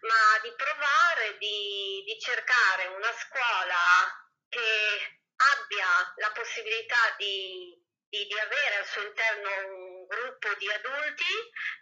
ma 0.05 0.37
di 0.43 0.53
provare, 0.53 1.37
di, 1.39 2.03
di 2.05 2.19
cercare 2.19 2.85
una 2.87 3.11
scuola 3.17 3.81
che 4.49 5.23
abbia 5.35 5.87
la 6.17 6.31
possibilità 6.31 7.15
di, 7.17 7.75
di, 8.09 8.25
di, 8.25 8.39
avere 8.39 8.77
al 8.77 8.85
suo 8.85 9.03
interno 9.03 9.49
un 9.67 10.05
gruppo 10.05 10.53
di 10.55 10.71
adulti, 10.71 11.33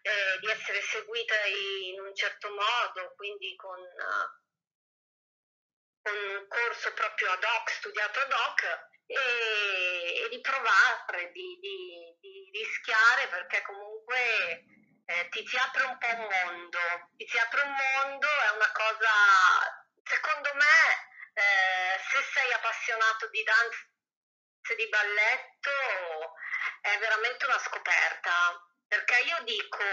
eh, 0.01 0.39
di 0.39 0.49
essere 0.49 0.81
seguita 0.81 1.35
in 1.45 1.99
un 2.01 2.15
certo 2.15 2.49
modo, 2.49 3.13
quindi 3.15 3.55
con, 3.55 3.79
con 6.01 6.15
un 6.15 6.47
corso 6.47 6.93
proprio 6.93 7.31
ad 7.31 7.43
hoc, 7.43 7.69
studiato 7.71 8.19
ad 8.19 8.31
hoc, 8.31 8.91
e, 9.05 10.23
e 10.25 10.29
di 10.29 10.41
provare, 10.41 11.31
di, 11.31 11.59
di, 11.59 12.17
di 12.19 12.49
rischiare 12.53 13.27
perché 13.27 13.61
comunque 13.61 14.63
eh, 15.05 15.29
ti 15.29 15.45
si 15.45 15.57
apre 15.57 15.83
un 15.83 15.97
po' 15.97 16.07
un 16.07 16.27
mondo, 16.29 16.79
ti 17.17 17.27
si 17.27 17.37
apre 17.37 17.61
un 17.61 17.73
mondo, 17.73 18.27
è 18.27 18.49
una 18.55 18.71
cosa, 18.71 19.11
secondo 20.03 20.49
me, 20.55 21.11
eh, 21.33 21.99
se 22.09 22.23
sei 22.33 22.51
appassionato 22.53 23.29
di 23.29 23.43
danza 23.43 23.77
e 24.69 24.75
di 24.75 24.87
balletto, 24.87 25.71
è 26.81 26.97
veramente 26.99 27.45
una 27.45 27.59
scoperta 27.59 28.31
perché 28.93 29.17
io 29.25 29.37
dico, 29.41 29.83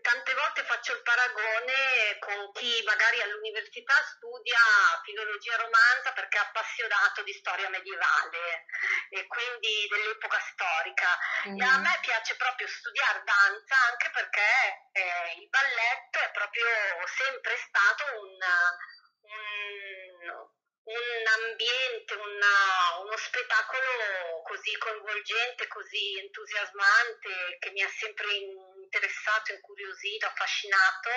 tante 0.00 0.32
volte 0.32 0.64
faccio 0.64 0.94
il 0.94 1.02
paragone 1.02 2.16
con 2.20 2.52
chi 2.52 2.82
magari 2.86 3.20
all'università 3.20 3.92
studia 4.16 4.58
filologia 5.04 5.56
romanza 5.56 6.12
perché 6.14 6.38
è 6.38 6.40
appassionato 6.40 7.22
di 7.22 7.34
storia 7.34 7.68
medievale 7.68 8.64
e 9.10 9.26
quindi 9.26 9.86
dell'epoca 9.90 10.40
storica. 10.40 11.18
Mm. 11.48 11.60
E 11.60 11.64
a 11.64 11.78
me 11.78 11.98
piace 12.00 12.34
proprio 12.36 12.66
studiare 12.66 13.22
danza 13.24 13.76
anche 13.90 14.08
perché 14.08 14.88
eh, 14.92 15.34
il 15.40 15.48
balletto 15.50 16.18
è 16.20 16.30
proprio 16.32 16.66
sempre 17.04 17.56
stato 17.58 18.04
un, 18.22 18.38
un 20.32 20.52
un 20.84 21.26
ambiente, 21.48 22.14
una, 22.14 23.00
uno 23.00 23.16
spettacolo 23.16 24.42
così 24.44 24.76
coinvolgente, 24.76 25.66
così 25.68 26.18
entusiasmante, 26.18 27.56
che 27.58 27.70
mi 27.70 27.82
ha 27.82 27.88
sempre 27.88 28.26
interessato, 28.34 29.52
incuriosito, 29.52 30.26
affascinato. 30.26 31.10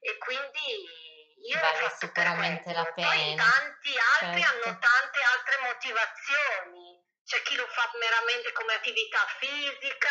E 0.00 0.18
quindi 0.18 1.38
io 1.46 1.60
vale 1.60 1.94
sicuramente 1.98 2.72
la 2.72 2.84
pena. 2.92 3.08
Poi 3.08 3.34
tanti 3.36 3.94
altri 4.18 4.42
certo. 4.42 4.68
hanno 4.68 4.78
tante 4.78 5.22
altre 5.22 5.58
motivazioni. 5.62 6.98
C'è 7.24 7.42
chi 7.42 7.54
lo 7.54 7.66
fa 7.68 7.88
meramente 7.94 8.50
come 8.52 8.74
attività 8.74 9.24
fisica, 9.38 10.10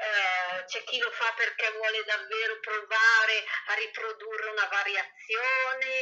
eh, 0.00 0.64
c'è 0.64 0.82
chi 0.84 0.98
lo 0.98 1.10
fa 1.12 1.28
perché 1.36 1.68
vuole 1.76 2.00
davvero 2.08 2.56
provare 2.60 3.36
a 3.68 3.72
riprodurre 3.76 4.48
una 4.48 4.68
variazione. 4.72 5.92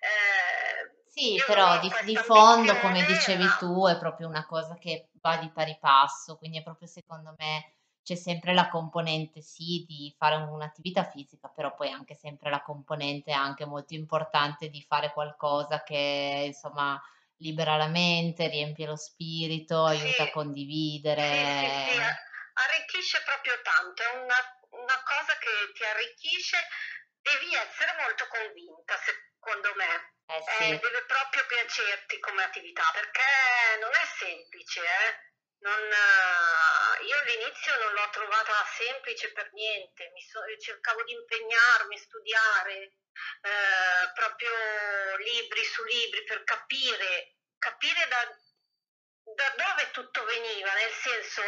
Eh, 0.00 1.04
sì, 1.12 1.36
però 1.46 1.78
di, 1.78 1.92
di, 2.04 2.16
fondo, 2.16 2.78
come 2.80 3.04
dicevi 3.04 3.44
ma... 3.44 3.56
tu, 3.58 3.86
è 3.86 3.98
proprio 3.98 4.26
una 4.28 4.46
cosa 4.46 4.76
che 4.80 5.10
va 5.20 5.36
di 5.36 5.50
pari 5.52 5.76
passo, 5.78 6.36
quindi 6.36 6.58
è 6.58 6.62
proprio 6.62 6.88
secondo 6.88 7.34
me 7.38 7.74
c'è 8.02 8.16
sempre 8.16 8.52
la 8.52 8.68
componente 8.68 9.40
sì 9.40 9.84
di 9.86 10.14
fare 10.16 10.36
un'attività 10.36 11.04
fisica, 11.04 11.48
però 11.48 11.74
poi 11.74 11.90
anche 11.90 12.14
sempre 12.14 12.50
la 12.50 12.62
componente 12.62 13.32
anche 13.32 13.64
molto 13.64 13.94
importante 13.94 14.68
di 14.68 14.82
fare 14.82 15.12
qualcosa 15.12 15.82
che 15.82 16.44
insomma 16.46 17.00
libera 17.38 17.76
la 17.76 17.88
mente, 17.88 18.48
riempie 18.48 18.86
lo 18.86 18.96
spirito, 18.96 19.86
sì. 19.88 19.96
aiuta 19.96 20.22
a 20.24 20.30
condividere. 20.30 21.22
Sì, 21.22 21.94
sì, 21.94 22.00
arricchisce 22.54 23.22
proprio 23.22 23.60
tanto, 23.62 24.02
è 24.02 24.10
una, 24.10 24.58
una 24.70 25.02
cosa 25.02 25.36
che 25.38 25.72
ti 25.72 25.84
arricchisce, 25.84 26.58
devi 27.20 27.54
essere 27.54 27.94
molto 28.00 28.26
convinta, 28.28 28.98
secondo 28.98 29.74
me. 29.74 30.12
Eh 30.26 30.42
sì. 30.56 30.70
eh, 30.70 30.78
deve 30.78 31.04
proprio 31.04 31.44
piacerti 31.46 32.18
come 32.18 32.44
attività 32.44 32.84
perché 32.94 33.76
non 33.78 33.90
è 33.92 34.06
semplice. 34.18 34.80
Eh? 34.80 35.32
Non, 35.64 35.80
uh, 35.80 37.04
io 37.04 37.18
all'inizio 37.20 37.78
non 37.78 37.92
l'ho 37.92 38.10
trovata 38.10 38.64
semplice 38.76 39.32
per 39.32 39.50
niente, 39.52 40.12
so, 40.30 40.40
cercavo 40.60 41.02
di 41.04 41.12
impegnarmi, 41.12 41.98
studiare 41.98 42.92
eh, 43.42 44.12
proprio 44.14 45.16
libri 45.18 45.64
su 45.64 45.82
libri 45.84 46.24
per 46.24 46.44
capire, 46.44 47.36
capire 47.58 48.08
da, 48.08 48.28
da 49.24 49.48
dove 49.56 49.90
tutto 49.90 50.24
veniva, 50.24 50.72
nel 50.74 50.92
senso 50.92 51.42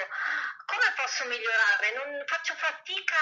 come 0.65 0.93
posso 0.97 1.25
migliorare? 1.27 1.93
Non 1.93 2.25
faccio 2.27 2.55
fatica 2.55 3.21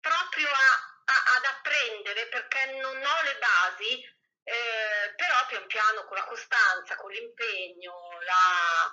proprio 0.00 0.48
a, 0.48 1.02
a, 1.04 1.36
ad 1.36 1.44
apprendere 1.44 2.28
perché 2.28 2.66
non 2.72 2.96
ho 2.96 3.22
le 3.22 3.38
basi, 3.38 4.04
eh, 4.44 5.14
però 5.16 5.46
pian 5.46 5.66
piano 5.66 6.04
con 6.04 6.16
la 6.16 6.24
costanza, 6.24 6.96
con 6.96 7.10
l'impegno, 7.10 8.20
la, 8.20 8.92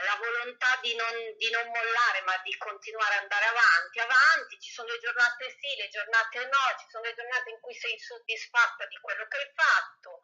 la 0.00 0.16
volontà 0.16 0.78
di 0.80 0.94
non, 0.96 1.36
di 1.36 1.50
non, 1.50 1.66
mollare 1.68 2.22
ma 2.22 2.36
di 2.38 2.56
continuare 2.56 3.16
ad 3.16 3.22
andare 3.22 3.44
avanti, 3.44 3.98
avanti, 4.00 4.60
ci 4.60 4.72
sono 4.72 4.88
le 4.88 4.98
giornate 4.98 5.56
sì, 5.60 5.76
le 5.76 5.88
giornate 5.88 6.38
no, 6.46 6.64
ci 6.78 6.86
sono 6.88 7.04
le 7.04 7.14
giornate 7.14 7.50
in 7.50 7.60
cui 7.60 7.74
sei 7.74 7.98
soddisfatta 7.98 8.86
di 8.86 8.98
quello 9.00 9.26
che 9.28 9.36
hai 9.36 9.52
fatto. 9.54 10.22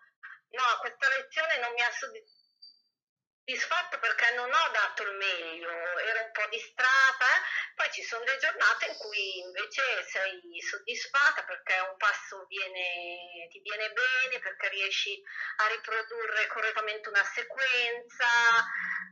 No, 0.49 0.79
questa 0.81 1.09
lezione 1.09 1.59
non 1.59 1.72
mi 1.72 1.83
ha 1.83 1.91
soddisfatto 1.91 2.46
soddisfatto 3.47 4.01
perché 4.01 4.35
non 4.35 4.51
ho 4.53 4.71
dato 4.73 5.05
il 5.05 5.15
meglio, 5.15 5.71
ero 5.71 6.25
un 6.25 6.33
po' 6.33 6.47
distratta, 6.51 7.27
poi 7.77 7.89
ci 7.93 8.03
sono 8.03 8.25
delle 8.25 8.39
giornate 8.39 8.87
in 8.87 8.97
cui 8.99 9.39
invece 9.39 9.83
sei 10.11 10.43
soddisfatta 10.61 11.45
perché 11.45 11.79
un 11.79 11.97
passo 11.97 12.45
viene, 12.49 13.47
ti 13.49 13.61
viene 13.61 13.93
bene, 13.93 14.41
perché 14.41 14.69
riesci 14.71 15.23
a 15.59 15.69
riprodurre 15.69 16.49
correttamente 16.49 17.09
una 17.09 17.23
sequenza, 17.23 18.27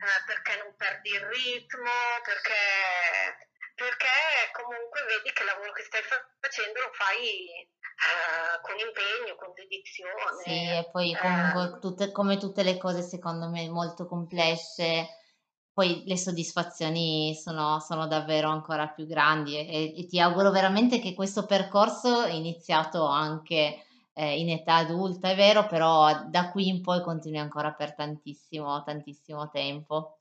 eh, 0.02 0.24
perché 0.26 0.56
non 0.56 0.74
perdi 0.74 1.10
il 1.10 1.26
ritmo, 1.26 2.20
perché, 2.24 3.50
perché 3.74 4.14
comunque 4.54 5.02
vedi 5.04 5.34
che 5.34 5.42
il 5.42 5.50
lavoro 5.50 5.72
che 5.72 5.82
stai 5.82 6.02
facendo 6.02 6.80
lo 6.80 6.90
fai 6.94 7.66
eh, 7.94 8.60
con 8.62 8.78
impegno, 8.78 9.34
con 9.36 9.52
dedizione. 9.54 10.14
Sì, 10.42 10.50
e 10.50 10.88
poi 10.90 11.14
comunque 11.14 11.76
eh, 11.76 11.80
tutte, 11.80 12.12
come 12.12 12.36
tutte 12.38 12.62
le 12.62 12.78
cose 12.78 13.02
secondo 13.02 13.48
me 13.48 13.68
molto 13.68 14.06
complesse, 14.06 15.08
poi 15.72 16.04
le 16.06 16.16
soddisfazioni 16.16 17.34
sono, 17.34 17.80
sono 17.80 18.06
davvero 18.06 18.48
ancora 18.48 18.88
più 18.88 19.06
grandi 19.06 19.56
e, 19.58 19.92
e 19.98 20.06
ti 20.06 20.20
auguro 20.20 20.50
veramente 20.50 21.00
che 21.00 21.14
questo 21.14 21.46
percorso 21.46 22.26
iniziato 22.26 23.04
anche 23.06 23.84
eh, 24.14 24.38
in 24.38 24.50
età 24.50 24.76
adulta, 24.76 25.30
è 25.30 25.34
vero, 25.34 25.66
però 25.66 26.26
da 26.26 26.50
qui 26.50 26.68
in 26.68 26.80
poi 26.80 27.02
continui 27.02 27.38
ancora 27.38 27.72
per 27.72 27.94
tantissimo, 27.94 28.82
tantissimo 28.84 29.50
tempo. 29.50 30.18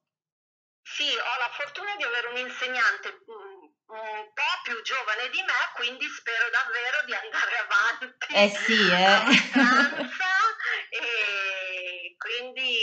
Sì, 0.94 1.10
ho 1.10 1.38
la 1.40 1.50
fortuna 1.58 1.96
di 1.96 2.04
avere 2.04 2.28
un 2.28 2.38
insegnante 2.38 3.08
un 3.26 4.32
po' 4.34 4.54
più 4.62 4.80
giovane 4.84 5.30
di 5.30 5.42
me, 5.42 5.72
quindi 5.74 6.08
spero 6.08 6.50
davvero 6.52 7.04
di 7.06 7.16
andare 7.16 7.58
avanti 7.66 8.34
eh 8.34 8.50
sì, 8.50 8.92
eh. 8.92 9.26
e 10.94 12.16
quindi 12.16 12.78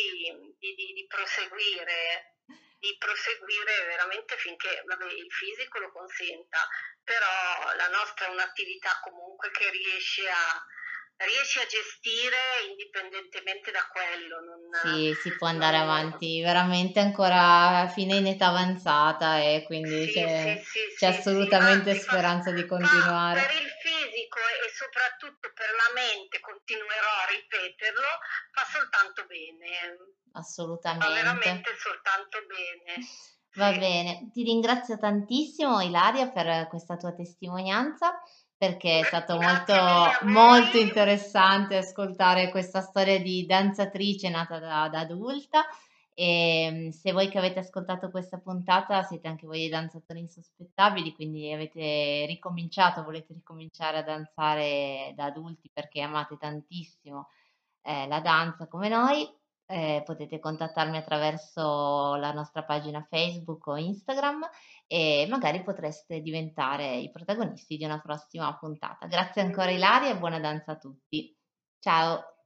di, 0.58 0.74
di, 0.74 0.92
di, 0.92 1.06
proseguire, 1.06 2.34
di 2.80 2.96
proseguire 2.98 3.84
veramente 3.86 4.36
finché 4.38 4.82
vabbè, 4.84 5.04
il 5.04 5.30
fisico 5.30 5.78
lo 5.78 5.92
consenta, 5.92 6.66
però 7.04 7.74
la 7.76 7.88
nostra 7.90 8.26
è 8.26 8.30
un'attività 8.30 8.98
comunque 9.04 9.52
che 9.52 9.70
riesce 9.70 10.28
a 10.28 10.64
riesci 11.24 11.58
a 11.58 11.66
gestire 11.66 12.64
indipendentemente 12.68 13.70
da 13.70 13.84
quello. 13.92 14.40
Non, 14.40 14.94
sì, 14.94 15.14
si 15.20 15.36
può 15.36 15.48
andare 15.48 15.78
non... 15.78 15.88
avanti 15.88 16.40
veramente 16.40 17.00
ancora 17.00 17.88
fino 17.92 18.14
in 18.14 18.26
età 18.26 18.48
avanzata 18.48 19.38
e 19.38 19.64
quindi 19.66 20.06
sì, 20.06 20.12
c'è, 20.12 20.62
sì, 20.64 20.78
sì, 20.78 20.96
c'è 20.96 21.06
assolutamente 21.06 21.94
speranza 21.94 22.50
di 22.52 22.64
continuare. 22.66 23.40
per 23.40 23.52
il 23.52 23.70
fisico 23.82 24.38
e 24.38 24.68
soprattutto 24.72 25.52
per 25.52 25.70
la 25.76 25.90
mente, 25.94 26.40
continuerò 26.40 27.12
a 27.20 27.28
ripeterlo, 27.28 28.10
fa 28.52 28.64
soltanto 28.64 29.26
bene. 29.26 30.16
Assolutamente. 30.32 31.04
Fa 31.04 31.12
veramente 31.12 31.70
soltanto 31.76 32.38
bene. 32.46 32.96
Va 33.54 33.72
bene, 33.72 34.30
ti 34.32 34.44
ringrazio 34.44 34.96
tantissimo 34.96 35.80
Ilaria 35.80 36.30
per 36.30 36.68
questa 36.68 36.96
tua 36.96 37.12
testimonianza 37.12 38.22
perché 38.60 39.00
è 39.00 39.04
stato 39.04 39.40
molto, 39.40 39.74
molto 40.24 40.76
interessante 40.76 41.78
ascoltare 41.78 42.50
questa 42.50 42.82
storia 42.82 43.18
di 43.18 43.46
danzatrice 43.46 44.28
nata 44.28 44.58
da, 44.58 44.86
da 44.90 45.00
adulta. 45.00 45.64
E 46.12 46.64
ehm, 46.64 46.90
se 46.90 47.12
voi 47.12 47.30
che 47.30 47.38
avete 47.38 47.60
ascoltato 47.60 48.10
questa 48.10 48.36
puntata 48.36 49.02
siete 49.02 49.28
anche 49.28 49.46
voi 49.46 49.60
dei 49.60 49.70
danzatori 49.70 50.20
insospettabili, 50.20 51.14
quindi 51.14 51.50
avete 51.50 52.26
ricominciato, 52.26 53.02
volete 53.02 53.32
ricominciare 53.32 53.96
a 53.96 54.02
danzare 54.02 55.14
da 55.16 55.24
adulti 55.24 55.70
perché 55.72 56.02
amate 56.02 56.36
tantissimo 56.36 57.28
eh, 57.80 58.06
la 58.08 58.20
danza 58.20 58.66
come 58.66 58.90
noi, 58.90 59.26
eh, 59.70 60.02
potete 60.04 60.40
contattarmi 60.40 60.96
attraverso 60.96 62.16
la 62.16 62.32
nostra 62.32 62.64
pagina 62.64 63.06
Facebook 63.08 63.68
o 63.68 63.76
Instagram 63.76 64.40
e 64.86 65.26
magari 65.30 65.62
potreste 65.62 66.20
diventare 66.20 66.96
i 66.96 67.10
protagonisti 67.10 67.76
di 67.76 67.84
una 67.84 68.00
prossima 68.00 68.56
puntata. 68.58 69.06
Grazie 69.06 69.42
ancora 69.42 69.70
Ilaria 69.70 70.10
e 70.10 70.18
buona 70.18 70.40
danza 70.40 70.72
a 70.72 70.76
tutti. 70.76 71.34
Ciao! 71.78 72.39